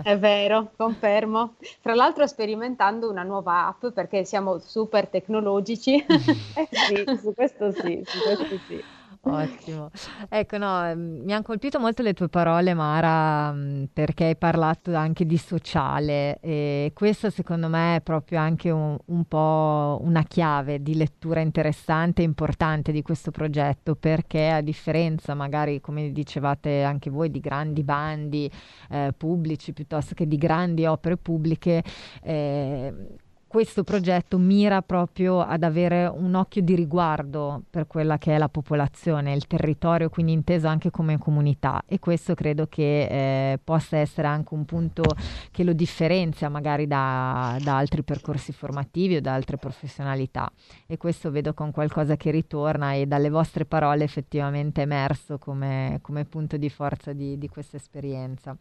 È 0.03 0.17
vero, 0.17 0.71
confermo. 0.75 1.55
Tra 1.81 1.95
l'altro 1.95 2.27
sperimentando 2.27 3.09
una 3.09 3.23
nuova 3.23 3.67
app 3.67 3.93
perché 3.93 4.25
siamo 4.25 4.59
super 4.59 5.07
tecnologici. 5.07 5.95
eh 6.03 6.67
sì, 6.69 7.17
su 7.17 7.33
questo 7.33 7.71
sì, 7.71 8.01
su 8.03 8.17
questo 8.21 8.57
sì. 8.67 8.83
Ottimo. 9.21 9.91
Ecco, 10.29 10.57
no, 10.57 10.85
ehm, 10.85 11.21
mi 11.25 11.33
hanno 11.33 11.43
colpito 11.43 11.77
molto 11.79 12.01
le 12.01 12.13
tue 12.13 12.29
parole, 12.29 12.73
Mara, 12.73 13.53
perché 13.91 14.25
hai 14.25 14.35
parlato 14.37 14.95
anche 14.95 15.25
di 15.25 15.37
sociale 15.37 16.39
e 16.39 16.91
questo 16.93 17.29
secondo 17.29 17.67
me 17.67 17.97
è 17.97 18.01
proprio 18.01 18.39
anche 18.39 18.71
un, 18.71 18.97
un 19.05 19.25
po' 19.25 19.99
una 20.01 20.23
chiave 20.23 20.81
di 20.81 20.95
lettura 20.95 21.41
interessante 21.41 22.21
e 22.21 22.25
importante 22.25 22.93
di 22.93 23.01
questo 23.01 23.31
progetto, 23.31 23.95
perché 23.95 24.49
a 24.49 24.61
differenza 24.61 25.33
magari, 25.33 25.81
come 25.81 26.11
dicevate 26.11 26.83
anche 26.83 27.09
voi, 27.09 27.29
di 27.29 27.41
grandi 27.41 27.83
bandi 27.83 28.49
eh, 28.89 29.13
pubblici 29.15 29.73
piuttosto 29.73 30.15
che 30.15 30.27
di 30.27 30.37
grandi 30.37 30.85
opere 30.85 31.17
pubbliche, 31.17 31.83
eh, 32.23 32.93
questo 33.49 33.83
progetto 33.83 34.37
mira 34.37 34.83
proprio 34.83 35.41
ad 35.41 35.63
avere 35.63 36.05
un 36.05 36.35
occhio 36.35 36.61
di 36.61 36.75
riguardo 36.75 37.63
per 37.67 37.87
quella 37.87 38.19
che 38.19 38.35
è 38.35 38.37
la 38.37 38.47
popolazione, 38.47 39.33
il 39.33 39.47
territorio, 39.47 40.07
quindi 40.09 40.33
inteso 40.33 40.67
anche 40.67 40.91
come 40.91 41.17
comunità. 41.17 41.81
E 41.87 41.97
questo 41.97 42.35
credo 42.35 42.67
che 42.67 43.07
eh, 43.53 43.59
possa 43.63 43.97
essere 43.97 44.27
anche 44.27 44.53
un 44.53 44.65
punto 44.65 45.01
che 45.49 45.63
lo 45.63 45.73
differenzia 45.73 46.47
magari 46.47 46.85
da, 46.85 47.57
da, 47.59 47.75
altri 47.75 48.03
percorsi 48.03 48.51
formativi 48.51 49.15
o 49.15 49.21
da 49.21 49.33
altre 49.33 49.57
professionalità. 49.57 50.47
E 50.85 50.97
questo 50.97 51.31
vedo 51.31 51.55
con 51.55 51.71
qualcosa 51.71 52.17
che 52.17 52.29
ritorna 52.29 52.93
e 52.93 53.07
dalle 53.07 53.31
vostre 53.31 53.65
parole 53.65 54.03
effettivamente 54.03 54.81
emerso 54.81 55.39
come, 55.39 55.97
come 56.03 56.23
punto 56.25 56.55
di 56.55 56.69
forza 56.69 57.13
di, 57.13 57.35
di 57.39 57.47
questa 57.47 57.77
esperienza. 57.77 58.55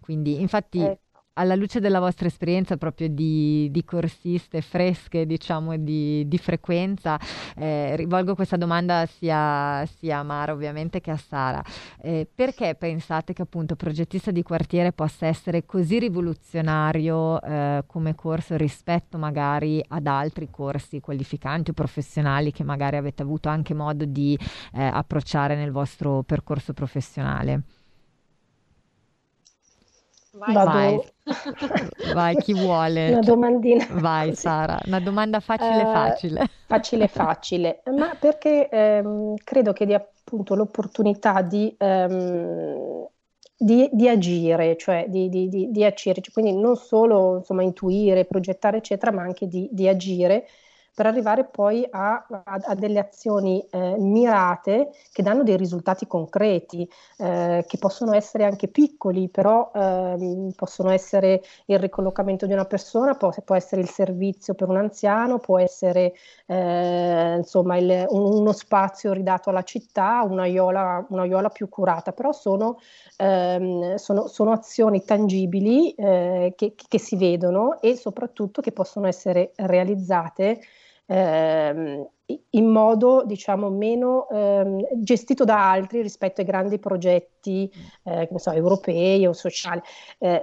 Quindi 0.00 0.40
infatti... 0.40 0.80
Eh 0.80 0.98
alla 1.40 1.54
luce 1.54 1.80
della 1.80 2.00
vostra 2.00 2.26
esperienza 2.26 2.76
proprio 2.76 3.08
di, 3.08 3.68
di 3.70 3.82
corsiste 3.82 4.60
fresche, 4.60 5.24
diciamo, 5.24 5.76
di, 5.78 6.28
di 6.28 6.38
frequenza, 6.38 7.18
eh, 7.56 7.96
rivolgo 7.96 8.34
questa 8.34 8.58
domanda 8.58 9.06
sia, 9.06 9.84
sia, 9.98 10.18
a 10.18 10.22
Mara 10.22 10.52
ovviamente 10.52 11.00
che 11.00 11.10
a 11.10 11.16
Sara. 11.16 11.64
Eh, 12.02 12.28
perché 12.32 12.74
pensate 12.74 13.32
che 13.32 13.42
appunto 13.42 13.74
progettista 13.74 14.30
di 14.30 14.42
quartiere 14.42 14.92
possa 14.92 15.26
essere 15.26 15.64
così 15.64 15.98
rivoluzionario 15.98 17.40
eh, 17.40 17.84
come 17.86 18.14
corso 18.14 18.56
rispetto 18.56 19.16
magari 19.16 19.82
ad 19.88 20.06
altri 20.06 20.48
corsi 20.50 21.00
qualificanti 21.00 21.70
o 21.70 21.72
professionali 21.72 22.52
che 22.52 22.64
magari 22.64 22.96
avete 22.96 23.22
avuto 23.22 23.48
anche 23.48 23.72
modo 23.72 24.04
di 24.04 24.38
eh, 24.74 24.82
approcciare 24.82 25.56
nel 25.56 25.70
vostro 25.70 26.22
percorso 26.22 26.74
professionale? 26.74 27.79
Vai, 30.40 30.54
vai. 30.54 31.00
vai 32.14 32.36
chi 32.36 32.54
vuole. 32.54 33.10
Una 33.10 33.20
domandina. 33.20 33.86
Vai 34.00 34.34
Sara, 34.34 34.80
una 34.86 35.00
domanda 35.00 35.40
facile 35.40 35.82
uh, 35.82 35.92
facile. 35.92 36.48
Facile 36.70 37.08
facile, 37.08 37.82
ma 37.96 38.14
perché 38.18 38.68
ehm, 38.68 39.34
credo 39.42 39.72
che 39.72 39.86
dia 39.86 39.96
appunto 39.96 40.54
l'opportunità 40.54 41.42
di, 41.42 41.74
ehm, 41.76 43.08
di, 43.56 43.88
di 43.92 44.08
agire, 44.08 44.76
cioè 44.76 45.06
di, 45.08 45.28
di, 45.28 45.48
di, 45.48 45.84
agire, 45.84 46.22
quindi 46.32 46.52
non 46.54 46.76
solo 46.76 47.38
insomma, 47.38 47.64
intuire, 47.64 48.24
progettare 48.24 48.76
eccetera, 48.76 49.10
ma 49.10 49.22
anche 49.22 49.48
di, 49.48 49.88
agire 49.88 50.46
per 51.00 51.08
arrivare 51.08 51.44
poi 51.44 51.86
a, 51.90 52.26
a, 52.28 52.60
a 52.62 52.74
delle 52.74 52.98
azioni 52.98 53.66
eh, 53.70 53.96
mirate 53.96 54.90
che 55.10 55.22
danno 55.22 55.42
dei 55.42 55.56
risultati 55.56 56.06
concreti, 56.06 56.86
eh, 57.16 57.64
che 57.66 57.78
possono 57.78 58.12
essere 58.12 58.44
anche 58.44 58.68
piccoli, 58.68 59.30
però 59.30 59.70
ehm, 59.74 60.50
possono 60.54 60.90
essere 60.90 61.40
il 61.64 61.78
ricollocamento 61.78 62.44
di 62.44 62.52
una 62.52 62.66
persona, 62.66 63.14
può, 63.14 63.32
può, 63.46 63.54
essere 63.54 63.80
il 63.80 63.88
servizio 63.88 64.52
per 64.52 64.68
un 64.68 64.76
anziano, 64.76 65.38
può 65.38 65.58
essere 65.58 66.12
eh, 66.44 67.36
insomma 67.38 67.78
il, 67.78 68.04
uno 68.10 68.52
spazio 68.52 69.14
ridato 69.14 69.48
alla 69.48 69.62
città, 69.62 70.22
un'aiola, 70.28 71.06
un'aiola 71.08 71.48
più 71.48 71.70
curata, 71.70 72.12
però 72.12 72.32
sono, 72.32 72.78
ehm, 73.16 73.94
sono, 73.94 74.26
sono 74.26 74.52
azioni 74.52 75.02
tangibili 75.02 75.92
eh, 75.92 76.52
che, 76.54 76.74
che 76.76 76.98
si 76.98 77.16
vedono 77.16 77.80
e 77.80 77.96
soprattutto 77.96 78.60
che 78.60 78.72
possono 78.72 79.06
essere 79.06 79.52
realizzate 79.56 80.60
ehm, 81.10 82.08
in 82.50 82.66
modo 82.66 83.24
diciamo 83.24 83.68
meno 83.68 84.28
ehm, 84.28 85.02
gestito 85.02 85.44
da 85.44 85.70
altri 85.70 86.02
rispetto 86.02 86.40
ai 86.40 86.46
grandi 86.46 86.78
progetti 86.78 87.70
eh, 88.04 88.28
so, 88.36 88.52
europei 88.52 89.26
o 89.26 89.32
sociali. 89.32 89.80
Eh, 90.18 90.42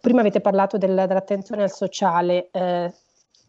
prima 0.00 0.20
avete 0.20 0.40
parlato 0.40 0.76
del, 0.76 0.94
dell'attenzione 0.94 1.62
al 1.62 1.72
sociale. 1.72 2.50
Eh, 2.50 2.92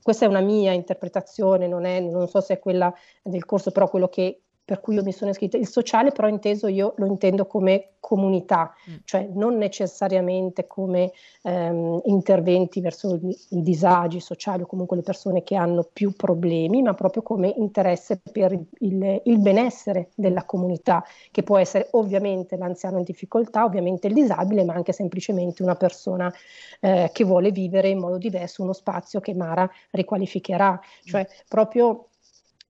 questa 0.01 0.25
è 0.25 0.29
una 0.29 0.39
mia 0.39 0.71
interpretazione, 0.71 1.67
non, 1.67 1.83
è, 1.83 1.99
non 1.99 2.27
so 2.27 2.39
se 2.39 2.55
è 2.55 2.59
quella 2.59 2.93
del 3.21 3.45
corso, 3.45 3.71
però 3.71 3.89
quello 3.89 4.07
che, 4.07 4.43
per 4.69 4.81
cui 4.81 4.93
io 4.93 5.01
mi 5.01 5.11
sono 5.11 5.31
iscritta. 5.31 5.57
Il 5.57 5.67
sociale 5.67 6.11
però 6.11 6.27
inteso 6.27 6.67
io 6.67 6.93
lo 6.97 7.07
intendo 7.07 7.47
come 7.47 7.93
comunità, 7.99 8.71
mm. 8.87 8.95
cioè 9.03 9.27
non 9.33 9.57
necessariamente 9.57 10.67
come 10.67 11.11
ehm, 11.41 12.01
interventi 12.05 12.79
verso 12.79 13.15
i, 13.15 13.35
i, 13.49 13.63
disagi 13.63 14.19
sociali 14.19 14.61
o 14.61 14.67
comunque 14.67 14.95
le 14.95 15.01
persone 15.01 15.41
che 15.41 15.55
hanno 15.55 15.89
più 15.91 16.15
problemi, 16.15 16.83
ma 16.83 16.93
proprio 16.93 17.23
come 17.23 17.51
interesse 17.57 18.21
per 18.31 18.51
il, 18.51 19.21
il, 19.23 19.39
benessere 19.39 20.09
della 20.13 20.43
comunità, 20.45 21.03
che 21.31 21.41
può 21.41 21.57
essere 21.57 21.87
ovviamente 21.93 22.55
l'anziano 22.55 22.99
in 22.99 23.03
difficoltà, 23.03 23.63
ovviamente 23.63 24.05
il 24.05 24.13
disabile, 24.13 24.63
ma 24.63 24.75
anche 24.75 24.93
semplicemente 24.93 25.63
una 25.63 25.75
persona 25.75 26.31
eh, 26.79 27.09
che 27.11 27.23
vuole 27.23 27.49
vivere 27.49 27.89
in 27.89 27.97
modo 27.97 28.19
diverso 28.19 28.61
uno 28.61 28.73
spazio 28.73 29.19
che 29.19 29.33
Mara 29.33 29.67
riqualificherà, 29.89 30.79
cioè 31.05 31.27
proprio 31.47 32.08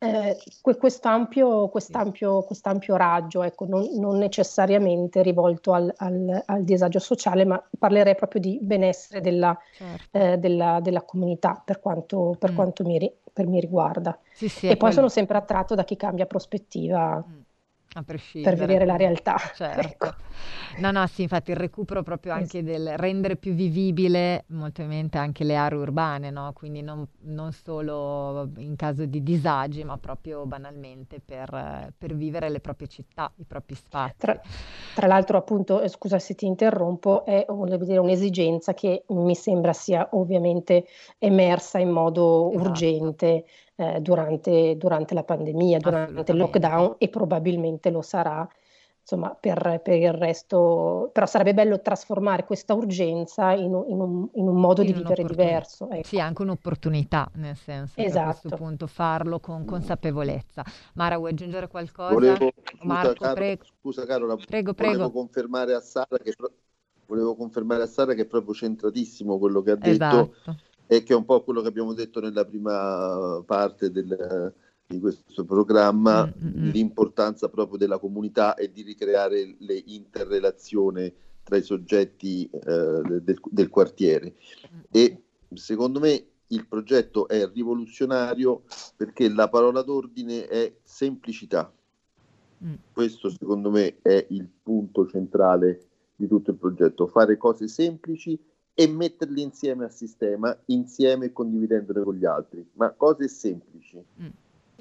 eh, 0.01 0.37
quest'ampio, 0.61 1.67
quest'ampio, 1.67 2.41
quest'ampio, 2.43 2.95
raggio, 2.95 3.43
ecco, 3.43 3.65
non, 3.65 3.85
non, 3.99 4.17
necessariamente 4.17 5.21
rivolto 5.21 5.73
al, 5.73 5.93
al, 5.97 6.41
al, 6.45 6.63
disagio 6.63 6.99
sociale, 6.99 7.43
ma 7.43 7.61
parlerei 7.77 8.15
proprio 8.15 8.39
di 8.39 8.59
benessere 8.61 9.19
della, 9.19 9.57
certo. 9.73 10.17
eh, 10.17 10.37
della, 10.37 10.79
della 10.81 11.01
comunità 11.01 11.61
per 11.63 11.81
quanto, 11.81 12.33
per 12.39 12.53
mm. 12.53 12.55
quanto 12.55 12.85
mi, 12.85 13.11
per 13.33 13.47
mi, 13.47 13.59
riguarda. 13.59 14.17
Sì, 14.31 14.47
sì, 14.47 14.67
e 14.67 14.69
poi 14.69 14.77
quello... 14.77 14.93
sono 14.93 15.09
sempre 15.09 15.37
attratto 15.37 15.75
da 15.75 15.83
chi 15.83 15.97
cambia 15.97 16.25
prospettiva. 16.25 17.17
Mm. 17.17 17.39
Per 18.43 18.55
vedere 18.55 18.85
la 18.85 18.95
realtà. 18.95 19.35
Certo. 19.55 19.87
Ecco. 19.87 20.15
No, 20.77 20.91
no, 20.91 21.05
sì, 21.07 21.23
infatti 21.23 21.51
il 21.51 21.57
recupero 21.57 22.03
proprio 22.03 22.33
anche 22.33 22.63
del 22.63 22.97
rendere 22.97 23.35
più 23.35 23.53
vivibile 23.53 24.45
molto 24.49 24.81
ovviamente 24.81 25.17
anche 25.17 25.43
le 25.43 25.55
aree 25.55 25.79
urbane, 25.79 26.29
no? 26.29 26.53
Quindi 26.53 26.81
non, 26.81 27.05
non, 27.21 27.51
solo 27.51 28.49
in 28.57 28.75
caso 28.75 29.05
di 29.05 29.21
disagi, 29.21 29.83
ma 29.83 29.97
proprio 29.97 30.45
banalmente 30.45 31.19
per, 31.19 31.91
per 31.97 32.15
vivere 32.15 32.49
le 32.49 32.59
proprie 32.59 32.87
città, 32.87 33.31
i 33.37 33.43
propri 33.43 33.75
spazi. 33.75 34.15
Tra, 34.17 34.39
tra 34.95 35.07
l'altro, 35.07 35.37
appunto, 35.37 35.81
eh, 35.81 35.89
scusa 35.89 36.19
se 36.19 36.35
ti 36.35 36.45
interrompo, 36.45 37.25
è 37.25 37.45
dire, 37.81 37.97
un'esigenza 37.97 38.73
che 38.73 39.03
mi 39.09 39.35
sembra 39.35 39.73
sia 39.73 40.07
ovviamente 40.11 40.85
emersa 41.17 41.79
in 41.79 41.89
modo 41.89 42.51
esatto. 42.51 42.69
urgente 42.69 43.45
eh, 43.79 44.01
durante, 44.01 44.75
durante, 44.75 45.13
la 45.13 45.23
pandemia, 45.23 45.77
durante 45.79 46.33
il 46.33 46.37
lockdown 46.37 46.95
e 46.97 47.07
probabilmente 47.07 47.89
lo 47.89 48.01
sarà 48.01 48.45
insomma, 48.99 49.29
per, 49.39 49.79
per, 49.81 49.97
il 49.97 50.11
resto, 50.11 51.09
però 51.13 51.25
sarebbe 51.25 51.53
bello 51.53 51.79
trasformare 51.79 52.43
questa 52.43 52.73
urgenza 52.73 53.53
in 53.53 53.73
un, 53.73 53.85
in 53.87 54.01
un, 54.01 54.29
in 54.33 54.47
un 54.49 54.59
modo 54.59 54.81
in 54.81 54.87
di 54.87 54.93
vivere 54.93 55.23
diverso. 55.23 55.89
Ecco. 55.89 56.05
Sì, 56.05 56.19
anche 56.19 56.41
un'opportunità, 56.41 57.31
nel 57.35 57.55
senso 57.55 57.93
esatto. 58.01 58.29
a 58.29 58.35
questo 58.35 58.57
punto 58.57 58.85
farlo 58.85 59.39
con 59.39 59.63
consapevolezza. 59.63 60.61
Mara, 60.95 61.17
vuoi 61.17 61.31
aggiungere 61.31 61.69
qualcosa? 61.69 62.11
Volevo, 62.11 62.51
Marco, 62.81 63.13
scusa, 63.15 63.33
prego. 63.33 63.63
Scusa 63.79 64.05
Carola, 64.05 64.35
prego, 64.35 64.73
prego. 64.73 64.91
volevo 64.91 65.11
confermare 65.11 65.73
a 65.73 65.79
Sara 65.79 66.17
che 66.21 66.35
volevo 67.05 67.33
confermare 67.33 67.83
a 67.83 67.87
Sara 67.87 68.13
che 68.13 68.23
è 68.23 68.25
proprio 68.25 68.53
centratissimo 68.53 69.39
quello 69.39 69.61
che 69.61 69.71
ha 69.71 69.75
detto 69.75 69.89
esatto 69.89 70.67
e 70.91 71.03
che 71.03 71.13
è 71.13 71.15
un 71.15 71.23
po' 71.23 71.43
quello 71.43 71.61
che 71.61 71.67
abbiamo 71.67 71.93
detto 71.93 72.19
nella 72.19 72.45
prima 72.45 73.43
parte 73.45 73.91
del, 73.91 74.51
di 74.87 74.99
questo 74.99 75.45
programma, 75.45 76.25
mm-hmm. 76.25 76.71
l'importanza 76.71 77.47
proprio 77.47 77.77
della 77.77 77.99
comunità 77.99 78.55
e 78.55 78.71
di 78.71 78.81
ricreare 78.81 79.55
le 79.59 79.83
interrelazioni 79.85 81.13
tra 81.43 81.57
i 81.57 81.61
soggetti 81.61 82.49
eh, 82.51 83.19
del, 83.21 83.39
del, 83.43 83.69
quartiere. 83.69 84.33
E 84.89 85.21
secondo 85.53 85.99
me 85.99 86.25
il 86.47 86.65
progetto 86.65 87.27
è 87.27 87.47
rivoluzionario 87.53 88.63
perché 88.95 89.29
la 89.29 89.47
parola 89.47 89.83
d'ordine 89.83 90.47
è 90.47 90.73
semplicità. 90.81 91.71
Mm. 92.65 92.73
Questo 92.91 93.29
secondo 93.29 93.69
me 93.69 93.97
è 94.01 94.25
il 94.29 94.49
punto 94.63 95.07
centrale 95.07 95.83
di 96.15 96.25
tutto 96.25 96.49
il 96.49 96.57
progetto, 96.57 97.05
fare 97.05 97.37
cose 97.37 97.67
semplici 97.67 98.37
e 98.79 98.87
metterli 98.87 99.41
insieme 99.41 99.83
al 99.83 99.91
sistema, 99.91 100.57
insieme 100.67 101.25
e 101.25 101.33
condividendole 101.33 102.01
con 102.01 102.15
gli 102.15 102.23
altri, 102.23 102.65
ma 102.75 102.89
cose 102.95 103.27
semplici. 103.27 104.01
Mm. 104.21 104.27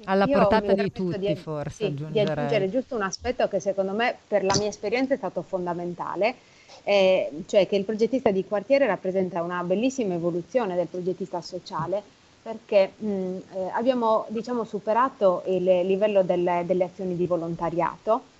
Alla 0.05 0.23
Io 0.23 0.37
portata 0.37 0.71
di 0.71 0.89
tutti, 0.93 1.19
di, 1.19 1.35
forse. 1.35 1.87
Sì, 1.87 1.93
di 2.09 2.19
aggiungere 2.21 2.69
giusto 2.69 2.95
un 2.95 3.01
aspetto 3.01 3.45
che 3.49 3.59
secondo 3.59 3.91
me 3.91 4.15
per 4.25 4.45
la 4.45 4.55
mia 4.57 4.69
esperienza 4.69 5.15
è 5.15 5.17
stato 5.17 5.41
fondamentale, 5.41 6.35
eh, 6.83 7.43
cioè 7.45 7.67
che 7.67 7.75
il 7.75 7.83
progettista 7.83 8.31
di 8.31 8.45
quartiere 8.45 8.87
rappresenta 8.87 9.41
una 9.41 9.61
bellissima 9.65 10.13
evoluzione 10.13 10.77
del 10.77 10.87
progettista 10.87 11.41
sociale 11.41 12.01
perché 12.41 12.93
mh, 12.95 13.05
eh, 13.05 13.69
abbiamo 13.73 14.27
diciamo, 14.29 14.63
superato 14.63 15.43
il 15.47 15.63
livello 15.85 16.23
delle, 16.23 16.63
delle 16.65 16.85
azioni 16.85 17.17
di 17.17 17.27
volontariato 17.27 18.37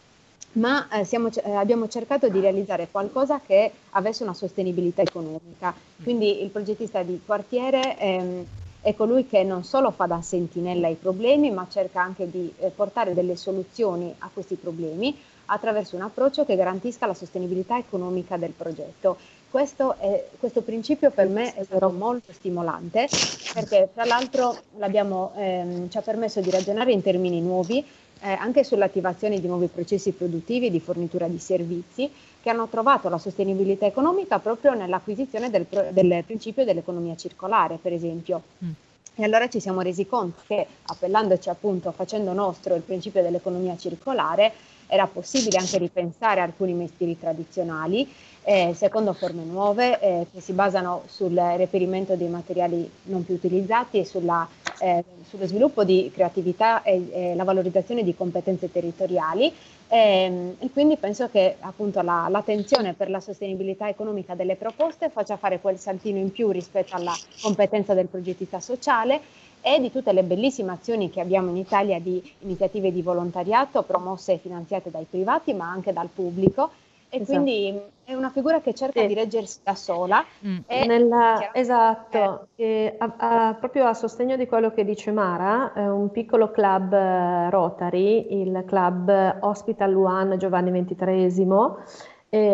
ma 0.53 0.87
eh, 0.89 1.03
siamo, 1.03 1.29
eh, 1.29 1.51
abbiamo 1.51 1.87
cercato 1.87 2.27
di 2.29 2.39
realizzare 2.39 2.87
qualcosa 2.89 3.39
che 3.45 3.71
avesse 3.91 4.23
una 4.23 4.33
sostenibilità 4.33 5.01
economica. 5.01 5.73
Quindi 6.01 6.41
il 6.41 6.49
progettista 6.49 7.03
di 7.03 7.19
quartiere 7.23 7.97
ehm, 7.97 8.45
è 8.81 8.95
colui 8.95 9.27
che 9.27 9.43
non 9.43 9.63
solo 9.63 9.91
fa 9.91 10.05
da 10.05 10.21
sentinella 10.21 10.87
ai 10.87 10.95
problemi, 10.95 11.51
ma 11.51 11.67
cerca 11.69 12.01
anche 12.01 12.29
di 12.29 12.51
eh, 12.59 12.69
portare 12.69 13.13
delle 13.13 13.35
soluzioni 13.35 14.13
a 14.19 14.29
questi 14.33 14.55
problemi 14.55 15.15
attraverso 15.51 15.95
un 15.95 16.03
approccio 16.03 16.45
che 16.45 16.55
garantisca 16.55 17.05
la 17.05 17.13
sostenibilità 17.13 17.77
economica 17.77 18.37
del 18.37 18.51
progetto. 18.51 19.17
Questo, 19.49 19.95
è, 19.97 20.27
questo 20.37 20.61
principio 20.61 21.09
per 21.09 21.27
me 21.27 21.55
è 21.55 21.63
stato 21.63 21.89
molto 21.89 22.31
stimolante 22.33 23.07
perché 23.51 23.89
tra 23.95 24.05
l'altro 24.05 24.55
ehm, 24.77 25.89
ci 25.89 25.97
ha 25.97 26.01
permesso 26.01 26.39
di 26.39 26.51
ragionare 26.51 26.91
in 26.91 27.01
termini 27.01 27.41
nuovi 27.41 27.83
eh, 28.21 28.31
anche 28.31 28.63
sull'attivazione 28.63 29.39
di 29.39 29.47
nuovi 29.47 29.67
processi 29.67 30.11
produttivi 30.11 30.69
di 30.69 30.79
fornitura 30.79 31.27
di 31.27 31.39
servizi 31.39 32.11
che 32.41 32.49
hanno 32.49 32.67
trovato 32.67 33.09
la 33.09 33.17
sostenibilità 33.17 33.85
economica 33.85 34.39
proprio 34.39 34.73
nell'acquisizione 34.73 35.49
del, 35.49 35.65
del 35.91 36.23
principio 36.25 36.63
dell'economia 36.63 37.15
circolare, 37.15 37.77
per 37.81 37.93
esempio. 37.93 38.41
Mm. 38.63 38.69
E 39.15 39.23
allora 39.23 39.49
ci 39.49 39.59
siamo 39.59 39.81
resi 39.81 40.07
conto 40.07 40.41
che 40.47 40.65
appellandoci 40.83 41.49
appunto, 41.49 41.91
facendo 41.91 42.31
nostro 42.31 42.75
il 42.75 42.81
principio 42.81 43.21
dell'economia 43.21 43.75
circolare, 43.75 44.53
era 44.87 45.07
possibile 45.07 45.57
anche 45.57 45.77
ripensare 45.77 46.39
alcuni 46.39 46.73
mestieri 46.73 47.19
tradizionali 47.19 48.09
eh, 48.43 48.73
secondo 48.75 49.13
forme 49.13 49.43
nuove 49.43 49.99
eh, 49.99 50.25
che 50.31 50.41
si 50.41 50.53
basano 50.53 51.03
sul 51.07 51.35
reperimento 51.35 52.15
dei 52.15 52.29
materiali 52.29 52.89
non 53.03 53.23
più 53.23 53.35
utilizzati 53.35 53.99
e 53.99 54.05
sulla, 54.05 54.47
eh, 54.79 55.03
sullo 55.27 55.45
sviluppo 55.45 55.83
di 55.83 56.09
creatività 56.13 56.81
e, 56.81 57.09
e, 57.11 57.35
la 57.35 57.43
valorizzazione 57.43 58.03
di 58.03 58.15
competenze 58.15 58.71
territoriali. 58.71 59.53
Ehm, 59.89 60.55
e, 60.59 60.69
quindi 60.71 60.97
penso 60.97 61.29
che 61.29 61.55
appunto 61.59 62.01
la, 62.01 62.27
l'attenzione 62.29 62.93
per 62.93 63.09
la 63.09 63.19
sostenibilità 63.19 63.87
economica 63.87 64.35
delle 64.35 64.55
proposte 64.55 65.09
faccia 65.09 65.37
fare 65.37 65.59
quel 65.59 65.77
saltino 65.77 66.17
in 66.17 66.31
più 66.31 66.49
rispetto 66.49 66.95
alla 66.95 67.15
competenza 67.41 67.93
del 67.93 68.07
progettista 68.07 68.59
sociale 68.59 69.21
e 69.61 69.79
di 69.81 69.91
tutte 69.91 70.13
le 70.13 70.23
bellissime 70.23 70.71
azioni 70.71 71.09
che 71.09 71.19
abbiamo 71.19 71.49
in 71.49 71.57
Italia 71.57 71.99
di 71.99 72.21
iniziative 72.39 72.91
di 72.91 73.01
volontariato 73.01 73.83
promosse 73.83 74.33
e 74.33 74.37
finanziate 74.37 74.89
dai 74.89 75.05
privati 75.09 75.53
ma 75.53 75.69
anche 75.69 75.91
dal 75.91 76.07
pubblico 76.07 76.71
e 77.09 77.21
esatto. 77.21 77.41
quindi 77.41 77.81
è 78.03 78.13
una 78.13 78.29
figura 78.29 78.61
che 78.61 78.73
cerca 78.73 79.01
sì. 79.01 79.07
di 79.07 79.13
reggersi 79.13 79.59
da 79.63 79.75
sola. 79.75 80.23
Mm. 80.45 80.57
Nella, 80.85 81.49
esatto, 81.53 82.47
eh. 82.55 82.95
a, 82.97 83.13
a, 83.17 83.53
proprio 83.53 83.85
a 83.85 83.93
sostegno 83.93 84.35
di 84.35 84.45
quello 84.47 84.71
che 84.71 84.83
dice 84.83 85.11
Mara, 85.11 85.73
eh, 85.73 85.87
un 85.87 86.11
piccolo 86.11 86.51
club 86.51 86.93
eh, 86.93 87.49
Rotary, 87.49 88.41
il 88.41 88.63
club 88.65 89.37
Hospital 89.41 89.95
One 89.95 90.37
Giovanni 90.37 90.71
XXIII, 90.83 91.47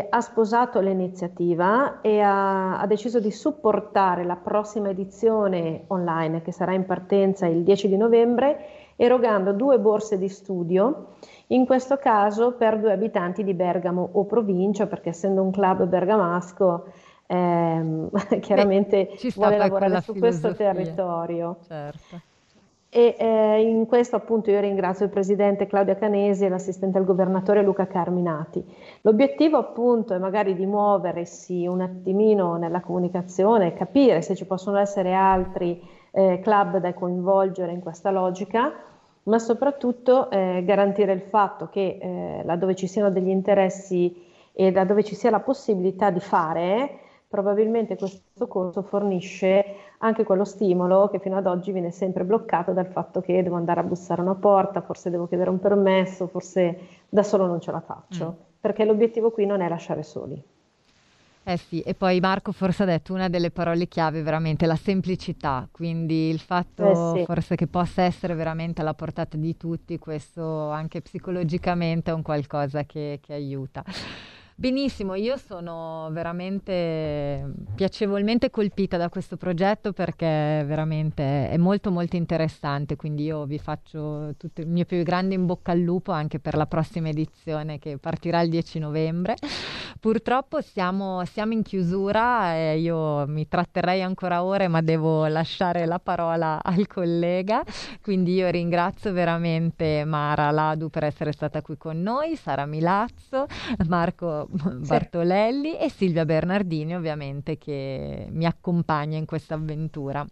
ha 0.09 0.21
sposato 0.21 0.79
l'iniziativa 0.79 1.99
e 1.99 2.21
ha, 2.21 2.79
ha, 2.79 2.87
deciso 2.87 3.19
di 3.19 3.31
supportare 3.31 4.23
la 4.23 4.37
prossima 4.37 4.89
edizione 4.89 5.83
online 5.87 6.41
che 6.41 6.53
sarà 6.53 6.73
in 6.73 6.85
partenza 6.85 7.45
il 7.45 7.61
10 7.61 7.89
di 7.89 7.97
novembre, 7.97 8.93
erogando 8.95 9.51
due 9.51 9.77
borse 9.77 10.17
di 10.17 10.29
studio 10.29 11.15
in 11.47 11.65
questo 11.65 11.97
caso 11.97 12.53
per 12.53 12.79
due 12.79 12.91
abitanti 12.91 13.43
di 13.43 13.53
Bergamo 13.53 14.09
o 14.13 14.25
provincia, 14.25 14.87
perché 14.87 15.09
essendo 15.09 15.43
un 15.43 15.51
club 15.51 15.85
bergamasco 15.85 16.85
ehm, 17.27 18.09
chiaramente 18.41 19.09
Beh, 19.21 19.31
vuole 19.35 19.57
lavorare 19.57 20.01
su 20.01 20.13
questo 20.13 20.55
territorio. 20.55 21.57
Certo. 21.67 22.21
E 22.89 23.15
eh, 23.19 23.61
in 23.61 23.85
questo 23.87 24.15
appunto 24.15 24.49
io 24.51 24.61
ringrazio 24.61 25.03
il 25.03 25.11
presidente 25.11 25.67
Claudia 25.67 25.97
Canesi 25.97 26.45
e 26.45 26.49
l'assistente 26.49 26.97
al 26.97 27.03
governatore 27.03 27.61
Luca 27.61 27.87
Carminati. 27.87 28.63
L'obiettivo 29.01 29.57
appunto 29.57 30.13
è 30.13 30.17
magari 30.17 30.55
di 30.55 30.65
muoversi 30.65 31.67
un 31.67 31.81
attimino 31.81 32.55
nella 32.55 32.79
comunicazione, 32.79 33.73
capire 33.73 34.21
se 34.21 34.33
ci 34.33 34.45
possono 34.45 34.77
essere 34.77 35.13
altri 35.13 35.81
eh, 36.11 36.39
club 36.41 36.77
da 36.77 36.93
coinvolgere 36.93 37.73
in 37.73 37.81
questa 37.81 38.11
logica 38.11 38.71
ma 39.25 39.39
soprattutto 39.39 40.29
eh, 40.29 40.63
garantire 40.65 41.13
il 41.13 41.21
fatto 41.21 41.67
che 41.69 41.97
eh, 41.99 42.43
laddove 42.43 42.75
ci 42.75 42.87
siano 42.87 43.09
degli 43.09 43.29
interessi 43.29 44.23
e 44.51 44.71
laddove 44.71 45.03
ci 45.03 45.15
sia 45.15 45.29
la 45.29 45.39
possibilità 45.39 46.11
di 46.11 46.19
fare, 46.19 46.99
probabilmente 47.27 47.97
questo 47.97 48.47
corso 48.47 48.83
fornisce 48.83 49.65
anche 49.99 50.23
quello 50.23 50.45
stimolo 50.45 51.09
che 51.09 51.19
fino 51.19 51.37
ad 51.37 51.47
oggi 51.47 51.71
viene 51.71 51.91
sempre 51.91 52.23
bloccato 52.23 52.71
dal 52.71 52.87
fatto 52.87 53.21
che 53.21 53.41
devo 53.41 53.55
andare 53.55 53.79
a 53.79 53.83
bussare 53.83 54.21
a 54.21 54.23
una 54.23 54.35
porta, 54.35 54.81
forse 54.81 55.09
devo 55.09 55.27
chiedere 55.27 55.49
un 55.49 55.59
permesso, 55.59 56.27
forse 56.27 56.79
da 57.09 57.23
solo 57.23 57.47
non 57.47 57.59
ce 57.59 57.71
la 57.71 57.81
faccio, 57.81 58.25
mm. 58.25 58.43
perché 58.61 58.85
l'obiettivo 58.85 59.31
qui 59.31 59.45
non 59.45 59.61
è 59.61 59.67
lasciare 59.67 60.03
soli. 60.03 60.41
Eh 61.47 61.57
sì, 61.57 61.79
e 61.81 61.93
poi 61.93 62.19
Marco 62.19 62.51
forse 62.51 62.81
ha 62.81 62.85
detto 62.87 63.13
una 63.13 63.29
delle 63.29 63.51
parole 63.51 63.87
chiave, 63.87 64.23
veramente 64.23 64.65
la 64.65 64.75
semplicità, 64.75 65.67
quindi 65.71 66.29
il 66.29 66.39
fatto 66.39 67.13
eh 67.13 67.19
sì. 67.19 67.25
forse 67.25 67.55
che 67.55 67.67
possa 67.67 68.01
essere 68.01 68.33
veramente 68.33 68.81
alla 68.81 68.95
portata 68.95 69.37
di 69.37 69.55
tutti, 69.55 69.99
questo 69.99 70.71
anche 70.71 71.01
psicologicamente 71.01 72.09
è 72.09 72.15
un 72.15 72.23
qualcosa 72.23 72.83
che, 72.85 73.19
che 73.21 73.33
aiuta. 73.33 73.83
Benissimo, 74.57 75.15
io 75.15 75.35
sono 75.35 76.07
veramente 76.11 77.45
piacevolmente 77.75 78.49
colpita 78.49 78.95
da 78.95 79.09
questo 79.09 79.35
progetto 79.35 79.91
perché 79.91 80.63
veramente 80.65 81.49
è 81.49 81.57
molto 81.57 81.91
molto 81.91 82.15
interessante, 82.15 82.95
quindi 82.95 83.25
io 83.25 83.43
vi 83.43 83.59
faccio 83.59 84.33
tutto 84.37 84.61
il 84.61 84.67
mio 84.67 84.85
più 84.85 85.03
grande 85.03 85.35
in 85.35 85.45
bocca 85.45 85.73
al 85.73 85.79
lupo 85.79 86.13
anche 86.13 86.39
per 86.39 86.55
la 86.55 86.67
prossima 86.67 87.09
edizione 87.09 87.79
che 87.79 87.97
partirà 87.97 88.39
il 88.39 88.49
10 88.49 88.79
novembre. 88.79 89.35
Purtroppo 89.99 90.61
siamo, 90.61 91.25
siamo 91.25 91.51
in 91.51 91.61
chiusura 91.61 92.55
e 92.55 92.77
io 92.79 93.27
mi 93.27 93.49
tratterrei 93.49 94.01
ancora 94.01 94.43
ore 94.43 94.69
ma 94.69 94.81
devo 94.81 95.25
lasciare 95.25 95.85
la 95.85 95.99
parola 95.99 96.63
al 96.63 96.87
collega, 96.87 97.61
quindi 98.01 98.35
io 98.35 98.49
ringrazio 98.49 99.11
veramente 99.11 100.05
Mara 100.05 100.49
Ladu 100.51 100.89
per 100.89 101.03
essere 101.03 101.33
stata 101.33 101.61
qui 101.61 101.75
con 101.75 102.01
noi, 102.01 102.37
Sara 102.37 102.65
Milazzo, 102.65 103.47
Marco 103.87 104.44
Bartolelli 104.85 105.71
sì. 105.71 105.77
e 105.77 105.89
Silvia 105.89 106.25
Bernardini 106.25 106.95
ovviamente 106.95 107.57
che 107.57 108.27
mi 108.29 108.45
accompagna 108.45 109.17
in 109.17 109.25
questa 109.25 109.55
avventura. 109.55 110.25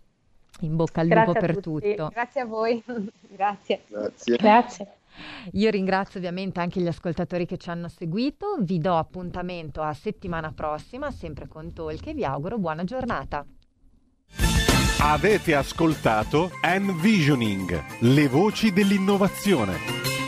In 0.61 0.75
bocca 0.75 1.01
al 1.01 1.07
Grazie 1.07 1.33
lupo 1.33 1.39
per 1.39 1.59
tutti. 1.59 1.89
tutto. 1.89 2.09
Grazie 2.13 2.41
a 2.41 2.45
voi. 2.45 2.83
Grazie. 3.29 3.81
Grazie. 3.87 4.35
Grazie. 4.37 4.87
Io 5.53 5.69
ringrazio 5.69 6.19
ovviamente 6.19 6.59
anche 6.59 6.81
gli 6.81 6.87
ascoltatori 6.87 7.45
che 7.45 7.57
ci 7.57 7.69
hanno 7.69 7.87
seguito, 7.87 8.57
vi 8.59 8.79
do 8.79 8.95
appuntamento 8.95 9.81
a 9.81 9.93
settimana 9.93 10.51
prossima, 10.51 11.11
sempre 11.11 11.47
con 11.47 11.71
Talk 11.73 12.07
e 12.07 12.13
vi 12.13 12.25
auguro 12.25 12.57
buona 12.57 12.83
giornata. 12.83 13.45
Avete 15.01 15.53
ascoltato 15.53 16.51
Envisioning, 16.61 17.83
le 17.99 18.27
voci 18.27 18.71
dell'innovazione. 18.71 20.22